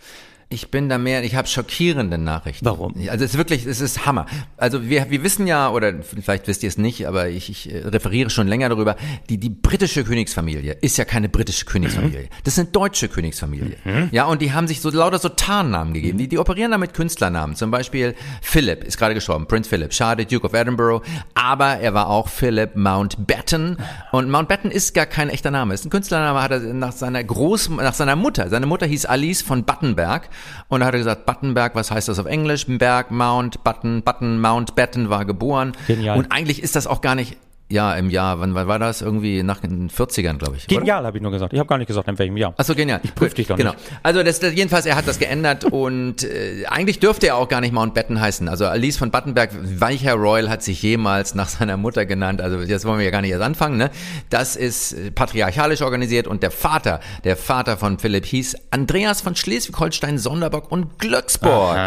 Ich 0.51 0.71
bin 0.71 0.89
da 0.89 0.97
mehr, 0.97 1.23
ich 1.23 1.35
habe 1.35 1.47
schockierende 1.47 2.17
Nachrichten. 2.17 2.65
Warum? 2.65 2.95
Also 3.07 3.23
es 3.23 3.31
ist 3.31 3.37
wirklich, 3.37 3.67
es 3.67 3.81
ist 3.81 4.07
Hammer. 4.07 4.25
Also 4.57 4.89
wir, 4.89 5.11
wir 5.11 5.23
wissen 5.23 5.45
ja, 5.45 5.69
oder 5.69 6.01
vielleicht 6.01 6.47
wisst 6.47 6.63
ihr 6.63 6.69
es 6.69 6.79
nicht, 6.79 7.07
aber 7.07 7.29
ich, 7.29 7.51
ich 7.51 7.71
äh, 7.71 7.87
referiere 7.87 8.31
schon 8.31 8.47
länger 8.47 8.67
darüber, 8.67 8.95
die, 9.29 9.37
die 9.37 9.51
britische 9.51 10.03
Königsfamilie 10.03 10.75
ist 10.81 10.97
ja 10.97 11.05
keine 11.05 11.29
britische 11.29 11.65
Königsfamilie. 11.65 12.23
Mhm. 12.23 12.27
Das 12.45 12.55
sind 12.55 12.75
deutsche 12.75 13.09
Königsfamilie. 13.09 13.75
Ja, 14.11 14.25
und 14.25 14.41
die 14.41 14.51
haben 14.51 14.67
sich 14.67 14.81
so 14.81 14.89
lauter 14.89 15.19
so 15.19 15.29
Tarnnamen 15.29 15.93
gegeben. 15.93 16.17
Die, 16.17 16.27
die 16.27 16.39
operieren 16.39 16.71
da 16.71 16.79
mit 16.79 16.95
Künstlernamen. 16.95 17.55
Zum 17.55 17.69
Beispiel 17.69 18.15
Philip 18.41 18.83
ist 18.83 18.97
gerade 18.97 19.13
gestorben, 19.13 19.45
Prince 19.45 19.69
Philip. 19.69 19.93
Schade, 19.93 20.25
Duke 20.25 20.47
of 20.47 20.53
Edinburgh. 20.53 21.05
Aber 21.35 21.77
er 21.77 21.93
war 21.93 22.09
auch 22.09 22.27
Philip 22.27 22.75
Mountbatten. 22.75 23.77
Und 24.11 24.31
Mountbatten 24.31 24.71
ist 24.71 24.95
gar 24.95 25.05
kein 25.05 25.29
echter 25.29 25.51
Name. 25.51 25.75
Ist 25.75 25.85
ein 25.85 25.91
Künstlername, 25.91 26.41
hat 26.41 26.51
er 26.51 26.59
nach 26.73 26.93
seiner 26.93 27.23
Groß, 27.23 27.69
nach 27.69 27.93
seiner 27.93 28.15
Mutter. 28.15 28.49
Seine 28.49 28.65
Mutter 28.65 28.87
hieß 28.87 29.05
Alice 29.05 29.43
von 29.43 29.63
Battenberg. 29.63 30.29
Und 30.67 30.83
hat 30.83 30.93
er 30.93 30.99
gesagt, 30.99 31.25
Battenberg, 31.25 31.75
was 31.75 31.91
heißt 31.91 32.07
das 32.07 32.19
auf 32.19 32.25
Englisch? 32.25 32.65
Berg, 32.67 33.11
Mount, 33.11 33.63
Button, 33.63 34.03
Button, 34.03 34.39
Mountbatten 34.39 35.09
war 35.09 35.25
geboren. 35.25 35.73
Genial. 35.87 36.17
Und 36.17 36.31
eigentlich 36.31 36.61
ist 36.61 36.75
das 36.75 36.87
auch 36.87 37.01
gar 37.01 37.15
nicht, 37.15 37.37
ja, 37.71 37.93
im 37.93 38.09
Jahr, 38.09 38.39
wann, 38.39 38.55
wann 38.55 38.67
war 38.67 38.79
das? 38.79 39.01
Irgendwie 39.01 39.43
nach 39.43 39.59
den 39.59 39.91
40ern, 39.91 40.39
glaube 40.39 40.57
ich. 40.57 40.65
Genial, 40.65 41.05
habe 41.05 41.17
ich 41.17 41.21
nur 41.21 41.31
gesagt. 41.31 41.53
Ich 41.53 41.59
habe 41.59 41.69
gar 41.69 41.77
nicht 41.77 41.87
gesagt, 41.87 42.07
in 42.07 42.17
welchem 42.17 42.35
Jahr. 42.35 42.55
Ach 42.57 42.65
so, 42.65 42.73
genial. 42.73 42.99
Ich 43.03 43.13
prüf 43.13 43.35
dich 43.35 43.45
doch 43.45 43.57
genau. 43.57 43.73
nicht. 43.73 43.83
Also 44.01 44.23
das, 44.23 44.39
das, 44.39 44.53
jedenfalls, 44.53 44.87
er 44.87 44.95
hat 44.95 45.07
das 45.07 45.19
geändert 45.19 45.65
und 45.71 46.23
äh, 46.23 46.65
eigentlich 46.67 46.99
dürfte 46.99 47.27
er 47.27 47.35
auch 47.35 47.47
gar 47.47 47.61
nicht 47.61 47.71
Mountbatten 47.71 48.19
heißen. 48.19 48.47
Also 48.47 48.65
Alice 48.65 48.97
von 48.97 49.11
Battenberg, 49.11 49.51
Weicher 49.79 50.13
Royal 50.13 50.49
hat 50.49 50.63
sich 50.63 50.81
jemals 50.81 51.35
nach 51.35 51.47
seiner 51.47 51.77
Mutter 51.77 52.07
genannt. 52.07 52.41
Also 52.41 52.59
jetzt 52.59 52.85
wollen 52.85 52.97
wir 52.97 53.05
ja 53.05 53.11
gar 53.11 53.21
nicht 53.21 53.31
erst 53.31 53.43
anfangen. 53.43 53.77
Ne? 53.77 53.91
Das 54.31 54.55
ist 54.55 54.93
äh, 54.93 55.11
patriarchalisch 55.11 55.83
organisiert 55.83 56.25
und 56.25 56.41
der 56.41 56.51
Vater, 56.51 56.99
der 57.23 57.37
Vater 57.37 57.77
von 57.77 57.99
Philipp 57.99 58.25
hieß 58.25 58.55
Andreas 58.71 59.21
von 59.21 59.35
Schleswig-Holstein, 59.35 60.17
Sonderbock 60.17 60.71
und 60.71 60.97
Glücksborg. 60.97 61.77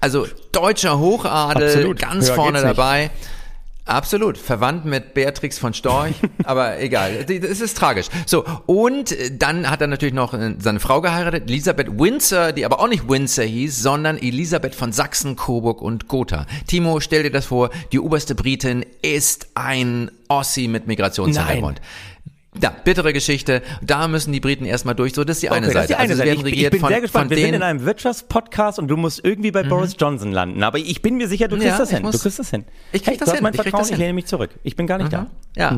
Also 0.00 0.28
deutscher 0.52 1.00
Hochadel, 1.00 1.66
Absolut. 1.66 1.98
ganz 1.98 2.28
Höher 2.28 2.34
vorne 2.36 2.62
geht's 2.62 2.64
nicht. 2.78 3.37
Absolut, 3.88 4.36
verwandt 4.36 4.84
mit 4.84 5.14
Beatrix 5.14 5.58
von 5.58 5.72
Storch, 5.72 6.14
aber 6.44 6.78
egal, 6.78 7.24
es 7.26 7.60
ist 7.62 7.76
tragisch. 7.78 8.08
So, 8.26 8.44
und 8.66 9.12
äh, 9.12 9.30
dann 9.36 9.70
hat 9.70 9.80
er 9.80 9.86
natürlich 9.86 10.14
noch 10.14 10.34
äh, 10.34 10.54
seine 10.58 10.78
Frau 10.78 11.00
geheiratet, 11.00 11.48
Elisabeth 11.48 11.98
Windsor, 11.98 12.52
die 12.52 12.66
aber 12.66 12.80
auch 12.80 12.88
nicht 12.88 13.08
Windsor 13.08 13.44
hieß, 13.44 13.80
sondern 13.82 14.18
Elisabeth 14.18 14.74
von 14.74 14.92
Sachsen, 14.92 15.36
Coburg 15.36 15.80
und 15.80 16.06
Gotha. 16.06 16.46
Timo, 16.66 17.00
stell 17.00 17.22
dir 17.22 17.30
das 17.30 17.46
vor, 17.46 17.70
die 17.90 17.98
oberste 17.98 18.34
Britin 18.34 18.84
ist 19.00 19.48
ein 19.54 20.10
Ossi 20.28 20.68
mit 20.68 20.86
Migrationshintergrund. 20.86 21.80
Ja, 22.60 22.70
bittere 22.70 23.12
Geschichte. 23.12 23.62
Da 23.82 24.08
müssen 24.08 24.32
die 24.32 24.40
Briten 24.40 24.64
erstmal 24.64 24.94
durch. 24.94 25.12
So, 25.14 25.22
das 25.22 25.36
ist 25.36 25.42
die 25.42 25.50
eine 25.50 25.66
Okay, 25.66 25.74
das 25.74 25.74
Seite. 25.74 25.82
ist 25.82 25.88
die 25.90 25.94
eine 25.94 26.02
also 26.12 26.16
Seite. 26.44 26.48
Ich, 26.56 26.62
ich 26.64 26.70
bin 26.70 26.80
von, 26.80 26.88
sehr 26.88 27.00
gespannt. 27.02 27.30
Wir 27.30 27.36
sind 27.36 27.54
in 27.54 27.62
einem 27.62 27.84
Wirtschaftspodcast 27.84 28.78
und 28.78 28.88
du 28.88 28.96
musst 28.96 29.22
irgendwie 29.22 29.50
bei 29.50 29.62
Boris 29.62 29.94
Johnson 29.98 30.32
landen. 30.32 30.62
Aber 30.62 30.78
ich 30.78 31.02
bin 31.02 31.16
mir 31.18 31.28
sicher, 31.28 31.46
du 31.48 31.56
kriegst 31.56 31.68
Ja, 31.68 31.78
das 31.78 31.90
hin. 31.90 32.02
muss- 32.02 32.16
du 32.16 32.18
kriegst 32.22 32.38
das 32.38 32.50
hin. 32.50 32.64
Ich 32.92 33.02
krieg 33.02 33.12
hey, 33.12 33.16
das 33.18 33.26
du 33.26 33.32
hast 33.32 33.36
hin. 33.36 33.42
mein 33.44 33.54
Ich 33.54 33.60
Vertrauen, 33.60 33.86
ich 33.90 33.96
lehne 33.96 34.14
mich 34.14 34.26
zurück. 34.26 34.50
Ich 34.62 34.76
bin 34.76 34.86
gar 34.86 34.98
nicht 34.98 35.12
da. 35.12 35.26
Ja. 35.56 35.76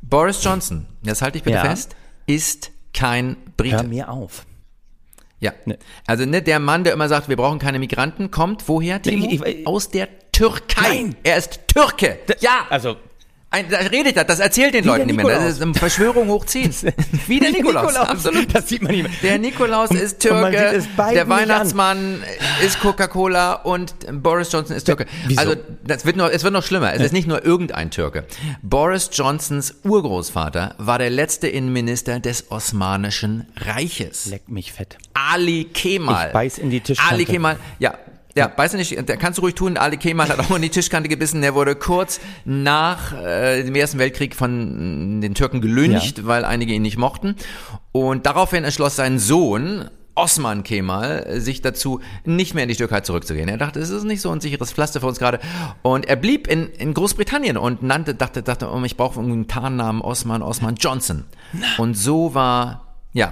Boris 0.00 0.42
Johnson, 0.42 0.86
das 1.02 1.20
halte 1.22 1.38
ich 1.38 1.44
bitte 1.44 1.56
Ja. 1.58 1.64
fest, 1.64 1.94
ist 2.26 2.70
kein 2.94 3.36
Brite. 3.56 3.76
Hör 3.76 3.82
mir 3.84 4.08
auf. 4.10 4.46
Ja. 5.40 5.52
Also 6.06 6.24
ne, 6.24 6.40
der 6.42 6.58
Mann, 6.58 6.84
der 6.84 6.92
immer 6.92 7.08
sagt, 7.08 7.28
wir 7.28 7.36
brauchen 7.36 7.58
keine 7.58 7.78
Migranten, 7.78 8.30
kommt 8.30 8.68
woher, 8.68 9.02
Timo? 9.02 9.26
ich- 9.30 9.42
ich- 9.42 9.66
Aus 9.66 9.90
der 9.90 10.08
Türkei. 10.32 10.88
Nein. 10.88 11.16
Er 11.22 11.36
ist 11.36 11.60
Türke. 11.68 12.18
ja. 12.40 12.66
Also, 12.70 12.96
Ein, 13.52 13.68
da 13.68 13.76
redet 13.76 14.16
er, 14.16 14.24
das 14.24 14.40
erzählt 14.40 14.72
den 14.72 14.86
Leuten 14.86 15.00
der 15.00 15.06
nicht 15.08 15.16
mehr. 15.16 15.26
Das 15.26 15.34
Nikolaus. 15.34 15.52
ist 15.56 15.62
eine 15.62 15.74
Verschwörung 15.74 16.28
hoch 16.28 16.46
10. 16.46 16.74
Wie 17.26 17.38
der 17.38 17.50
Nikolaus, 17.52 17.94
absolut. 17.96 18.54
Das 18.54 18.66
sieht 18.66 18.80
man 18.80 18.92
nicht 18.92 19.02
mehr. 19.02 19.12
Der 19.22 19.38
Nikolaus 19.38 19.90
ist 19.90 20.24
und 20.24 20.40
man 20.40 20.52
Türke, 20.52 20.82
der 21.12 21.28
Weihnachtsmann 21.28 22.22
ist 22.64 22.80
Coca-Cola 22.80 23.52
und 23.52 23.94
Boris 24.22 24.50
Johnson 24.50 24.74
ist 24.74 24.84
Türke. 24.84 25.04
Wieso? 25.26 25.40
Also 25.40 25.56
das 25.84 26.06
wird 26.06 26.16
noch, 26.16 26.30
es 26.30 26.44
wird 26.44 26.54
noch 26.54 26.62
schlimmer. 26.64 26.94
Es 26.94 27.02
ist 27.02 27.12
nicht 27.12 27.28
nur 27.28 27.44
irgendein 27.44 27.90
Türke. 27.90 28.24
Boris 28.62 29.10
Johnsons 29.12 29.74
Urgroßvater 29.84 30.74
war 30.78 30.98
der 30.98 31.10
letzte 31.10 31.46
Innenminister 31.48 32.20
des 32.20 32.50
Osmanischen 32.50 33.48
Reiches. 33.56 34.26
Leck 34.26 34.48
mich 34.48 34.72
fett. 34.72 34.96
Ali 35.12 35.64
Kemal. 35.64 36.28
Ich 36.28 36.32
beiß 36.32 36.58
in 36.58 36.70
die 36.70 36.80
Tischkante. 36.80 37.12
Ali 37.14 37.26
Kemal, 37.26 37.56
ja. 37.78 37.94
Ja, 38.34 38.48
beiß 38.48 38.72
nicht, 38.74 39.08
der 39.08 39.16
kannst 39.18 39.38
du 39.38 39.42
ruhig 39.42 39.54
tun. 39.54 39.76
Ali 39.76 39.98
Kemal 39.98 40.28
hat 40.28 40.38
auch 40.38 40.56
in 40.56 40.62
die 40.62 40.70
Tischkante 40.70 41.08
gebissen. 41.08 41.42
Der 41.42 41.54
wurde 41.54 41.74
kurz 41.76 42.18
nach 42.44 43.12
äh, 43.12 43.62
dem 43.62 43.74
Ersten 43.74 43.98
Weltkrieg 43.98 44.34
von 44.34 45.20
den 45.20 45.34
Türken 45.34 45.60
gelüncht, 45.60 46.26
weil 46.26 46.44
einige 46.44 46.72
ihn 46.72 46.82
nicht 46.82 46.96
mochten. 46.96 47.36
Und 47.92 48.24
daraufhin 48.24 48.64
entschloss 48.64 48.96
sein 48.96 49.18
Sohn, 49.18 49.90
Osman 50.14 50.62
Kemal, 50.62 51.40
sich 51.40 51.62
dazu, 51.62 52.00
nicht 52.24 52.54
mehr 52.54 52.64
in 52.64 52.68
die 52.68 52.76
Türkei 52.76 53.00
zurückzugehen. 53.00 53.48
Er 53.48 53.56
dachte, 53.56 53.80
es 53.80 53.90
ist 53.90 54.04
nicht 54.04 54.20
so 54.20 54.30
ein 54.30 54.40
sicheres 54.40 54.72
Pflaster 54.72 55.00
für 55.00 55.06
uns 55.06 55.18
gerade. 55.18 55.38
Und 55.82 56.06
er 56.06 56.16
blieb 56.16 56.46
in, 56.48 56.68
in 56.68 56.94
Großbritannien 56.94 57.56
und 57.56 57.82
nannte, 57.82 58.14
dachte, 58.14 58.42
dachte, 58.42 58.70
oh, 58.70 58.82
ich 58.84 58.96
brauche 58.96 59.18
irgendwie 59.18 59.34
einen 59.34 59.48
Tarnnamen 59.48 60.02
Osman, 60.02 60.42
Osman 60.42 60.76
Johnson. 60.76 61.24
Und 61.78 61.94
so 61.94 62.34
war, 62.34 62.94
ja, 63.12 63.30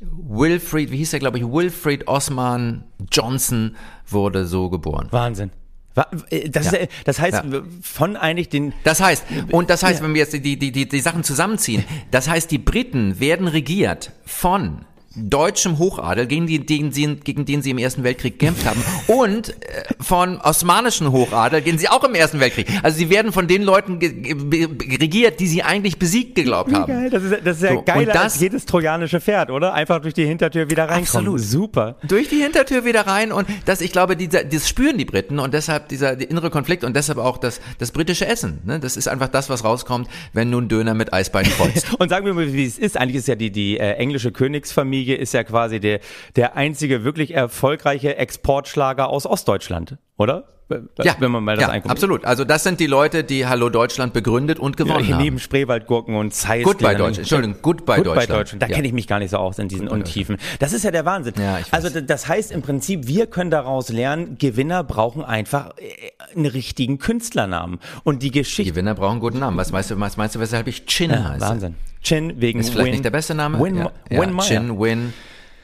Wilfried, 0.00 0.90
wie 0.90 0.98
hieß 0.98 1.12
er, 1.12 1.18
glaube 1.18 1.38
ich, 1.38 1.44
Wilfried 1.44 2.06
Osman 2.08 2.84
Johnson 3.10 3.76
wurde 4.06 4.46
so 4.46 4.70
geboren. 4.70 5.08
Wahnsinn. 5.10 5.50
Wa- 5.94 6.06
äh, 6.30 6.48
Das, 6.48 6.70
Ja. 6.70 6.78
äh, 6.78 6.88
das 7.04 7.18
heißt, 7.20 7.44
Ja. 7.50 7.62
von 7.82 8.16
eigentlich 8.16 8.48
den 8.48 8.72
Das 8.84 9.00
heißt, 9.00 9.24
und 9.50 9.70
das 9.70 9.82
heißt, 9.82 10.02
wenn 10.02 10.14
wir 10.14 10.20
jetzt 10.20 10.32
die, 10.32 10.40
die, 10.40 10.70
die, 10.72 10.88
die 10.88 11.00
Sachen 11.00 11.24
zusammenziehen, 11.24 11.84
das 12.10 12.28
heißt, 12.28 12.50
die 12.50 12.58
Briten 12.58 13.18
werden 13.20 13.48
regiert 13.48 14.12
von 14.24 14.84
deutschem 15.16 15.78
Hochadel, 15.78 16.26
gegen, 16.26 16.46
die, 16.46 16.60
gegen, 16.64 16.92
sie, 16.92 17.16
gegen 17.16 17.44
den 17.44 17.62
sie 17.62 17.70
im 17.70 17.78
Ersten 17.78 18.04
Weltkrieg 18.04 18.38
gekämpft 18.38 18.66
haben, 18.66 18.82
und 19.06 19.50
äh, 19.50 19.54
von 20.00 20.38
osmanischen 20.40 21.10
Hochadel, 21.12 21.60
gegen 21.62 21.78
sie 21.78 21.88
auch 21.88 22.04
im 22.04 22.14
Ersten 22.14 22.40
Weltkrieg. 22.40 22.66
Also 22.82 22.98
sie 22.98 23.10
werden 23.10 23.32
von 23.32 23.46
den 23.48 23.62
Leuten 23.62 23.98
regiert, 23.98 25.40
die 25.40 25.46
sie 25.46 25.62
eigentlich 25.62 25.98
besiegt 25.98 26.34
geglaubt 26.34 26.72
haben. 26.72 26.86
Geil, 26.92 27.10
das 27.10 27.22
ist, 27.22 27.36
das 27.44 27.56
ist 27.56 27.62
ja 27.62 27.72
So, 27.74 27.82
geiler 27.82 28.00
und 28.00 28.08
das- 28.08 28.16
als 28.34 28.40
jedes 28.40 28.66
trojanische 28.66 29.20
Pferd, 29.20 29.50
oder? 29.50 29.74
Einfach 29.74 30.00
durch 30.00 30.14
die 30.14 30.26
Hintertür 30.26 30.70
wieder 30.70 30.84
reinkommen. 30.84 31.34
Absolut. 31.34 31.40
Super. 31.40 31.96
durch 32.06 32.28
die 32.28 32.42
Hintertür 32.42 32.84
wieder 32.84 33.06
rein 33.06 33.32
und 33.32 33.48
das, 33.64 33.80
ich 33.80 33.92
glaube, 33.92 34.16
dieser, 34.16 34.44
das 34.44 34.68
spüren 34.68 34.98
die 34.98 35.04
Briten 35.04 35.38
und 35.38 35.54
deshalb 35.54 35.88
dieser 35.88 36.16
der 36.16 36.30
innere 36.30 36.50
Konflikt 36.50 36.84
und 36.84 36.94
deshalb 36.94 37.18
auch 37.18 37.38
das, 37.38 37.60
das 37.78 37.92
britische 37.92 38.26
Essen. 38.26 38.60
Ne? 38.64 38.78
Das 38.80 38.96
ist 38.96 39.08
einfach 39.08 39.28
das, 39.28 39.48
was 39.48 39.64
rauskommt, 39.64 40.08
wenn 40.32 40.50
nun 40.50 40.68
Döner 40.68 40.94
mit 40.94 41.12
Eisbein 41.12 41.44
kreuzt. 41.44 41.86
Und 41.98 42.08
sagen 42.10 42.26
wir 42.26 42.34
mal, 42.34 42.52
wie 42.52 42.64
es 42.64 42.78
ist. 42.78 42.96
Eigentlich 42.96 43.16
ist 43.16 43.28
ja 43.28 43.34
die, 43.34 43.50
die 43.50 43.78
äh, 43.78 43.92
englische 43.94 44.30
Königsfamilie 44.32 45.07
ist 45.14 45.34
ja 45.34 45.44
quasi 45.44 45.80
der, 45.80 46.00
der 46.36 46.56
einzige 46.56 47.04
wirklich 47.04 47.34
erfolgreiche 47.34 48.16
Exportschlager 48.16 49.08
aus 49.08 49.26
Ostdeutschland, 49.26 49.98
oder? 50.16 50.57
Ja, 51.02 51.16
Wenn 51.18 51.30
man 51.30 51.44
mal 51.44 51.56
das 51.56 51.62
ja, 51.62 51.68
anguckt. 51.68 51.90
absolut. 51.90 52.24
Also 52.24 52.44
das 52.44 52.62
sind 52.62 52.78
die 52.80 52.86
Leute, 52.86 53.24
die 53.24 53.46
Hallo 53.46 53.70
Deutschland 53.70 54.12
begründet 54.12 54.58
und 54.58 54.76
gewonnen 54.76 55.04
Hier 55.04 55.14
haben. 55.14 55.22
neben 55.24 55.38
Spreewaldgurken 55.38 56.14
und 56.14 56.34
Zeiss. 56.34 56.66
Die 56.66 56.82
dann- 56.82 56.92
Deutschland. 56.96 57.18
Entschuldigung, 57.18 57.56
Goodbye 57.62 58.02
Deutschland. 58.02 58.56
Da 58.62 58.66
Ja. 58.66 58.74
kenne 58.74 58.86
ich 58.86 58.92
mich 58.92 59.06
gar 59.06 59.18
nicht 59.18 59.30
so 59.30 59.38
aus 59.38 59.58
in 59.58 59.68
diesen 59.68 59.88
Untiefen. 59.88 60.36
Das 60.58 60.72
ist 60.72 60.84
ja 60.84 60.90
der 60.90 61.04
Wahnsinn. 61.04 61.34
Ja, 61.38 61.58
also 61.70 62.00
das 62.00 62.28
heißt 62.28 62.52
im 62.52 62.62
Prinzip, 62.62 63.06
wir 63.06 63.26
können 63.26 63.50
daraus 63.50 63.88
lernen, 63.88 64.36
Gewinner 64.38 64.84
brauchen 64.84 65.24
einfach 65.24 65.70
äh, 65.78 66.36
einen 66.36 66.46
richtigen 66.46 66.98
Künstlernamen. 66.98 67.78
Und 68.04 68.22
die 68.22 68.30
Die 68.30 68.40
Geschichte. 68.40 68.72
Gewinner 68.72 68.94
brauchen 68.94 69.12
einen 69.12 69.20
guten 69.20 69.38
Namen. 69.38 69.56
Was 69.56 69.72
meinst 69.72 69.90
du, 69.90 69.98
was 69.98 70.16
meinst 70.18 70.34
du, 70.34 70.40
weshalb 70.40 70.66
ich 70.66 70.84
Chin 70.84 71.10
heiße? 71.28 71.40
Wahnsinn. 71.40 71.74
Chin 72.02 72.34
wegen 72.40 72.60
Ist 72.60 72.70
vielleicht 72.70 72.84
Win, 72.86 72.92
nicht 72.92 73.04
der 73.04 73.10
beste 73.10 73.34
Name? 73.34 73.58
Win, 73.58 73.76
ja. 73.76 73.90
Win 74.10 74.36
ja. 74.36 74.42
Chin, 74.44 74.78
Win. 74.78 75.12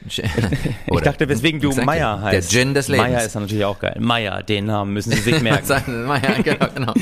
Ich 0.95 1.01
dachte, 1.01 1.27
weswegen 1.29 1.59
du 1.59 1.67
Exactly. 1.69 1.85
Meier 1.85 2.21
heißt. 2.21 2.51
Der 2.53 2.59
Gin 2.59 2.73
des 2.73 2.87
Lebens. 2.87 3.07
Meier 3.09 3.23
ist 3.25 3.35
natürlich 3.35 3.65
auch 3.65 3.79
geil. 3.79 3.97
Meier, 3.99 4.43
den 4.43 4.65
Namen 4.65 4.93
müssen 4.93 5.11
Sie 5.11 5.19
sich 5.21 5.41
merken. 5.41 5.65
Ja, 6.25 6.41
genau, 6.41 6.67
genau. 6.73 6.93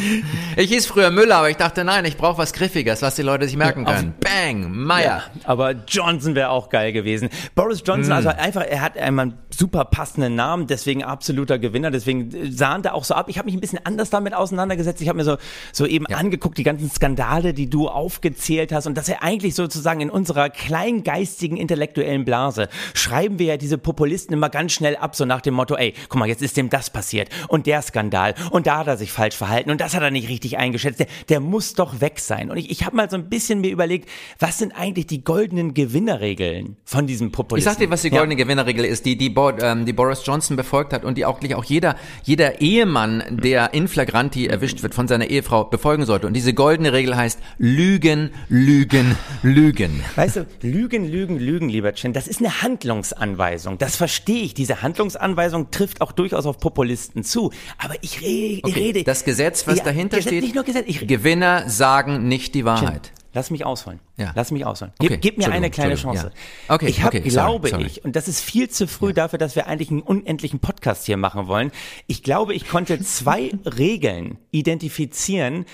Ich 0.58 0.70
hieß 0.72 0.86
früher 0.88 1.12
Müller, 1.12 1.38
aber 1.38 1.50
ich 1.50 1.58
dachte, 1.58 1.84
nein, 1.84 2.06
ich 2.06 2.18
brauche 2.18 2.38
was 2.38 2.54
Griffiges, 2.54 3.02
was 3.02 3.16
die 3.16 3.22
Leute 3.22 3.46
sich 3.48 3.56
merken 3.58 3.86
auf- 3.86 3.96
können. 3.96 4.14
Bang, 4.20 4.72
Meier. 4.72 5.24
Aber 5.44 5.74
Johnson 5.88 6.36
wäre 6.36 6.50
auch 6.50 6.70
geil 6.70 6.92
gewesen. 6.94 7.30
Boris 7.56 7.84
Johnson, 7.86 8.10
Mm. 8.14 8.18
also 8.18 8.30
einfach, 8.30 8.64
er 8.68 8.82
hat 8.82 8.98
einmal 8.98 9.26
einen 9.28 9.38
super 9.50 9.86
passenden 9.86 10.36
Namen, 10.36 10.68
deswegen 10.68 11.04
absoluter 11.04 11.60
Gewinner, 11.60 11.92
deswegen 11.92 12.52
sahnt 12.52 12.86
er 12.86 12.96
auch 12.96 13.04
so 13.04 13.14
ab. 13.14 13.28
Ich 13.30 13.38
habe 13.38 13.46
mich 13.46 13.56
ein 13.56 13.60
bisschen 13.62 13.80
anders 13.86 14.10
damit 14.10 14.34
auseinandergesetzt. 14.34 15.02
Ich 15.02 15.08
habe 15.10 15.18
mir 15.18 15.24
so, 15.26 15.38
so 15.72 15.86
eben 15.86 16.08
angeguckt, 16.08 16.58
die 16.58 16.64
ganzen 16.64 16.90
Skandale, 16.90 17.54
die 17.54 17.70
du 17.70 17.88
aufgezählt 17.90 18.72
hast 18.72 18.88
und 18.88 18.98
dass 18.98 19.08
er 19.10 19.22
eigentlich 19.24 19.56
sozusagen 19.56 20.02
in 20.02 20.10
unserer 20.10 20.50
kleingeistigen 20.50 21.58
intellektuellen 21.58 22.26
Blase 22.26 22.68
schreiben 22.94 23.40
wir 23.40 23.48
ja 23.48 23.58
diese 23.58 23.78
Populisten 23.78 24.34
immer 24.34 24.50
ganz 24.50 24.72
schnell 24.72 24.96
ab, 24.96 25.16
so 25.16 25.26
nach 25.26 25.42
dem 25.42 25.54
Motto, 25.54 25.76
ey, 25.76 25.94
guck 26.10 26.20
mal, 26.20 26.28
jetzt 26.28 26.42
ist 26.42 26.58
dem 26.58 26.70
das 26.70 26.90
passiert 26.90 27.30
und 27.48 27.68
der 27.68 27.82
Skandal 27.82 28.36
und 28.52 28.68
da 28.68 28.80
hat 28.80 28.88
er 28.88 28.98
sich 28.98 29.12
falsch 29.12 29.36
verhalten 29.36 29.72
und 29.72 29.82
das 29.82 29.96
hat 29.96 30.02
er 30.02 30.12
nicht 30.12 30.30
richtig 30.30 30.58
eingeschätzt. 30.58 31.00
Der, 31.00 31.08
der 31.30 31.40
muss 31.40 31.74
doch 31.74 32.02
weg 32.02 32.20
sein. 32.20 32.50
Und 32.52 32.58
ich, 32.58 32.70
ich 32.70 32.86
habe 32.86 32.96
mal 32.96 33.10
so 33.10 33.18
ein 33.18 33.30
bisschen 33.30 33.62
mir 33.62 33.72
überlegt, 33.72 34.10
was 34.40 34.58
sind 34.58 34.74
eigentlich 34.74 35.08
die 35.08 35.24
goldenen 35.24 35.74
Gewinnerregeln 35.74 36.78
von 36.86 37.08
diesem 37.08 37.28
Ich 37.28 37.34
Populisten? 37.34 37.74
sag 37.74 37.80
dir, 37.80 37.90
was 37.90 38.02
die 38.02 38.10
goldene 38.10 38.36
Gewinnerregel 38.36 38.86
ist, 38.86 39.06
die, 39.06 39.18
die, 39.18 39.30
Bo 39.30 39.52
ähm, 39.52 39.86
die 39.86 39.94
Boris 39.94 40.22
Johnson 40.26 40.56
befolgt 40.56 40.94
hat 40.94 41.04
und 41.04 41.18
die 41.18 41.26
auch, 41.26 41.40
auch 41.56 41.64
jeder, 41.64 41.96
jeder 42.24 42.62
Ehemann, 42.62 43.24
der 43.30 43.74
in 43.74 43.88
flagranti 43.88 44.48
erwischt 44.48 44.84
wird 44.84 44.94
von 44.94 45.08
seiner 45.08 45.28
Ehefrau, 45.28 45.66
befolgen 45.66 46.06
sollte. 46.06 46.28
Und 46.28 46.34
diese 46.34 46.54
goldene 46.54 46.94
Regel 46.94 47.16
heißt 47.16 47.40
Lügen, 47.58 48.32
Lügen, 48.50 49.18
Lügen. 49.42 50.04
Weißt 50.16 50.38
du, 50.38 50.48
Lügen, 50.62 51.10
Lügen, 51.10 51.40
Lügen, 51.40 51.70
lieber 51.70 51.94
Chen, 51.94 52.14
das 52.14 52.28
ist 52.28 52.40
eine 52.40 52.62
Handlungsanweisung. 52.84 53.78
Das 53.78 53.96
verstehe 53.96 54.44
ich. 54.44 54.54
Diese 54.54 54.82
Handlungsanweisung 54.82 55.72
trifft 55.72 56.02
auch 56.02 56.12
durchaus 56.12 56.46
auf 56.46 56.58
Populisten 56.58 57.24
zu. 57.24 57.52
Aber 57.78 57.96
ich, 58.02 58.22
re 58.22 58.26
ich 58.26 58.64
Okay, 58.66 58.80
rede. 58.80 59.04
Das 59.04 59.24
Gesetz, 59.24 59.66
was 59.68 59.78
Ja, 59.80 59.84
dahinter 59.86 60.18
Gesetz, 60.18 60.30
steht, 60.32 60.44
Nicht 60.44 60.56
nur 60.56 60.64
Gesetz, 60.64 60.86
ich, 60.88 61.08
Gewinner 61.08 61.70
sagen 61.70 62.28
nicht 62.28 62.56
die 62.56 62.66
Wahrheit. 62.66 63.12
Lass 63.36 63.50
mich 63.50 63.66
ausholen. 63.66 64.00
Ja. 64.16 64.32
Lass 64.36 64.52
mich 64.52 64.64
ausholen. 64.64 64.94
Gib, 65.00 65.10
Okay, 65.12 65.20
gib 65.20 65.38
mir 65.40 65.52
eine 65.52 65.72
kleine 65.72 65.96
Chance. 65.96 66.32
ja. 66.70 66.76
Okay, 66.76 66.86
ich 66.88 67.02
hab, 67.02 67.08
okay, 67.16 67.22
glaube 67.22 67.70
sorry. 67.70 67.86
ich, 67.86 68.06
und 68.06 68.16
das 68.16 68.28
ist 68.28 68.42
viel 68.42 68.70
zu 68.70 68.88
früh 68.88 69.12
dafür, 69.12 69.40
dass 69.40 69.56
wir 69.56 69.66
eigentlich 69.66 69.90
einen 69.90 70.04
unendlichen 70.04 70.60
Podcast 70.60 71.08
hier 71.08 71.18
machen 71.18 71.48
wollen. 71.48 71.72
Ich 72.06 72.22
glaube, 72.22 72.54
ich 72.54 72.68
konnte 72.68 73.00
zwei 73.04 73.52
Regeln 73.66 74.38
identifizieren, 74.52 75.66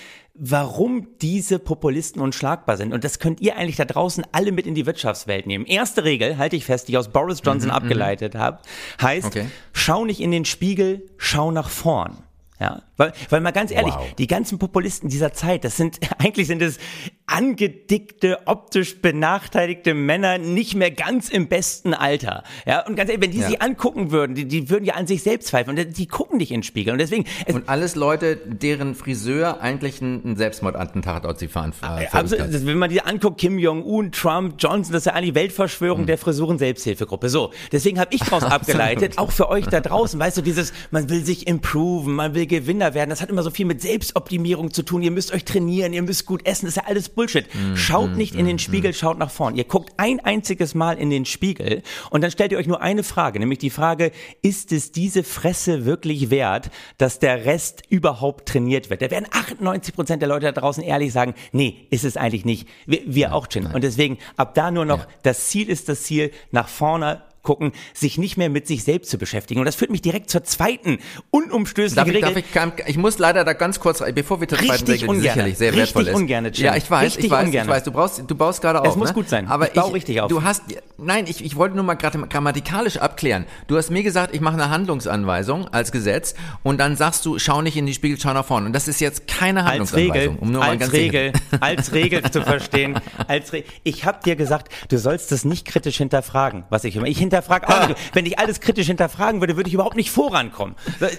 warum 0.42 1.06
diese 1.20 1.58
Populisten 1.58 2.22
unschlagbar 2.22 2.78
sind. 2.78 2.94
Und 2.94 3.04
das 3.04 3.18
könnt 3.18 3.42
ihr 3.42 3.56
eigentlich 3.56 3.76
da 3.76 3.84
draußen 3.84 4.24
alle 4.32 4.52
mit 4.52 4.66
in 4.66 4.74
die 4.74 4.86
Wirtschaftswelt 4.86 5.46
nehmen. 5.46 5.66
Erste 5.66 6.02
Regel, 6.04 6.38
halte 6.38 6.56
ich 6.56 6.64
fest, 6.64 6.88
die 6.88 6.92
ich 6.92 6.98
aus 6.98 7.08
Boris 7.08 7.42
Johnson 7.44 7.70
abgeleitet 7.70 8.34
habe, 8.34 8.58
heißt, 9.02 9.34
Mhm, 9.34 9.40
Okay. 9.42 9.46
schau 9.74 10.04
nicht 10.06 10.20
in 10.20 10.30
den 10.30 10.46
Spiegel, 10.46 11.06
schau 11.18 11.50
nach 11.50 11.68
vorn. 11.68 12.16
Ja, 12.58 12.82
weil, 13.00 13.12
weil 13.30 13.40
mal 13.40 13.50
ganz 13.50 13.70
ehrlich, 13.72 13.94
Wow. 13.94 14.14
die 14.18 14.26
ganzen 14.26 14.58
Populisten 14.58 15.08
dieser 15.08 15.32
Zeit, 15.32 15.64
das 15.64 15.76
sind, 15.76 15.98
eigentlich 16.18 16.46
sind 16.46 16.62
es 16.62 16.78
angedickte, 17.26 18.38
optisch 18.46 19.00
benachteiligte 19.00 19.94
Männer, 19.94 20.38
nicht 20.38 20.74
mehr 20.74 20.90
ganz 20.90 21.28
im 21.28 21.48
besten 21.48 21.94
Alter. 21.94 22.42
Ja, 22.66 22.84
und 22.86 22.96
ganz 22.96 23.08
ehrlich, 23.08 23.24
wenn 23.24 23.30
die 23.32 23.38
Ja. 23.40 23.48
sie 23.48 23.60
angucken 23.60 24.10
würden, 24.10 24.34
die, 24.34 24.46
die 24.46 24.68
würden 24.68 24.84
ja 24.84 24.94
an 24.94 25.06
sich 25.06 25.22
selbst 25.22 25.48
zweifeln. 25.48 25.78
Und 25.78 25.96
die 25.96 26.06
gucken 26.06 26.38
nicht 26.38 26.50
in 26.50 26.58
den 26.58 26.62
Spiegel. 26.64 26.92
Und 26.92 26.98
deswegen, 26.98 27.24
es, 27.46 27.54
Und 27.54 27.68
alles 27.68 27.94
Leute, 27.94 28.36
deren 28.36 28.94
Friseur 28.94 29.60
eigentlich 29.60 30.00
ein, 30.00 30.22
ein 30.32 30.36
Selbstmordattentat 30.36 31.24
aus 31.24 31.38
sie 31.38 31.48
fahren. 31.48 31.72
Äh, 31.82 32.06
absolut, 32.10 32.40
hat. 32.52 32.66
wenn 32.66 32.78
man 32.78 32.90
die 32.90 33.00
anguckt, 33.02 33.38
Kim 33.40 33.58
Jong-un, 33.58 34.12
Trump, 34.12 34.56
Johnson, 34.58 34.92
das 34.92 35.02
ist 35.02 35.06
ja 35.06 35.12
eigentlich 35.14 35.30
Mhm. 35.30 35.36
Weltverschwörung 35.36 36.06
der 36.06 36.18
Frisuren 36.18 36.58
Selbsthilfegruppe. 36.58 37.28
So, 37.28 37.52
deswegen 37.72 37.98
habe 38.00 38.12
ich 38.12 38.20
daraus 38.20 38.42
abgeleitet, 38.50 39.16
auch 39.18 39.30
für 39.30 39.48
euch 39.48 39.66
da 39.66 39.80
draußen, 39.80 40.18
weißt 40.18 40.36
du, 40.38 40.42
dieses, 40.42 40.72
man 40.90 41.08
will 41.08 41.24
sich 41.24 41.46
improven, 41.46 42.14
man 42.14 42.34
will 42.34 42.46
Gewinner 42.46 42.89
werden, 42.94 43.10
das 43.10 43.20
hat 43.20 43.30
immer 43.30 43.42
so 43.42 43.50
viel 43.50 43.66
mit 43.66 43.80
Selbstoptimierung 43.80 44.72
zu 44.72 44.82
tun. 44.82 45.02
Ihr 45.02 45.10
müsst 45.10 45.32
euch 45.32 45.44
trainieren, 45.44 45.92
ihr 45.92 46.02
müsst 46.02 46.26
gut 46.26 46.46
essen, 46.46 46.66
das 46.66 46.76
ist 46.76 46.82
ja 46.82 46.84
alles 46.86 47.08
Bullshit. 47.08 47.46
Mhm. 47.54 47.76
Schaut 47.76 48.16
nicht 48.16 48.34
in 48.34 48.46
den 48.46 48.58
Spiegel, 48.58 48.92
schaut 48.94 49.18
nach 49.18 49.30
vorn. 49.30 49.56
Ihr 49.56 49.64
guckt 49.64 49.92
ein 49.96 50.20
einziges 50.20 50.74
Mal 50.74 50.98
in 50.98 51.10
den 51.10 51.24
Spiegel 51.24 51.82
und 52.10 52.20
dann 52.22 52.30
stellt 52.30 52.52
ihr 52.52 52.58
euch 52.58 52.66
nur 52.66 52.80
eine 52.80 53.02
Frage, 53.02 53.38
nämlich 53.38 53.58
die 53.58 53.70
Frage, 53.70 54.12
ist 54.42 54.72
es 54.72 54.92
diese 54.92 55.22
Fresse 55.24 55.84
wirklich 55.84 56.30
wert, 56.30 56.70
dass 56.98 57.18
der 57.18 57.44
Rest 57.44 57.82
überhaupt 57.88 58.48
trainiert 58.48 58.90
wird? 58.90 59.02
Da 59.02 59.10
werden 59.10 59.26
98 59.30 59.94
Prozent 59.94 60.22
der 60.22 60.28
Leute 60.28 60.46
da 60.46 60.52
draußen 60.52 60.82
ehrlich 60.82 61.12
sagen, 61.12 61.34
nee, 61.52 61.86
ist 61.90 62.04
es 62.04 62.16
eigentlich 62.16 62.44
nicht. 62.44 62.68
Wir, 62.86 63.00
wir 63.06 63.34
auch, 63.34 63.46
Chin. 63.46 63.66
Und 63.66 63.82
deswegen, 63.84 64.18
ab 64.36 64.54
da 64.54 64.70
nur 64.70 64.84
noch, 64.84 65.00
Ja. 65.00 65.06
das 65.22 65.48
Ziel 65.48 65.68
ist 65.68 65.88
das 65.88 66.02
Ziel, 66.02 66.30
nach 66.50 66.68
vorne 66.68 67.22
gucken, 67.42 67.72
sich 67.94 68.18
nicht 68.18 68.36
mehr 68.36 68.50
mit 68.50 68.66
sich 68.66 68.84
selbst 68.84 69.10
zu 69.10 69.18
beschäftigen. 69.18 69.60
Und 69.60 69.66
das 69.66 69.74
führt 69.74 69.90
mich 69.90 70.02
direkt 70.02 70.30
zur 70.30 70.44
zweiten 70.44 70.98
unumstößlichen 71.30 71.96
Darf 71.96 72.08
ich, 72.08 72.14
Regel. 72.14 72.28
darf 72.28 72.36
ich, 72.38 72.52
kann, 72.52 72.72
ich 72.86 72.96
muss 72.98 73.18
leider 73.18 73.44
da 73.44 73.52
ganz 73.52 73.80
kurz, 73.80 74.02
bevor 74.14 74.40
wir 74.40 74.48
zur 74.48 74.58
zweiten 74.58 74.70
Richtig 74.72 74.88
Regel, 74.94 74.98
die 75.00 75.08
ungerne. 75.08 75.32
sicherlich 75.34 75.58
sehr 75.58 75.74
wertvoll 75.76 76.08
ist. 76.08 76.14
ungerne, 76.14 76.48
Jim. 76.48 76.66
Ja, 76.66 76.76
ich 76.76 76.90
weiß, 76.90 77.04
Richtig 77.06 77.24
ich 77.26 77.30
weiß, 77.30 77.46
ungerne. 77.46 77.68
ich 77.70 77.76
weiß, 77.76 77.84
du 77.84 77.92
brauchst, 77.92 78.22
du 78.26 78.34
baust 78.34 78.60
gerade 78.60 78.80
auf. 78.80 78.88
Es 78.88 78.96
muss 78.96 79.08
ne? 79.08 79.14
gut 79.14 79.28
sein. 79.28 79.48
Aber 79.48 79.68
Ich 79.68 79.72
baue 79.74 79.94
richtig 79.94 80.20
auf. 80.20 80.28
Du 80.28 80.42
hast, 80.42 80.62
nein, 80.98 81.24
ich, 81.28 81.44
ich 81.44 81.56
wollte 81.56 81.74
nur 81.76 81.84
mal 81.84 81.94
gerade 81.94 82.18
grammatikalisch 82.18 82.98
abklären. 82.98 83.46
Du 83.66 83.76
hast 83.76 83.90
mir 83.90 84.02
gesagt, 84.02 84.34
ich 84.34 84.40
mache 84.40 84.54
eine 84.54 84.70
Handlungsanweisung 84.70 85.68
als 85.68 85.92
Gesetz 85.92 86.34
und 86.62 86.78
dann 86.78 86.96
sagst 86.96 87.24
du, 87.26 87.38
schau 87.38 87.62
nicht 87.62 87.76
in 87.76 87.86
die 87.86 87.94
Spiegel, 87.94 88.18
schau 88.20 88.32
nach 88.32 88.44
vorne. 88.44 88.66
Und 88.66 88.72
das 88.72 88.88
ist 88.88 89.00
jetzt 89.00 89.26
keine 89.26 89.64
als 89.64 89.94
Regel, 89.96 90.10
Handlungsanweisung. 90.30 90.38
um 90.40 90.50
nur 90.52 90.60
mal 90.60 90.70
als 90.70 90.80
ganz 90.80 90.92
Regel, 90.92 91.32
sicher- 91.50 91.62
als 91.62 91.92
Regel 91.92 92.30
zu 92.30 92.42
verstehen. 92.42 93.00
Als 93.28 93.52
Re 93.52 93.64
ich 93.82 94.04
habe 94.04 94.18
dir 94.24 94.36
gesagt, 94.36 94.72
du 94.88 94.98
sollst 94.98 95.32
das 95.32 95.44
nicht 95.44 95.66
kritisch 95.66 95.96
hinterfragen, 95.98 96.64
was 96.70 96.84
ich 96.84 96.96
immer. 96.96 97.06
Ich 97.06 97.18
hinterfrage 97.30 97.68
auch 97.68 97.88
nicht. 97.88 98.00
Wenn 98.12 98.26
ich 98.26 98.38
alles 98.38 98.60
kritisch 98.60 98.86
hinterfragen 98.88 99.40
würde, 99.40 99.56
würde 99.56 99.68
ich 99.68 99.74
überhaupt 99.74 99.96
nicht 99.96 100.10
vorankommen. 100.10 100.74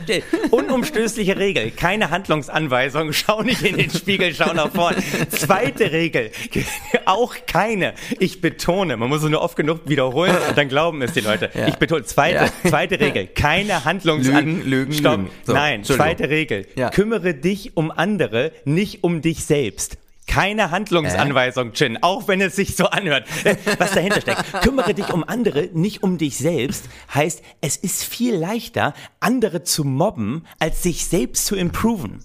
äh, 0.07 0.21
Unumstößliche 0.51 1.37
Regel, 1.37 1.71
keine 1.71 2.09
Handlungsanweisung, 2.11 3.13
schau 3.13 3.41
nicht 3.43 3.61
in 3.63 3.77
den 3.77 3.89
Spiegel, 3.89 4.33
schau 4.35 4.53
nach 4.53 4.71
vorne. 4.71 4.97
Zweite 5.29 5.91
Regel, 5.91 6.31
auch 7.05 7.35
keine. 7.47 7.93
Ich 8.19 8.41
betone, 8.41 8.97
man 8.97 9.09
muss 9.09 9.23
es 9.23 9.29
nur 9.29 9.41
oft 9.41 9.55
genug 9.55 9.81
wiederholen, 9.85 10.35
dann 10.55 10.67
glauben 10.67 11.01
es 11.01 11.13
die 11.13 11.21
Leute. 11.21 11.49
Ja. 11.53 11.67
Ich 11.67 11.75
betone, 11.75 12.03
zweite, 12.03 12.51
Ja. 12.63 12.69
zweite 12.69 12.99
Regel, 12.99 13.27
keine 13.35 13.85
Handlungsanweisung. 13.85 14.57
Lügen, 14.61 14.69
Lügen, 14.69 14.93
Stopp. 14.93 15.17
Lügen. 15.17 15.29
So, 15.45 15.53
Nein, 15.53 15.83
zweite 15.83 16.29
Regel. 16.29 16.67
Ja. 16.75 16.89
Kümmere 16.89 17.33
dich 17.33 17.75
um 17.77 17.91
andere, 17.91 18.51
nicht 18.65 19.03
um 19.03 19.21
dich 19.21 19.45
selbst. 19.45 19.97
Keine 20.31 20.71
Handlungsanweisung, 20.71 21.73
Chin, 21.73 21.97
auch 22.01 22.29
wenn 22.29 22.39
es 22.39 22.55
sich 22.55 22.77
so 22.77 22.85
anhört, 22.85 23.27
äh, 23.43 23.57
was 23.77 23.91
dahinter 23.91 24.21
steckt. 24.21 24.43
Kümmere 24.61 24.93
dich 24.93 25.11
um 25.13 25.25
andere, 25.27 25.69
nicht 25.73 26.03
um 26.03 26.17
dich 26.17 26.37
selbst, 26.37 26.85
heißt, 27.13 27.43
es 27.59 27.75
ist 27.75 28.05
viel 28.05 28.35
leichter, 28.35 28.93
andere 29.19 29.63
zu 29.63 29.83
mobben, 29.83 30.47
als 30.57 30.83
sich 30.83 31.05
selbst 31.05 31.45
zu 31.45 31.57
improven. 31.57 32.23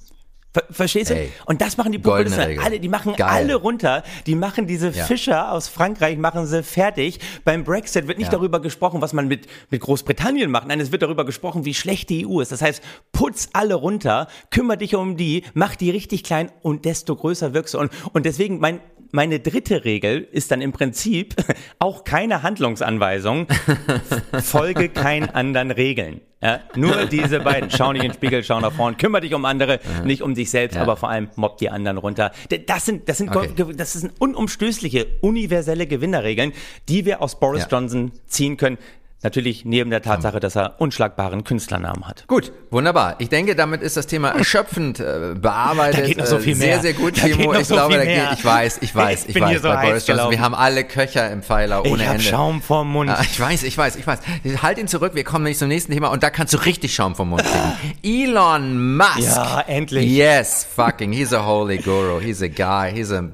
Ver 0.56 0.64
verstehst 0.70 1.10
du? 1.10 1.14
Ey, 1.16 1.30
Und 1.44 1.60
das 1.60 1.76
machen 1.76 1.92
die 1.92 1.98
Populisten. 1.98 2.42
Regel. 2.42 2.64
Alle, 2.64 2.80
die 2.80 2.88
machen 2.88 3.14
Geil. 3.14 3.28
alle 3.28 3.56
runter. 3.56 4.02
Die 4.24 4.34
machen 4.34 4.66
diese 4.66 4.88
Ja. 4.88 5.04
Fischer 5.04 5.52
aus 5.52 5.68
Frankreich, 5.68 6.16
machen 6.16 6.46
sie 6.46 6.62
fertig. 6.62 7.20
Beim 7.44 7.62
Brexit 7.62 8.06
wird 8.08 8.16
nicht 8.16 8.32
Ja. 8.32 8.38
darüber 8.38 8.60
gesprochen, 8.60 9.02
was 9.02 9.12
man 9.12 9.28
mit, 9.28 9.46
mit 9.68 9.82
Großbritannien 9.82 10.50
macht. 10.50 10.66
Nein, 10.68 10.80
es 10.80 10.92
wird 10.92 11.02
darüber 11.02 11.26
gesprochen, 11.26 11.66
wie 11.66 11.74
schlecht 11.74 12.08
die 12.08 12.26
EU 12.26 12.40
ist. 12.40 12.52
Das 12.52 12.62
heißt, 12.62 12.82
putz 13.12 13.50
alle 13.52 13.74
runter, 13.74 14.28
kümmere 14.50 14.78
dich 14.78 14.94
um 14.94 15.18
die, 15.18 15.44
mach 15.52 15.76
die 15.76 15.90
richtig 15.90 16.24
klein 16.24 16.50
und 16.62 16.86
desto 16.86 17.14
größer 17.16 17.52
wirkst 17.52 17.74
du. 17.74 17.78
Und, 17.78 17.92
und 18.14 18.24
deswegen 18.24 18.58
mein, 18.58 18.80
meine 19.12 19.38
dritte 19.40 19.84
Regel 19.84 20.26
ist 20.32 20.50
dann 20.52 20.62
im 20.62 20.72
Prinzip 20.72 21.34
auch 21.78 22.04
keine 22.04 22.42
Handlungsanweisung. 22.42 23.46
Folge 24.42 24.88
keinen 24.88 25.28
anderen 25.28 25.70
Regeln. 25.70 26.22
Ja, 26.46 26.60
nur 26.76 27.06
diese 27.06 27.40
beiden. 27.40 27.70
Schau 27.70 27.92
nicht 27.92 28.04
in 28.04 28.10
den 28.10 28.14
Spiegel, 28.14 28.44
schau 28.44 28.60
nach 28.60 28.70
vorn. 28.72 28.96
Kümmere 28.96 29.22
dich 29.22 29.34
um 29.34 29.44
andere, 29.44 29.80
nicht 30.04 30.22
um 30.22 30.34
dich 30.34 30.48
selbst, 30.48 30.76
Ja. 30.76 30.82
aber 30.82 30.96
vor 30.96 31.08
allem 31.10 31.28
mobb 31.34 31.58
die 31.58 31.70
anderen 31.70 31.98
runter. 31.98 32.30
Das 32.66 32.86
sind, 32.86 33.08
das 33.08 33.18
sind, 33.18 33.34
Okay. 33.34 33.50
Das 33.76 33.94
sind 33.94 34.12
unumstößliche, 34.20 35.06
universelle 35.22 35.86
Gewinnerregeln, 35.88 36.52
die 36.88 37.04
wir 37.04 37.20
aus 37.20 37.40
Boris 37.40 37.62
Ja. 37.62 37.68
Johnson 37.78 38.12
ziehen 38.28 38.56
können. 38.56 38.78
Natürlich 39.26 39.64
neben 39.64 39.90
der 39.90 40.02
Tatsache, 40.02 40.38
dass 40.38 40.54
er 40.54 40.76
unschlagbaren 40.80 41.42
Künstlernamen 41.42 42.06
hat. 42.06 42.28
Gut, 42.28 42.52
wunderbar. 42.70 43.16
Ich 43.18 43.28
denke, 43.28 43.56
damit 43.56 43.82
ist 43.82 43.96
das 43.96 44.06
Thema 44.06 44.28
erschöpfend 44.30 45.00
äh, 45.00 45.34
bearbeitet. 45.34 46.00
Da 46.02 46.06
geht 46.06 46.18
noch 46.18 46.26
so 46.26 46.36
Äh, 46.36 46.40
viel 46.40 46.54
sehr, 46.54 46.68
mehr. 46.74 46.80
sehr 46.80 46.92
gut, 46.92 47.18
Da 47.18 47.22
Timo. 47.26 47.52
ich 47.54 47.66
so 47.66 47.74
glaube, 47.74 47.96
da 47.96 48.04
geht, 48.04 48.22
ich 48.38 48.44
weiß, 48.44 48.78
ich 48.82 48.94
weiß, 48.94 49.24
Ich 49.26 49.34
ich, 49.34 49.42
weiß. 49.42 49.62
so 49.62 49.68
bei 49.68 49.86
Boris 49.88 50.06
Johnson, 50.06 50.30
wir 50.30 50.40
haben 50.40 50.54
alle 50.54 50.84
Köcher 50.84 51.28
im 51.32 51.42
Pfeiler 51.42 51.84
ohne 51.84 52.02
ich 52.04 52.08
hab 52.08 52.14
Ende. 52.14 52.24
Schaum 52.24 52.62
vorm 52.62 52.92
Mund. 52.92 53.10
Ah, 53.10 53.20
ich 53.22 53.40
weiß, 53.40 53.64
ich 53.64 53.76
weiß, 53.76 53.96
ich 53.96 54.06
weiß. 54.06 54.20
Halt 54.62 54.78
ihn 54.78 54.86
zurück, 54.86 55.16
wir 55.16 55.24
kommen 55.24 55.42
nämlich 55.42 55.58
zum 55.58 55.66
nächsten 55.66 55.92
Thema 55.92 56.08
und 56.12 56.22
da 56.22 56.30
kannst 56.30 56.54
du 56.54 56.58
richtig 56.58 56.94
Schaum 56.94 57.16
vom 57.16 57.30
Mund 57.30 57.42
kriegen. 57.42 57.96
Elon 58.30 58.96
Musk. 58.96 59.18
Ja, 59.22 59.60
endlich. 59.66 60.08
Yes, 60.08 60.64
fucking, 60.72 61.12
he's 61.12 61.32
a 61.32 61.44
holy 61.44 61.78
guru. 61.78 62.20
He's 62.20 62.40
a 62.42 62.46
guy. 62.48 62.92
He's 62.94 63.10
a, 63.10 63.24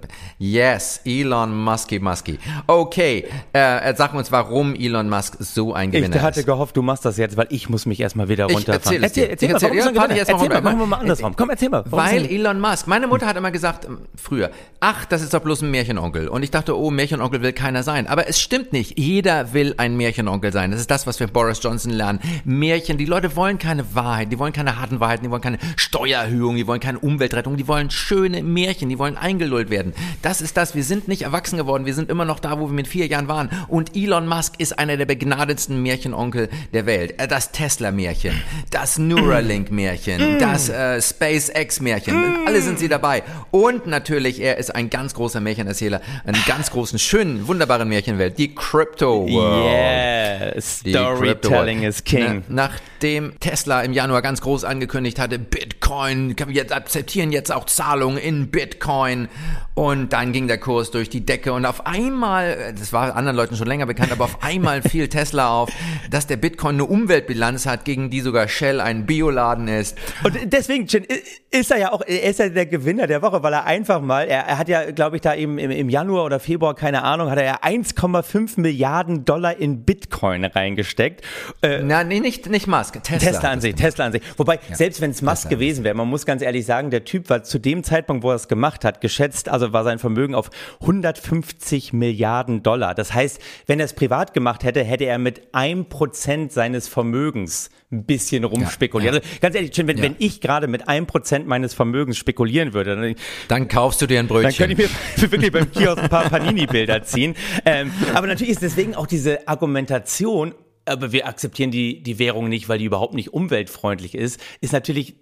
yes, 0.43 1.01
Elon 1.05 1.55
Musky 1.57 1.99
Musky. 2.01 2.39
Okay, 2.67 3.27
äh, 3.53 3.95
sag 3.95 4.13
uns, 4.15 4.33
warum 4.33 4.75
Elon 4.75 5.09
Musk 5.09 5.37
so 5.39 5.73
ein 5.73 5.91
Ich 5.91 6.01
Gewinner 6.03 6.21
hatte 6.23 6.41
ist. 6.41 6.47
gehofft, 6.47 6.77
du 6.77 6.83
machst 6.83 7.05
das 7.05 7.17
jetzt, 7.17 7.37
weil 7.37 7.47
ich 7.51 7.69
muss 7.69 7.87
mich 7.87 8.01
erstmal 8.01 8.29
wieder 8.29 8.49
Ich 8.51 8.57
runterfahren. 8.57 9.03
erzähl 9.03 9.05
es 9.05 9.13
dir. 9.13 9.31
erzähl, 9.31 9.49
Ich 9.49 9.53
mal, 9.53 9.55
erzähl- 9.55 9.69
warum 9.69 9.79
ist 9.79 9.87
er 9.87 9.93
mal 9.93 10.11
erzähl 10.17 10.49
mal, 10.49 10.61
machen 10.63 10.79
wir 10.81 10.87
mal 10.87 10.97
andersrum. 10.99 11.37
Komm, 11.37 11.51
erzähl 11.51 11.69
mal. 11.69 11.81
ist 11.83 11.93
Weil 11.93 12.27
Elon 12.27 12.61
Musk, 12.61 12.87
meine 12.89 13.07
Mutter 13.07 13.27
hat 13.27 13.37
immer 13.37 13.51
gesagt, 13.53 13.85
ähm, 13.85 13.99
früher, 14.17 14.51
ach, 14.81 15.05
das 15.05 15.23
ist 15.23 15.33
doch 15.33 15.41
bloß 15.41 15.63
ein 15.63 15.71
Märchenonkel. 15.71 16.27
Und 16.29 16.43
ich 16.43 16.51
dachte, 16.51 16.77
oh, 16.77 16.91
Märchenonkel 16.91 17.43
will 17.43 17.53
keiner 17.53 17.83
sein. 17.85 18.07
Aber 18.09 18.29
es 18.29 18.41
stimmt 18.41 18.73
nicht. 18.73 18.99
Jeder 18.99 19.53
will 19.53 19.75
ein 19.77 19.97
Märchenonkel 19.97 20.53
sein. 20.53 20.71
Das 20.73 20.81
ist 20.81 20.91
das, 20.91 21.07
was 21.07 21.21
wir 21.21 21.29
Boris 21.29 21.61
Johnson 21.63 21.93
lernen. 21.93 22.19
Märchen, 22.45 22.99
die 22.99 23.05
Leute 23.05 23.37
wollen 23.37 23.59
keine 23.59 23.95
Wahrheit, 23.95 24.33
die 24.33 24.39
wollen 24.39 24.53
keine 24.53 24.81
harten 24.81 24.99
Wahrheiten, 24.99 25.23
die 25.25 25.31
wollen 25.31 25.43
keine 25.43 25.59
Steuererhöhung, 25.77 26.57
die 26.57 26.67
wollen 26.67 26.81
keine 26.81 26.99
Umweltrettung, 26.99 27.57
die 27.57 27.69
wollen 27.69 27.91
schöne 27.91 28.43
Märchen, 28.43 28.89
die 28.89 28.99
wollen 28.99 29.17
eingelullt 29.17 29.71
werden. 29.71 29.93
Das 30.23 30.32
ist 30.41 30.57
das. 30.57 30.75
Wir 30.75 30.85
sind 30.85 31.07
nicht 31.09 31.23
erwachsen 31.23 31.57
geworden. 31.59 31.87
Wir 31.87 31.95
sind 31.95 32.11
immer 32.11 32.25
noch 32.25 32.41
da, 32.41 32.59
wo 32.59 32.67
wir 32.67 32.73
mit 32.73 32.89
vier 32.89 33.07
Jahren 33.07 33.29
waren. 33.29 33.51
Und 33.69 33.95
Elon 33.97 34.27
Musk 34.27 34.55
ist 34.59 34.79
einer 34.79 34.97
der 34.97 35.07
begnadetsten 35.07 35.83
Märchenonkel 35.83 36.49
der 36.73 36.87
Welt. 36.87 37.21
Äh, 37.21 37.29
Das 37.29 37.53
Tesla-Märchen, 37.53 38.41
das 38.71 38.99
Neuralink-Märchen, 38.99 40.39
das 40.39 40.69
äh, 40.69 41.01
SpaceX-Märchen. 41.01 42.47
Alle 42.47 42.63
sind 42.63 42.79
sie 42.79 42.89
dabei. 42.89 43.23
Und 43.51 43.87
natürlich, 43.87 44.41
er 44.41 44.57
ist 44.57 44.75
ein 44.75 44.91
ganz 44.91 45.15
großer 45.15 45.41
Märchenerzähler, 45.41 46.01
einen 46.25 46.43
ganz 46.47 46.71
großen, 46.71 46.99
schönen, 46.99 47.47
wunderbaren 47.49 47.89
Märchenwelt, 47.89 48.39
die 48.39 48.55
Crypto 48.55 49.27
World. 49.29 50.55
Yes, 50.57 50.83
Die 50.85 50.91
Storytelling 50.93 51.83
is 51.83 52.03
king. 52.05 52.43
Na, 52.49 52.71
nachdem 53.03 53.39
Tesla 53.41 53.83
im 53.83 53.93
Januar 53.93 54.23
ganz 54.23 54.41
groß 54.41 54.65
angekündigt 54.65 55.19
hatte, 55.19 55.39
Bitcoin, 55.39 56.37
wir 56.47 56.71
akzeptieren 56.71 57.33
jetzt 57.33 57.51
auch 57.51 57.67
Zahlungen 57.67 58.19
in 58.19 58.49
Bitcoin. 58.51 59.29
Und 59.75 60.13
dann 60.13 60.33
ging 60.33 60.49
der 60.49 60.59
Kurs 60.59 60.91
durch 60.91 61.09
die 61.09 61.25
Decke 61.25 61.53
und 61.53 61.65
auf 61.65 61.87
einmal, 61.87 62.75
das 62.79 62.93
war 62.93 63.17
anderen 63.17 63.37
Leuten 63.37 63.57
schon 63.57 63.67
länger 63.67 63.87
bekannt, 63.87 64.13
aber 64.13 64.25
auf 64.25 64.43
einmal 64.43 64.83
fiel 64.83 65.09
Tesla 65.09 65.49
auf. 65.49 65.71
dass 66.11 66.27
der 66.27 66.37
Bitcoin 66.37 66.77
eine 66.77 66.85
Umweltbilanz 66.85 67.67
hat, 67.67 67.85
gegen 67.85 68.11
die 68.11 68.21
sogar 68.21 68.49
Shell 68.49 68.81
ein 68.81 69.07
Bioladen 69.07 69.69
ist. 69.69 69.97
Und 70.25 70.37
deswegen, 70.45 70.87
Chin, 70.87 71.07
ist 71.51 71.71
er 71.71 71.79
ja 71.79 71.93
auch, 71.93 72.03
er 72.07 72.25
ist 72.25 72.39
ja 72.39 72.49
der 72.49 72.67
Gewinner 72.67 73.07
der 73.07 73.23
Woche, 73.23 73.43
weil 73.43 73.53
er 73.53 73.65
einfach 73.65 74.01
mal, 74.01 74.27
er, 74.27 74.45
er 74.47 74.59
hat 74.59 74.69
ja, 74.69 74.91
glaube 74.91 75.17
ich, 75.17 75.23
da 75.23 75.35
eben 75.35 75.59
im, 75.59 75.71
im 75.71 75.89
Januar 75.89 76.25
oder 76.25 76.41
Februar, 76.41 76.75
keine 76.75 77.03
Ahnung, 77.03 77.31
hat 77.31 77.39
er 77.39 77.45
ja 77.45 77.61
1,5 77.63 78.61
Milliarden 78.61 79.25
Dollar 79.25 79.57
in 79.57 79.85
Bitcoin 79.85 80.45
reingesteckt. 80.45 81.25
Äh, 81.63 81.81
Na, 81.83 82.05
nee, 82.05 82.21
nicht, 82.21 82.49
nicht 82.49 82.67
Musk. 82.67 83.03
Tesla, 83.03 83.31
Tesla 83.31 83.51
an 83.51 83.61
sich, 83.61 83.75
Tesla 83.75 84.07
an 84.07 84.13
sich. 84.13 84.23
Wobei, 84.37 84.59
ja. 84.69 84.77
selbst 84.77 85.01
wenn 85.01 85.11
es 85.11 85.23
Musk 85.23 85.43
Tesla 85.43 85.51
gewesen 85.51 85.85
wäre, 85.85 85.95
man 85.95 86.09
muss 86.09 86.27
ganz 86.27 86.43
ehrlich 86.43 86.67
sagen, 86.67 86.91
der 86.91 87.05
Typ 87.05 87.31
war 87.31 87.43
zu 87.43 87.59
dem 87.59 87.85
Zeitpunkt, 87.85 88.23
wo 88.23 88.31
er 88.31 88.37
es 88.37 88.49
gemacht 88.49 88.85
hat, 88.85 89.01
geschätzt, 89.01 89.49
also 89.49 89.62
war 89.71 89.85
sein 89.85 89.99
Vermögen 89.99 90.35
auf 90.35 90.51
150 90.81 91.93
Milliarden 91.93 92.63
Dollar. 92.63 92.95
Das 92.95 93.15
heißt, 93.15 93.41
wenn 93.67 93.79
er 93.79 93.85
es 93.85 93.93
privat 93.93 94.35
gemacht 94.35 94.65
hätte, 94.65 94.83
hätte 94.83 95.05
er 95.05 95.19
mit 95.19 95.55
einem 95.55 95.87
Prozent 95.87 96.53
seines 96.53 96.89
Vermögens 96.89 97.71
ein 97.93 98.05
bisschen 98.05 98.45
rumspekulieren. 98.45 99.15
Ja, 99.15 99.21
ja. 99.21 99.27
Also 99.27 99.41
ganz 99.41 99.55
ehrlich, 99.55 99.77
wenn, 99.79 99.97
ja. 99.97 100.03
wenn 100.03 100.17
ich 100.19 100.41
gerade 100.41 100.67
mit 100.67 100.89
einem 100.89 101.07
Prozent 101.07 101.47
meines 101.47 101.75
Vermögens 101.75 102.17
spekulieren 102.17 102.73
würde, 102.73 102.97
dann, 102.97 103.15
dann, 103.49 103.69
kaufst 103.69 104.03
du 104.03 104.07
dir 104.07 104.19
ein 104.19 104.29
Brötchen. 104.29 104.51
Dann 104.51 104.77
könnte 104.77 104.83
ich 104.83 105.23
mir 105.23 105.31
wirklich 105.31 105.53
beim 105.53 105.71
Kiosk 105.71 106.03
ein 106.03 106.09
paar 106.09 106.29
Panini-Bilder 106.29 107.03
ziehen. 107.05 107.35
Ähm, 107.65 107.93
aber 108.15 108.27
natürlich 108.27 108.51
ist 108.51 108.63
deswegen 108.63 108.95
auch 108.95 109.07
diese 109.07 109.47
Argumentation, 109.47 110.55
aber 110.85 111.13
wir 111.13 111.27
akzeptieren 111.27 111.71
die, 111.71 112.03
die 112.03 112.19
Währung 112.19 112.49
nicht, 112.49 112.69
weil 112.69 112.79
die 112.79 112.87
überhaupt 112.87 113.15
nicht 113.15 113.33
umweltfreundlich 113.33 114.15
ist, 114.15 114.41
ist 114.61 114.73
natürlich 114.73 115.17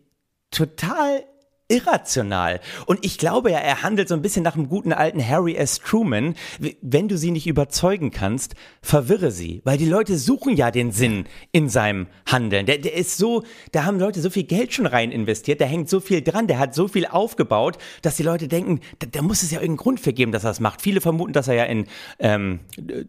total 0.51 1.25
irrational. 1.71 2.61
Und 2.87 3.05
ich 3.05 3.19
glaube 3.19 3.51
ja, 3.51 3.59
er 3.59 3.83
handelt 3.83 4.09
so 4.09 4.15
ein 4.15 4.23
bisschen 4.23 4.43
nach 4.43 4.55
dem 4.55 4.69
guten 4.69 4.93
alten 4.93 5.27
Harry 5.27 5.55
S. 5.55 5.79
Truman. 5.79 6.35
Wenn 6.83 7.09
du 7.09 7.17
sie 7.17 7.31
nicht 7.31 7.47
überzeugen 7.47 8.11
kannst, 8.11 8.55
verwirre 8.83 9.31
sie. 9.31 9.63
Weil 9.65 9.79
die 9.79 9.87
Leute 9.87 10.19
suchen 10.19 10.57
ja 10.57 10.71
den 10.71 10.93
Sinn 10.93 11.25
in 11.53 11.69
seinem 11.69 12.09
Handeln. 12.27 12.67
Der, 12.67 12.79
der 12.79 12.95
ist 12.95 13.17
so, 13.17 13.45
da 13.73 13.85
haben 13.85 13.99
Leute 13.99 14.21
so 14.21 14.31
viel 14.31 14.45
Geld 14.45 14.73
schon 14.73 14.87
rein 14.87 15.13
investiert, 15.13 15.61
da 15.61 15.65
hängt 15.65 15.89
so 15.89 16.01
viel 16.01 16.23
dran, 16.23 16.47
der 16.47 16.59
hat 16.59 16.75
so 16.75 16.89
viel 16.89 17.07
aufgebaut, 17.07 17.79
dass 18.03 18.17
die 18.17 18.23
Leute 18.23 18.49
denken, 18.49 18.81
da, 18.99 19.07
da 19.11 19.23
muss 19.23 19.43
es 19.43 19.51
ja 19.51 19.61
irgendeinen 19.61 19.77
Grund 19.79 20.01
für 20.01 20.13
geben, 20.13 20.33
dass 20.33 20.45
er 20.45 20.51
es 20.51 20.61
macht. 20.61 20.83
Viele 20.83 21.01
vermuten, 21.01 21.33
dass 21.33 21.49
er 21.49 21.55
ja 21.55 21.65
in 21.65 21.87
ähm, 22.19 22.61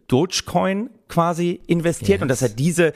Dogecoin 0.08 0.90
quasi 1.08 1.62
investiert 1.68 2.20
yes. 2.20 2.22
und 2.22 2.28
dass 2.28 2.42
er 2.42 2.50
diese 2.50 2.88
äh, 2.88 2.94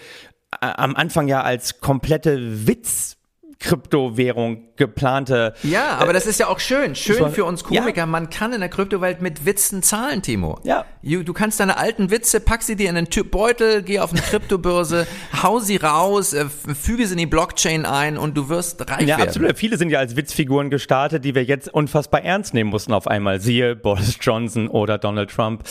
am 0.59 0.95
Anfang 0.95 1.27
ja 1.27 1.41
als 1.41 1.79
komplette 1.79 2.67
Witz 2.67 3.17
Kryptowährung 3.59 4.75
geplante. 4.75 5.53
Ja, 5.63 5.97
aber 5.97 6.11
äh, 6.11 6.13
das 6.13 6.25
ist 6.25 6.39
ja 6.39 6.47
auch 6.47 6.59
schön. 6.59 6.95
Schön 6.95 7.19
war, 7.19 7.29
für 7.29 7.45
uns 7.45 7.63
Komiker. 7.63 8.01
Ja. 8.01 8.05
Man 8.05 8.29
kann 8.29 8.53
in 8.53 8.59
der 8.59 8.69
Kryptowelt 8.69 9.21
mit 9.21 9.45
Witzen 9.45 9.81
zahlen, 9.81 10.21
Timo. 10.21 10.59
Ja. 10.63 10.85
Du 11.01 11.33
kannst 11.33 11.59
deine 11.59 11.77
alten 11.77 12.11
Witze, 12.11 12.39
pack 12.39 12.63
sie 12.63 12.75
dir 12.75 12.89
in 12.89 12.97
einen 12.97 13.07
Beutel, 13.31 13.83
geh 13.83 13.99
auf 13.99 14.11
eine 14.11 14.21
Kryptobörse, 14.21 15.07
hau 15.43 15.59
sie 15.59 15.77
raus, 15.77 16.33
äh, 16.33 16.45
füge 16.45 17.07
sie 17.07 17.13
in 17.13 17.19
die 17.19 17.25
Blockchain 17.25 17.85
ein 17.85 18.17
und 18.17 18.35
du 18.35 18.49
wirst 18.49 18.81
reich 18.89 19.01
ja, 19.01 19.17
werden. 19.17 19.29
Absolut. 19.29 19.57
Viele 19.57 19.77
sind 19.77 19.89
ja 19.89 19.99
als 19.99 20.15
Witzfiguren 20.15 20.69
gestartet, 20.69 21.23
die 21.23 21.35
wir 21.35 21.43
jetzt 21.43 21.73
unfassbar 21.73 22.23
ernst 22.23 22.53
nehmen 22.53 22.69
mussten 22.69 22.93
auf 22.93 23.07
einmal. 23.07 23.39
Siehe 23.39 23.75
Boris 23.75 24.17
Johnson 24.19 24.67
oder 24.67 24.97
Donald 24.97 25.29
Trump. 25.29 25.63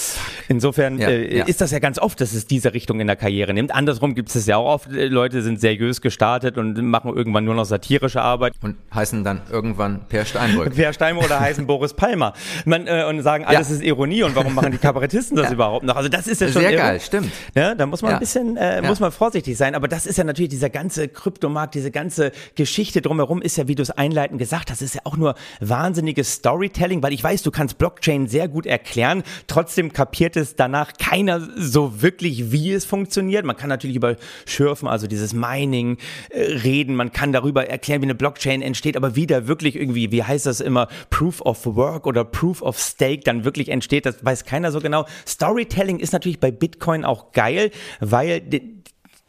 Insofern 0.48 0.98
ja, 0.98 1.08
äh, 1.08 1.38
ja. 1.38 1.44
ist 1.44 1.60
das 1.60 1.70
ja 1.70 1.78
ganz 1.78 1.98
oft, 1.98 2.20
dass 2.20 2.32
es 2.32 2.46
diese 2.46 2.72
Richtung 2.72 3.00
in 3.00 3.06
der 3.06 3.16
Karriere 3.16 3.52
nimmt. 3.52 3.74
Andersrum 3.74 4.14
gibt 4.14 4.34
es 4.34 4.46
ja 4.46 4.56
auch 4.56 4.66
oft. 4.66 4.92
Äh, 4.92 5.06
Leute 5.06 5.42
sind 5.42 5.60
seriös 5.60 6.00
gestartet 6.00 6.56
und 6.56 6.80
machen 6.82 7.14
irgendwann 7.14 7.44
nur 7.44 7.54
noch 7.54 7.64
satirische 7.74 8.22
Arbeit. 8.22 8.54
Und 8.62 8.76
heißen 8.94 9.24
dann 9.24 9.42
irgendwann 9.50 10.06
Per 10.08 10.24
Steinbrück. 10.24 10.74
per 10.76 10.92
Steinbrück 10.92 11.26
oder 11.26 11.40
heißen 11.40 11.66
Boris 11.66 11.92
Palmer. 11.94 12.32
Man, 12.64 12.86
äh, 12.86 13.04
und 13.08 13.20
sagen, 13.22 13.44
alles 13.44 13.68
ja. 13.68 13.76
ist 13.76 13.82
Ironie 13.82 14.22
und 14.22 14.36
warum 14.36 14.54
machen 14.54 14.70
die 14.70 14.78
Kabarettisten 14.78 15.36
das 15.36 15.50
überhaupt 15.50 15.84
noch? 15.84 15.96
Also 15.96 16.08
das 16.08 16.26
ist 16.26 16.40
ja 16.40 16.48
schon 16.48 16.62
sehr 16.62 16.72
irre. 16.72 16.82
geil, 16.82 17.00
stimmt. 17.00 17.32
Ja, 17.54 17.74
da 17.74 17.86
muss 17.86 18.02
man 18.02 18.14
ein 18.14 18.20
bisschen, 18.20 18.56
äh, 18.56 18.82
muss 18.82 19.00
man 19.00 19.10
vorsichtig 19.10 19.56
sein. 19.56 19.74
Aber 19.74 19.88
das 19.88 20.06
ist 20.06 20.18
ja 20.18 20.24
natürlich 20.24 20.50
dieser 20.50 20.70
ganze 20.70 21.08
Kryptomarkt, 21.08 21.74
diese 21.74 21.90
ganze 21.90 22.32
Geschichte 22.54 23.02
drumherum 23.02 23.42
ist 23.42 23.56
ja, 23.56 23.66
wie 23.66 23.74
du 23.74 23.82
es 23.82 23.90
einleitend 23.90 24.38
gesagt 24.38 24.70
hast, 24.70 24.82
ist 24.82 24.94
ja 24.94 25.00
auch 25.04 25.16
nur 25.16 25.34
wahnsinniges 25.60 26.34
Storytelling, 26.34 27.02
weil 27.02 27.12
ich 27.12 27.24
weiß, 27.24 27.42
du 27.42 27.50
kannst 27.50 27.78
Blockchain 27.78 28.28
sehr 28.28 28.48
gut 28.48 28.66
erklären. 28.66 29.22
Trotzdem 29.48 29.92
kapiert 29.92 30.36
es 30.36 30.54
danach 30.54 30.92
keiner 30.98 31.40
so 31.56 32.02
wirklich, 32.02 32.52
wie 32.52 32.72
es 32.72 32.84
funktioniert. 32.84 33.44
Man 33.44 33.56
kann 33.56 33.68
natürlich 33.68 33.96
über 33.96 34.16
Schürfen, 34.46 34.86
also 34.86 35.06
dieses 35.06 35.32
Mining, 35.32 35.98
äh, 36.30 36.40
reden. 36.62 36.94
Man 36.94 37.12
kann 37.12 37.32
darüber 37.32 37.63
erklären, 37.68 38.02
wie 38.02 38.06
eine 38.06 38.14
Blockchain 38.14 38.62
entsteht, 38.62 38.96
aber 38.96 39.16
wie 39.16 39.26
da 39.26 39.46
wirklich 39.46 39.76
irgendwie, 39.76 40.10
wie 40.12 40.22
heißt 40.22 40.46
das 40.46 40.60
immer, 40.60 40.88
Proof 41.10 41.40
of 41.42 41.64
Work 41.66 42.06
oder 42.06 42.24
Proof 42.24 42.62
of 42.62 42.78
Stake 42.78 43.22
dann 43.24 43.44
wirklich 43.44 43.68
entsteht, 43.68 44.06
das 44.06 44.24
weiß 44.24 44.44
keiner 44.44 44.72
so 44.72 44.80
genau. 44.80 45.06
Storytelling 45.26 45.98
ist 45.98 46.12
natürlich 46.12 46.40
bei 46.40 46.50
Bitcoin 46.50 47.04
auch 47.04 47.32
geil, 47.32 47.70
weil 48.00 48.40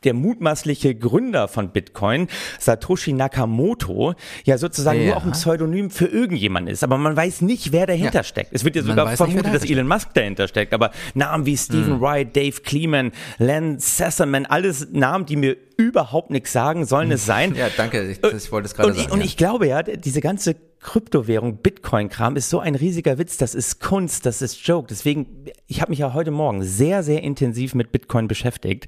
der 0.06 0.14
mutmaßliche 0.14 0.96
Gründer 0.96 1.48
von 1.48 1.70
Bitcoin, 1.70 2.28
Satoshi 2.60 3.14
Nakamoto, 3.14 4.14
ja 4.46 4.58
sozusagen 4.58 5.02
ja. 5.02 5.08
nur 5.08 5.18
auch 5.18 5.26
ein 5.26 5.32
Pseudonym 5.32 5.90
für 5.90 6.06
irgendjemanden 6.06 6.74
ist. 6.74 6.84
Aber 6.84 6.98
man 6.98 7.16
weiß 7.16 7.42
nicht, 7.42 7.72
wer 7.72 7.88
dahinter 7.88 8.20
ja. 8.20 8.24
steckt. 8.24 8.52
Es 8.54 8.64
wird 8.64 8.76
ja 8.76 8.84
sogar 8.84 9.16
vermutet, 9.16 9.54
dass 9.54 9.66
Elon 9.66 9.88
Musk 9.88 10.14
dahinter 10.14 10.48
steckt. 10.48 10.74
Aber 10.74 10.92
Namen 11.14 11.46
wie 11.46 11.58
Stephen 11.58 11.96
hm. 11.96 12.02
Wright, 12.02 12.36
Dave 12.36 12.62
Kleeman, 12.62 13.12
Len 13.38 13.80
Sessamon, 13.80 14.46
alles 14.46 14.88
Namen, 14.92 15.26
die 15.26 15.36
mir 15.36 15.58
überhaupt 15.78 16.30
nichts 16.30 16.52
sagen, 16.52 16.86
sollen 16.86 17.12
es 17.12 17.26
sein. 17.26 17.56
Ja, 17.56 17.68
danke. 17.76 18.04
Ich, 18.04 18.24
ich 18.24 18.52
wollte 18.52 18.68
es 18.68 18.76
gerade 18.76 18.94
sagen. 18.94 19.12
Und 19.12 19.20
ja. 19.20 19.26
ich 19.26 19.38
glaube 19.38 19.68
ja, 19.68 19.84
diese 19.84 20.22
ganze 20.22 20.56
Kryptowährung, 20.86 21.58
Bitcoin-Kram 21.58 22.36
ist 22.36 22.52
so 22.52 22.60
ein 22.60 22.76
riesiger 22.76 23.18
Witz, 23.18 23.38
das 23.38 23.56
ist 23.56 23.82
Kunst, 23.82 24.28
das 24.28 24.44
ist 24.44 24.68
Joke. 24.68 24.86
Deswegen, 24.88 25.26
ich 25.66 25.82
habe 25.82 25.90
mich 25.90 25.98
ja 25.98 26.14
heute 26.14 26.30
Morgen 26.30 26.62
sehr, 26.62 27.02
sehr 27.02 27.24
intensiv 27.24 27.74
mit 27.74 27.92
Bitcoin 27.92 28.28
beschäftigt. 28.28 28.86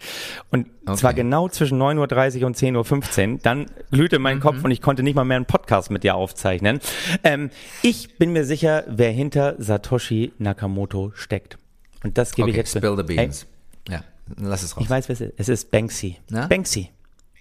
Und 0.51 0.67
okay. 0.85 0.95
zwar 0.95 1.15
genau 1.15 1.49
zwischen 1.49 1.81
9.30 1.81 2.41
Uhr 2.41 2.45
und 2.45 2.55
10.15 2.55 3.33
Uhr. 3.33 3.39
Dann 3.41 3.65
glühte 3.89 4.19
mein 4.19 4.37
mhm. 4.37 4.41
Kopf 4.41 4.63
und 4.63 4.69
ich 4.69 4.79
konnte 4.79 5.01
nicht 5.01 5.15
mal 5.15 5.23
mehr 5.23 5.37
einen 5.37 5.47
Podcast 5.47 5.89
mit 5.89 6.03
dir 6.03 6.13
aufzeichnen. 6.13 6.81
Ähm, 7.23 7.49
ich 7.81 8.19
bin 8.19 8.31
mir 8.31 8.45
sicher, 8.45 8.83
wer 8.87 9.09
hinter 9.09 9.55
Satoshi 9.57 10.33
Nakamoto 10.37 11.13
steckt. 11.15 11.57
Und 12.03 12.19
das 12.19 12.35
gebe 12.35 12.43
okay, 12.43 12.51
ich 12.51 12.57
jetzt. 12.57 12.77
Spill 12.77 12.95
the 12.95 13.01
beans. 13.01 13.47
Hey, 13.89 13.95
ja, 13.95 14.03
lass 14.37 14.61
es 14.61 14.77
raus. 14.77 14.83
Ich 14.83 14.89
weiß, 14.91 15.09
wer 15.09 15.13
es 15.13 15.21
ist. 15.21 15.33
Es 15.37 15.49
ist 15.49 15.71
Banksy. 15.71 16.17
Na? 16.29 16.45
Banksy. 16.45 16.91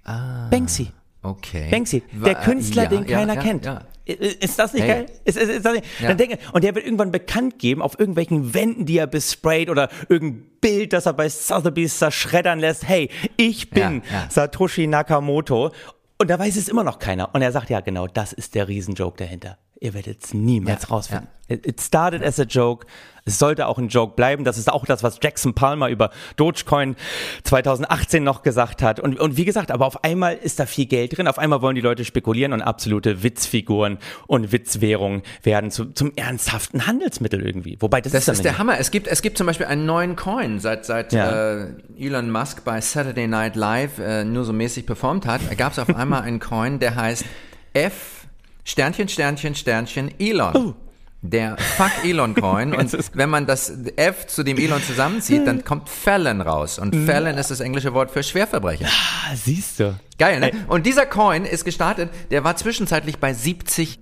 Ah. 0.05 0.49
Banksy. 0.49 0.93
Okay. 1.27 1.69
Banksy, 1.71 2.03
der 2.13 2.37
Künstler, 2.37 2.85
ja, 2.85 2.89
den 2.89 3.07
keiner 3.07 3.35
ja, 3.35 3.41
kennt. 3.41 3.65
Ja, 3.65 3.83
ist 4.07 4.59
das 4.59 4.73
nicht 4.73 4.85
hey. 4.85 4.89
geil? 4.89 5.07
Ist, 5.25 5.37
ist, 5.37 5.51
ist 5.51 5.65
das 5.65 5.75
nicht? 5.75 5.87
Dann 6.01 6.17
denke, 6.17 6.39
und 6.53 6.63
der 6.63 6.75
wird 6.77 6.85
irgendwann 6.85 7.11
bekannt 7.11 7.59
geben 7.59 7.83
auf 7.83 7.99
irgendwelchen 7.99 8.55
Wänden, 8.55 8.87
die 8.87 8.99
er 8.99 9.09
besprayt 9.09 9.69
oder 9.69 9.89
irgendein 10.09 10.47
Bild, 10.61 10.93
das 10.93 11.07
er 11.07 11.13
bei 11.13 11.29
Sotheby's 11.29 11.99
zerschreddern 11.99 12.61
lässt. 12.61 12.87
Hey, 12.87 13.11
ich 13.37 13.71
bin 13.71 14.03
Satoshi 14.29 14.87
Nakamoto. 14.87 15.73
Und 16.19 16.31
da 16.31 16.39
weiß 16.39 16.57
es 16.57 16.69
immer 16.69 16.85
noch 16.85 16.99
keiner. 16.99 17.35
Und 17.35 17.43
er 17.43 17.53
sagt, 17.53 17.69
ja 17.69 17.81
genau, 17.81 18.07
das 18.07 18.33
ist 18.33 18.55
der 18.55 18.69
Riesenjoke 18.69 19.19
dahinter. 19.19 19.59
Ihr 19.81 19.95
werdet 19.95 20.25
es 20.25 20.35
niemals 20.35 20.83
ja, 20.83 20.89
rausfinden. 20.89 21.29
Ja. 21.29 21.37
It 21.49 21.81
started 21.81 22.25
as 22.25 22.41
a 22.41 22.45
joke. 22.45 22.87
Es 23.25 23.39
sollte 23.39 23.67
auch 23.67 23.77
ein 23.79 23.89
Joke 23.89 24.15
bleiben. 24.15 24.45
Das 24.45 24.57
ist 24.57 24.73
auch 24.73 24.85
das, 24.87 25.03
was 25.03 25.19
Jackson 25.21 25.53
Palmer 25.53 25.89
über 25.89 26.11
Dogecoin 26.37 26.95
2018 27.43 28.23
noch 28.23 28.43
gesagt 28.43 28.83
hat. 28.83 29.01
Und, 29.01 29.19
und 29.19 29.37
wie 29.37 29.45
gesagt, 29.45 29.73
aber 29.73 29.87
auf 29.87 30.05
einmal 30.05 30.35
ist 30.35 30.61
da 30.61 30.67
viel 30.67 30.87
Geld 30.87 31.17
drin. 31.17 31.27
Auf 31.27 31.39
einmal 31.39 31.61
wollen 31.61 31.75
die 31.75 31.81
Leute 31.81 32.05
spekulieren 32.05 32.53
und 32.53 32.63
absolute 32.63 33.25
Witzfiguren 33.25 33.99
und 34.29 34.53
Witzwährungen 34.53 35.23
werden 35.43 35.71
zu, 35.71 35.87
zum 35.87 36.13
ernsthaften 36.17 36.87
Handelsmittel 36.87 37.45
irgendwie. 37.45 37.77
Wobei 37.81 38.01
das, 38.01 38.13
das 38.13 38.29
ist, 38.29 38.35
ist 38.35 38.45
der 38.45 38.59
Hammer. 38.59 38.79
Es 38.79 38.93
gibt, 38.93 39.09
es 39.09 39.23
gibt 39.23 39.39
zum 39.39 39.47
Beispiel 39.47 39.67
einen 39.67 39.87
neuen 39.87 40.15
Coin, 40.15 40.61
seit, 40.61 40.85
seit 40.85 41.13
ja. 41.13 41.65
äh, 41.65 41.67
Elon 41.99 42.31
Musk 42.31 42.65
bei 42.65 42.81
Saturday 42.81 43.27
Night 43.27 43.57
Live 43.57 43.99
äh, 43.99 44.25
nur 44.25 44.45
so 44.45 44.53
mäßig 44.53 44.87
performt 44.87 45.27
hat. 45.27 45.41
Gab 45.59 45.73
es 45.73 45.79
auf 45.81 45.95
einmal 45.95 46.23
einen 46.23 46.39
Coin, 46.39 46.79
der 46.79 46.95
heißt 46.95 47.25
F 47.73 48.26
Sternchen, 48.67 49.09
Sternchen, 49.09 49.55
Sternchen, 49.55 50.13
Elon. 50.19 50.57
Oh. 50.57 50.75
Der 51.23 51.57
Fuck 51.57 52.05
Elon 52.05 52.35
Coin. 52.35 52.75
Und 52.77 52.97
wenn 53.15 53.31
man 53.31 53.47
das 53.47 53.73
F 53.97 54.27
zu 54.27 54.43
dem 54.43 54.59
Elon 54.59 54.83
zusammenzieht, 54.83 55.47
dann 55.47 55.65
kommt 55.65 55.89
Felon 55.89 56.41
raus. 56.41 56.79
Und. 56.79 56.95
Felon 57.07 57.39
ist 57.39 57.51
das 57.51 57.61
englische 57.61 57.95
Wort 57.95 58.11
für 58.11 58.23
Schwerverbrecher. 58.23 58.87
Ah, 58.87 59.35
siehst 59.35 59.81
du. 59.81 59.99
Geil, 60.19 60.41
ne? 60.41 60.51
Und 60.69 60.85
dieser 60.85 61.07
Coin 61.07 61.45
ist 61.45 61.65
gestartet, 61.65 62.11
der 62.31 62.43
war 62.45 62.57
zwischenzeitlich 62.57 63.19
bei 63.19 63.33
70 63.33 64.01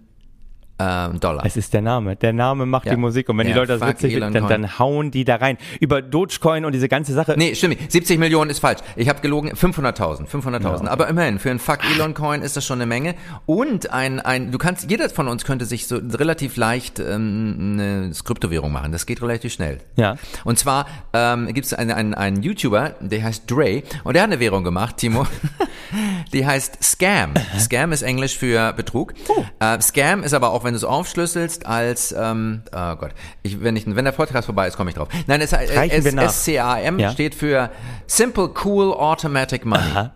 ähm, 0.78 1.20
Dollar. 1.20 1.44
Es 1.46 1.56
ist 1.56 1.72
der 1.72 1.82
Name. 1.82 2.16
Der 2.16 2.32
Name 2.32 2.66
macht 2.66 2.86
ja. 2.86 2.94
die 2.94 3.00
Musik. 3.00 3.28
Und 3.28 3.38
wenn 3.38 3.46
ja, 3.46 3.52
die 3.52 3.58
Leute 3.58 3.78
das 3.78 3.88
witzig 3.88 4.14
finden, 4.14 4.32
dann, 4.32 4.48
dann, 4.48 4.78
hauen 4.78 5.10
die 5.10 5.24
da 5.24 5.36
rein. 5.36 5.56
Über 5.78 6.02
Dogecoin 6.02 6.64
und 6.64 6.72
diese 6.72 6.88
ganze 6.88 7.12
Sache. 7.12 7.34
Nee, 7.36 7.54
stimmt. 7.54 7.78
70 7.90 8.18
Millionen 8.18 8.50
ist 8.50 8.58
falsch. 8.58 8.80
Ich 8.96 9.08
habe 9.08 9.20
gelogen. 9.20 9.52
500.000. 9.52 10.26
500.000. 10.26 10.62
Ja, 10.62 10.74
okay. 10.74 10.88
Aber 10.88 11.08
immerhin, 11.08 11.38
für 11.38 11.50
einen 11.50 11.60
Fuck 11.60 11.78
Elon 11.94 12.14
Coin 12.14 12.42
ist 12.42 12.56
das 12.56 12.64
schon 12.66 12.78
eine 12.78 12.86
Menge. 12.86 13.14
Und 13.46 13.92
ein, 13.92 14.18
ein, 14.18 14.50
du 14.50 14.58
kannst, 14.58 14.90
jeder 14.90 15.08
von 15.10 15.28
uns 15.28 15.44
könnte 15.44 15.64
sich 15.64 15.86
so 15.86 15.96
relativ 15.96 16.56
leicht 16.56 16.98
ähm, 16.98 17.78
eine 17.78 18.10
Kryptowährung 18.24 18.72
machen. 18.72 18.90
Das 18.90 19.06
geht 19.06 19.22
relativ 19.22 19.52
schnell. 19.52 19.78
Ja. 19.96 20.16
Und 20.44 20.58
zwar 20.58 20.86
ähm, 21.12 21.46
gibt 21.52 21.66
es 21.66 21.74
einen, 21.74 21.92
einen, 21.92 22.14
einen 22.14 22.42
YouTuber, 22.42 22.94
der 23.00 23.22
heißt 23.22 23.48
Dre. 23.48 23.82
Und 24.02 24.14
der 24.14 24.22
hat 24.22 24.30
eine 24.30 24.40
Währung 24.40 24.64
gemacht, 24.64 24.96
Timo. 24.96 25.26
Die 26.32 26.44
heißt 26.44 26.82
Scam. 26.82 27.34
Scam 27.58 27.92
ist 27.92 28.02
Englisch 28.02 28.36
für 28.36 28.72
Betrug. 28.72 29.14
Äh, 29.60 29.80
Scam 29.80 30.24
ist 30.24 30.34
aber 30.34 30.50
auch, 30.50 30.63
wenn 30.64 30.72
du 30.72 30.78
es 30.78 30.84
aufschlüsselst, 30.84 31.66
als 31.66 32.14
ähm, 32.18 32.62
oh 32.74 32.96
Gott, 32.96 33.10
ich, 33.42 33.62
wenn, 33.62 33.76
ich, 33.76 33.84
wenn 33.86 34.04
der 34.04 34.12
Podcast 34.12 34.46
vorbei 34.46 34.66
ist, 34.66 34.76
komme 34.76 34.90
ich 34.90 34.96
drauf. 34.96 35.08
Nein, 35.26 35.40
es, 35.40 35.52
nach. 35.52 36.24
es, 36.24 36.44
SCAM 36.44 36.98
Ja. 36.98 37.10
steht 37.10 37.34
für 37.34 37.70
Simple 38.06 38.50
Cool 38.64 38.92
Automatic 38.92 39.64
Money. 39.64 39.82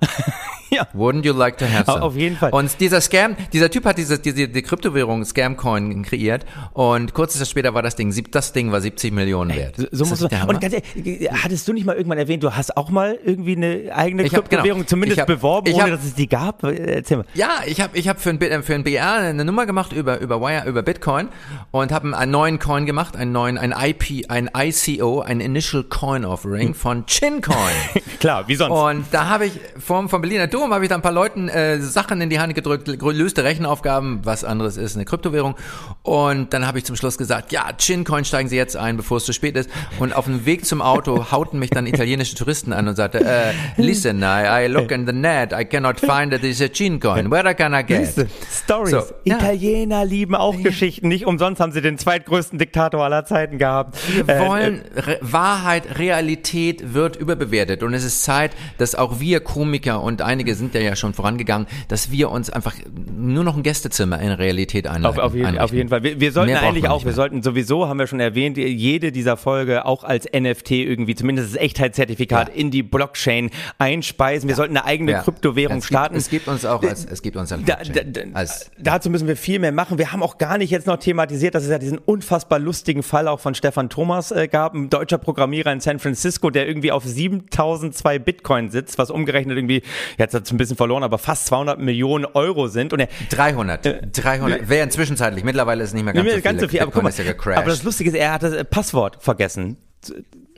Ja. 0.71 0.87
Wouldn't 0.95 1.25
you 1.25 1.33
like 1.33 1.57
to 1.59 1.65
have 1.65 1.85
some? 1.91 2.03
Auf 2.03 2.15
jeden 2.15 2.37
Fall. 2.37 2.51
Und 2.53 2.79
dieser 2.81 3.01
Scam, 3.01 3.37
dieser 3.55 3.71
Typ 3.71 3.87
hat 3.87 3.97
diese, 3.97 4.19
diese 4.19 4.49
die 4.49 4.63
Kryptowährung 4.63 5.25
Scamcoin 5.25 6.03
kreiert 6.03 6.45
und 6.75 7.15
kurze 7.15 7.39
Zeit 7.39 7.49
später 7.49 7.73
war 7.73 7.81
das 7.83 7.97
Ding, 7.97 8.15
das 8.31 8.53
Ding 8.53 8.71
war 8.71 8.83
70 8.83 9.13
Millionen 9.13 9.57
wert. 9.57 9.77
So, 9.77 9.87
so 9.91 10.05
Ist 10.05 10.11
muss 10.11 10.31
man, 10.31 10.49
und 10.49 10.61
ganz 10.61 10.75
ehrlich, 10.75 11.31
hattest 11.33 11.67
du 11.69 11.73
nicht 11.73 11.87
mal 11.87 11.97
irgendwann 11.97 12.19
erwähnt, 12.19 12.43
du 12.43 12.55
hast 12.55 12.77
auch 12.77 12.91
mal 12.91 13.19
irgendwie 13.25 13.57
eine 13.57 13.95
eigene 13.95 14.25
Ich 14.25 14.35
hab- 14.35 14.51
genau. 14.51 14.63
Kryptowährung 14.63 14.87
zumindest 14.87 15.17
Ich 15.17 15.21
hab- 15.23 15.27
beworben, 15.29 15.69
ich 15.69 15.75
ohne 15.75 15.85
hab- 15.85 15.91
dass 15.93 16.05
es 16.05 16.15
die 16.15 16.29
gab? 16.29 16.63
Erzähl 16.63 17.17
mal. 17.19 17.27
Ja, 17.33 17.49
ich 17.67 17.81
habe 17.81 17.97
ich 17.97 18.07
hab 18.07 18.21
für 18.21 18.31
ein, 18.31 18.41
äh, 18.41 18.63
für 18.63 18.75
ein 18.75 18.85
BR 18.85 19.13
eine 19.15 19.45
Nummer 19.47 19.65
gemacht 19.65 19.93
über 19.95 20.21
über 20.21 20.38
Wire 20.41 20.69
über 20.69 20.83
Bitcoin 20.83 21.29
und 21.71 21.93
habe 21.93 22.17
einen 22.17 22.31
neuen 22.31 22.59
Coin 22.59 22.87
gemacht, 22.87 23.17
einen 23.17 23.33
neuen 23.33 23.59
ein 23.59 23.73
IP, 23.73 24.31
ein 24.31 24.51
ICO, 24.57 25.21
ein 25.21 25.41
Initial 25.41 25.85
Coin 25.85 26.25
Offering 26.25 26.75
von 26.75 27.07
Chincoin. 27.07 27.57
Klar, 28.21 28.49
wie 28.49 28.57
sonst? 28.57 28.73
Und 28.73 29.07
da 29.13 29.29
habe 29.29 29.47
ich 29.47 29.53
vom, 29.79 30.09
vom 30.09 30.21
Berliner 30.21 30.47
Dom 30.47 30.73
habe 30.73 30.85
ich 30.85 30.89
da 30.89 30.95
ein 30.95 31.03
paar 31.03 31.13
Leuten 31.13 31.49
äh, 31.49 31.81
Sachen 31.81 32.21
in 32.21 32.31
die 32.31 32.41
Hand 32.41 32.55
gedrückt, 32.55 32.89
löste 32.89 33.45
Rechenaufgaben, 33.45 34.21
was 34.25 34.45
anderes 34.45 34.77
ist 34.77 34.97
eine 34.97 35.05
Kryptowährung. 35.05 35.57
Und 36.03 36.53
dann 36.53 36.67
habe 36.67 36.79
ich 36.79 36.85
zum 36.85 36.97
Schluss 36.97 37.19
gesagt, 37.19 37.53
ja, 37.53 37.67
Chincoin 37.79 38.25
steigen 38.25 38.49
Sie 38.49 38.57
jetzt 38.57 38.77
ein, 38.77 38.97
bevor 38.97 39.19
es 39.19 39.25
zu 39.25 39.33
spät 39.33 39.57
ist. 39.57 39.71
Und 39.99 40.15
auf 40.15 40.25
dem 40.25 40.47
Weg 40.47 40.67
zum 40.67 40.83
Auto 40.83 41.27
hauten 41.33 41.59
mich 41.59 41.71
dann 41.71 41.87
italienische 41.87 42.35
Touristen 42.35 42.73
an 42.73 42.89
und 42.89 42.97
sagte, 42.97 43.25
äh, 43.25 43.53
listen, 43.77 44.23
I, 44.23 44.65
I 44.65 44.67
look 44.67 44.91
in 44.91 45.07
the 45.07 45.13
net, 45.13 45.53
I 45.53 45.65
cannot 45.65 46.01
find 46.01 46.33
that 46.33 46.43
it's 46.43 46.61
a 46.61 46.69
Chincoin. 46.69 47.31
Where 47.31 47.55
can 47.55 47.75
I 47.75 47.83
get? 47.83 48.09
Stories. 48.51 48.91
So, 48.91 49.03
ja. 49.25 49.37
Italiener 49.37 50.05
lieben 50.05 50.28
auch 50.35 50.61
Geschichten. 50.63 51.09
Nicht 51.09 51.27
umsonst 51.27 51.61
haben 51.61 51.73
sie 51.73 51.81
den 51.81 51.99
zweitgrößten 51.99 52.59
Diktator 52.59 53.05
aller 53.05 53.25
Zeiten 53.25 53.59
gehabt. 53.59 53.99
Wir 54.15 54.29
Äh, 54.29 54.47
wollen, 54.47 54.83
Re 54.97 55.19
Wahrheit, 55.21 55.99
Realität 55.99 56.95
wird 56.95 57.17
überbewertet 57.17 57.83
und 57.83 57.95
es 57.95 58.05
ist 58.05 58.23
Zeit, 58.25 58.53
dass 58.79 58.95
auch 58.95 59.21
wir 59.21 59.41
Komiker 59.41 60.03
und 60.03 60.23
einige 60.23 60.55
sind 60.55 60.75
ja, 60.75 60.81
ja 60.81 60.97
schon 60.97 61.15
vorangegangen, 61.15 61.67
dass 61.89 62.11
wir 62.11 62.31
uns 62.31 62.51
einfach 62.51 62.75
nur 63.17 63.45
noch 63.45 63.57
ein 63.57 63.63
Gästezimmer 63.63 64.21
in 64.21 64.31
Realität 64.31 64.87
Auf, 64.89 64.95
einleiten. 64.95 65.21
auf, 65.21 65.35
jeden, 65.35 65.59
auf 65.59 65.73
jeden 65.73 65.89
Fall. 65.89 66.03
Wir, 66.03 66.21
wir 66.21 66.33
sollten 66.33 66.53
Mehr 66.53 66.63
eigentlich 66.63 66.89
auch, 66.89 67.05
wir 67.05 67.13
sollten 67.13 67.43
sowieso, 67.43 67.89
haben 67.89 67.99
wir 67.99 68.07
schon 68.07 68.21
erwähnt, 68.21 68.57
jede 68.57 69.13
dieser 69.13 69.37
Folge 69.37 69.85
auch 69.87 70.05
als 70.05 70.27
NFT 70.33 70.71
irgendwie, 70.73 71.15
zumindest 71.15 71.55
das 71.55 71.61
Echtheitszertifikat 71.63 72.49
Ja. 72.49 72.55
in 72.55 72.71
die 72.71 72.83
Blockchain 72.83 73.51
einspeisen. 73.79 74.49
Wir 74.49 74.57
sollten 74.57 74.77
eine 74.77 74.85
eigene 74.87 75.13
Ja. 75.13 75.23
Kryptowährung 75.23 75.79
es 75.79 75.85
gibt, 75.85 75.89
starten. 75.99 76.17
Es 76.17 76.31
gibt 76.31 76.49
uns 76.49 76.65
auch 76.65 76.83
als, 76.83 77.05
es 77.05 77.23
gibt 77.23 77.37
uns 77.37 77.53
als, 77.53 77.63
Da, 77.65 77.77
da, 77.77 78.03
da, 78.05 78.21
als 78.35 78.71
dazu 78.79 79.11
müssen 79.11 79.27
wir 79.29 79.37
viel 79.37 79.59
mehr 79.59 79.73
machen. 79.73 79.99
Wir 79.99 80.13
haben 80.13 80.18
auch 80.23 80.39
gar 80.39 80.59
nicht 80.59 80.71
jetzt 80.71 80.87
noch 80.87 80.97
thematisiert, 80.97 81.55
dass 81.55 81.65
es 81.65 81.71
ja 81.71 81.79
diesen 81.79 81.99
unfassbar 81.99 82.59
lustigen 82.59 83.03
Fall 83.03 83.29
auch 83.29 83.41
von 83.41 83.55
Stefan 83.55 83.89
Thomas 83.89 84.31
äh, 84.31 84.49
gab, 84.49 84.75
ein 84.75 84.91
deutscher 84.91 85.19
Programmierer 85.19 85.73
in 85.73 85.81
San 85.81 85.99
Francisco, 85.99 86.51
der 86.51 86.67
irgendwie 86.69 86.93
auf 86.93 87.05
7002 87.05 88.19
Bitcoin 88.19 88.71
sitzt, 88.71 88.99
was 88.99 89.11
umgerechnet 89.11 89.57
irgendwie, 89.57 89.83
jetzt 90.17 90.35
hat 90.35 90.45
es 90.45 90.51
ein 90.51 90.57
bisschen 90.57 90.77
verloren, 90.77 91.03
aber 91.03 91.19
fast 91.19 91.47
200 91.47 91.79
Millionen 91.79 92.25
Euro 92.25 92.69
sind. 92.69 92.93
Und 92.93 93.01
er, 93.01 93.09
300. 93.31 94.17
300. 94.17 94.69
Wäre 94.69 94.85
inzwischen 94.85 95.17
mittlerweile 95.45 95.83
ist 95.83 95.91
es 95.91 95.95
nicht 95.95 96.05
mehr 96.05 96.15
ganz, 96.15 96.31
so, 96.31 96.41
ganz 96.41 96.61
so 96.61 96.69
viel, 96.69 96.81
aber 96.81 96.91
guck 96.91 97.03
mal, 97.03 97.13
ja 97.13 97.57
aber 97.57 97.71
das 97.71 97.83
Lustige 97.83 98.11
ist, 98.11 98.17
er 98.17 98.33
hat 98.33 98.43
das 98.43 98.53
äh, 98.53 98.65
Passwort 98.65 99.19
vergessen. 99.21 99.77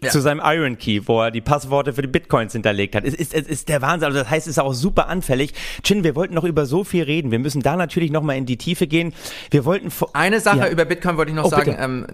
Zu, 0.00 0.06
Ja. 0.06 0.10
zu 0.12 0.20
seinem 0.20 0.40
Iron 0.42 0.78
Key, 0.78 1.02
wo 1.06 1.20
er 1.22 1.30
die 1.30 1.42
Passworte 1.42 1.92
für 1.92 2.00
die 2.02 2.08
Bitcoins 2.08 2.52
hinterlegt 2.54 2.94
hat. 2.94 3.04
Es 3.04 3.12
ist, 3.12 3.34
es 3.34 3.46
ist 3.46 3.68
der 3.68 3.82
Wahnsinn. 3.82 4.06
Also 4.06 4.18
das 4.20 4.30
heißt, 4.30 4.46
es 4.46 4.52
ist 4.52 4.58
auch 4.58 4.72
super 4.72 5.08
anfällig. 5.08 5.52
Chin, 5.82 6.04
wir 6.04 6.14
wollten 6.16 6.32
noch 6.34 6.44
über 6.44 6.64
so 6.64 6.84
viel 6.84 7.02
reden. 7.04 7.30
Wir 7.30 7.38
müssen 7.38 7.60
da 7.60 7.76
natürlich 7.76 8.10
noch 8.10 8.22
mal 8.22 8.34
in 8.36 8.46
die 8.46 8.56
Tiefe 8.56 8.86
gehen. 8.86 9.12
Wir 9.50 9.66
wollten 9.66 9.90
Eine 10.14 10.40
Sache 10.40 10.58
Ja. 10.60 10.68
über 10.68 10.86
Bitcoin 10.86 11.18
wollte 11.18 11.30
ich 11.32 11.36
noch 11.36 11.44
Oh, 11.44 11.50
sagen. 11.50 11.76
Ähm, 11.78 12.06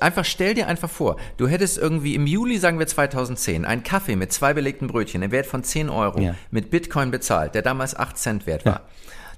einfach 0.00 0.24
stell 0.24 0.54
dir 0.54 0.68
einfach 0.68 0.88
vor, 0.88 1.16
du 1.36 1.48
hättest 1.48 1.78
irgendwie 1.78 2.14
im 2.14 2.26
Juli, 2.28 2.58
sagen 2.58 2.78
wir 2.78 2.86
2010, 2.86 3.64
einen 3.64 3.82
Kaffee 3.82 4.14
mit 4.14 4.32
zwei 4.32 4.54
belegten 4.54 4.86
Brötchen 4.86 5.20
im 5.22 5.32
Wert 5.32 5.46
von 5.46 5.64
10 5.64 5.88
Euro 5.90 6.20
Ja. 6.20 6.34
mit 6.52 6.70
Bitcoin 6.70 7.10
bezahlt, 7.10 7.54
der 7.56 7.62
damals 7.62 7.96
8 7.96 8.16
Cent 8.18 8.46
wert 8.46 8.64
war. 8.64 8.82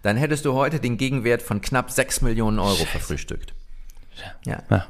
Dann 0.03 0.17
hättest 0.19 0.45
du 0.45 0.53
heute 0.53 0.79
den 0.79 0.97
Gegenwert 0.99 1.41
von 1.43 1.61
knapp 1.63 1.91
6 1.91 2.21
Millionen 2.21 2.59
Euro 2.59 2.85
verfrühstückt. 2.85 3.55
Ja. 4.45 4.59
Ja. 4.71 4.87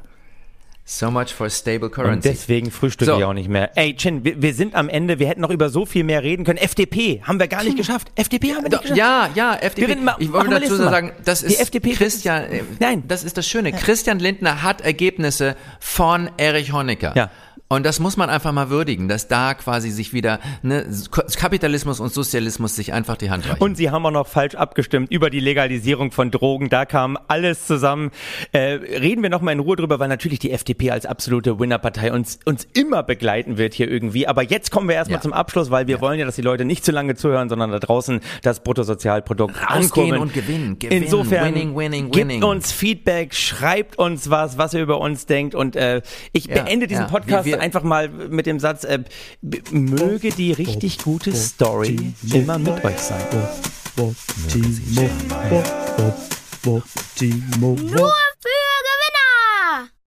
So 0.91 1.11
much 1.11 1.27
for 1.35 1.51
stable 1.51 1.85
Und 1.89 1.91
currency. 1.93 2.29
deswegen 2.29 2.71
frühstücke 2.71 3.11
So. 3.11 3.19
ich 3.19 3.23
auch 3.23 3.33
nicht 3.33 3.47
mehr. 3.47 3.77
Ey, 3.77 3.95
Chin, 3.95 4.23
wir, 4.23 4.41
wir 4.41 4.55
sind 4.55 4.73
am 4.73 4.89
Ende. 4.89 5.19
Wir 5.19 5.27
hätten 5.27 5.41
noch 5.41 5.51
über 5.51 5.69
so 5.69 5.85
viel 5.85 6.03
mehr 6.03 6.23
reden 6.23 6.45
können. 6.45 6.57
FDP 6.57 7.21
haben 7.21 7.39
wir 7.39 7.47
gar 7.47 7.63
nicht 7.63 7.77
geschafft. 7.77 8.07
FDP 8.15 8.55
haben 8.55 8.63
wir 8.63 8.69
nicht 8.69 8.81
geschafft. 8.81 8.97
ja, 8.97 9.29
ja, 9.35 9.53
FDP. 9.53 9.81
Wir 9.87 9.93
reden 9.93 10.03
mal- 10.05 10.15
ich 10.17 10.33
wollte 10.33 10.49
dazu 10.59 10.75
sagen, 10.77 11.11
das 11.23 11.41
Die 11.41 11.53
ist 11.53 11.61
FDP 11.61 11.91
Christian, 11.93 12.43
äh, 12.45 12.63
Nein. 12.79 13.03
das 13.07 13.23
ist 13.23 13.37
das 13.37 13.47
Schöne. 13.47 13.71
Christian 13.71 14.17
Lindner 14.17 14.63
hat 14.63 14.81
Ergebnisse 14.81 15.55
von 15.79 16.31
Erich 16.37 16.73
Honecker. 16.73 17.13
Ja. 17.15 17.29
Und 17.71 17.85
das 17.85 17.99
muss 17.99 18.17
man 18.17 18.31
einfach 18.31 18.51
mal 18.51 18.71
würdigen, 18.71 19.07
dass 19.07 19.27
da 19.27 19.53
quasi 19.53 19.91
sich 19.91 20.11
wieder 20.11 20.39
ne, 20.63 20.87
Kapitalismus 21.37 21.99
und 21.99 22.11
Sozialismus 22.11 22.75
sich 22.75 22.93
einfach 22.93 23.15
die 23.15 23.29
Hand 23.29 23.47
reichen. 23.47 23.61
Und 23.61 23.77
sie 23.77 23.91
haben 23.91 24.03
auch 24.07 24.11
noch 24.11 24.25
falsch 24.25 24.55
abgestimmt 24.55 25.11
über 25.11 25.29
die 25.29 25.39
Legalisierung 25.39 26.11
von 26.11 26.31
Drogen. 26.31 26.69
Da 26.69 26.85
kam 26.85 27.15
alles 27.27 27.67
zusammen. 27.67 28.09
Äh, 28.53 28.59
reden 28.59 29.21
wir 29.21 29.29
noch 29.29 29.41
mal 29.41 29.51
in 29.51 29.59
Ruhe 29.59 29.75
drüber, 29.75 29.99
weil 29.99 30.07
natürlich 30.07 30.39
die 30.39 30.49
FDP 30.51 30.89
als 30.89 31.05
absolute 31.05 31.59
Winnerpartei 31.59 32.11
uns, 32.11 32.39
uns 32.43 32.67
immer 32.73 33.03
begleiten 33.03 33.59
wird 33.59 33.75
hier 33.75 33.87
irgendwie. 33.87 34.27
Aber 34.27 34.41
jetzt 34.41 34.71
kommen 34.71 34.87
wir 34.87 34.95
erstmal 34.95 35.17
Ja. 35.19 35.21
zum 35.21 35.33
Abschluss, 35.33 35.69
weil 35.69 35.85
wir 35.85 36.01
wollen 36.01 36.17
ja, 36.17 36.25
dass 36.25 36.37
die 36.37 36.41
Leute 36.41 36.65
nicht 36.65 36.83
zu 36.83 36.91
lange 36.91 37.13
zuhören, 37.13 37.49
sondern 37.49 37.69
da 37.69 37.77
draußen 37.77 38.19
das 38.41 38.63
Bruttosozialprodukt 38.63 39.53
Rausgehen 39.69 40.13
ankommen. 40.13 40.21
und 40.21 40.33
gewinnen, 40.33 40.79
gewinnen, 40.79 41.03
Insofern 41.03 41.53
winning, 41.53 41.75
winning, 41.77 42.05
gebt 42.05 42.15
winning. 42.15 42.43
uns 42.43 42.71
Feedback, 42.71 43.35
schreibt 43.35 43.99
uns 43.99 44.31
was, 44.31 44.57
was 44.57 44.73
ihr 44.73 44.81
über 44.81 44.99
uns 44.99 45.27
denkt. 45.27 45.53
Und 45.53 45.75
äh, 45.75 46.01
ich 46.33 46.45
Ja, 46.45 46.63
beende 46.63 46.87
diesen 46.87 47.03
ja. 47.03 47.07
Podcast 47.09 47.45
Wir- 47.45 47.53
wir- 47.57 47.58
einfach 47.59 47.83
mal 47.83 48.09
mit 48.09 48.45
dem 48.45 48.59
Satz, 48.59 48.83
äh, 48.83 48.99
möge 49.71 50.31
die 50.31 50.51
richtig 50.51 50.99
gute 50.99 51.35
Story 51.35 52.13
immer 52.33 52.57
mit 52.57 52.83
euch 52.83 52.97
sein. 52.99 53.21
Bob, 53.31 53.49
Bob, 53.95 54.15
Timo, 54.47 55.09
Bob, 55.49 55.97
Bob, 55.97 56.15
Bob, 56.63 56.83
Timo, 57.15 57.75
Bob. 57.75 57.91
Nur 57.91 58.13
für 58.39 58.69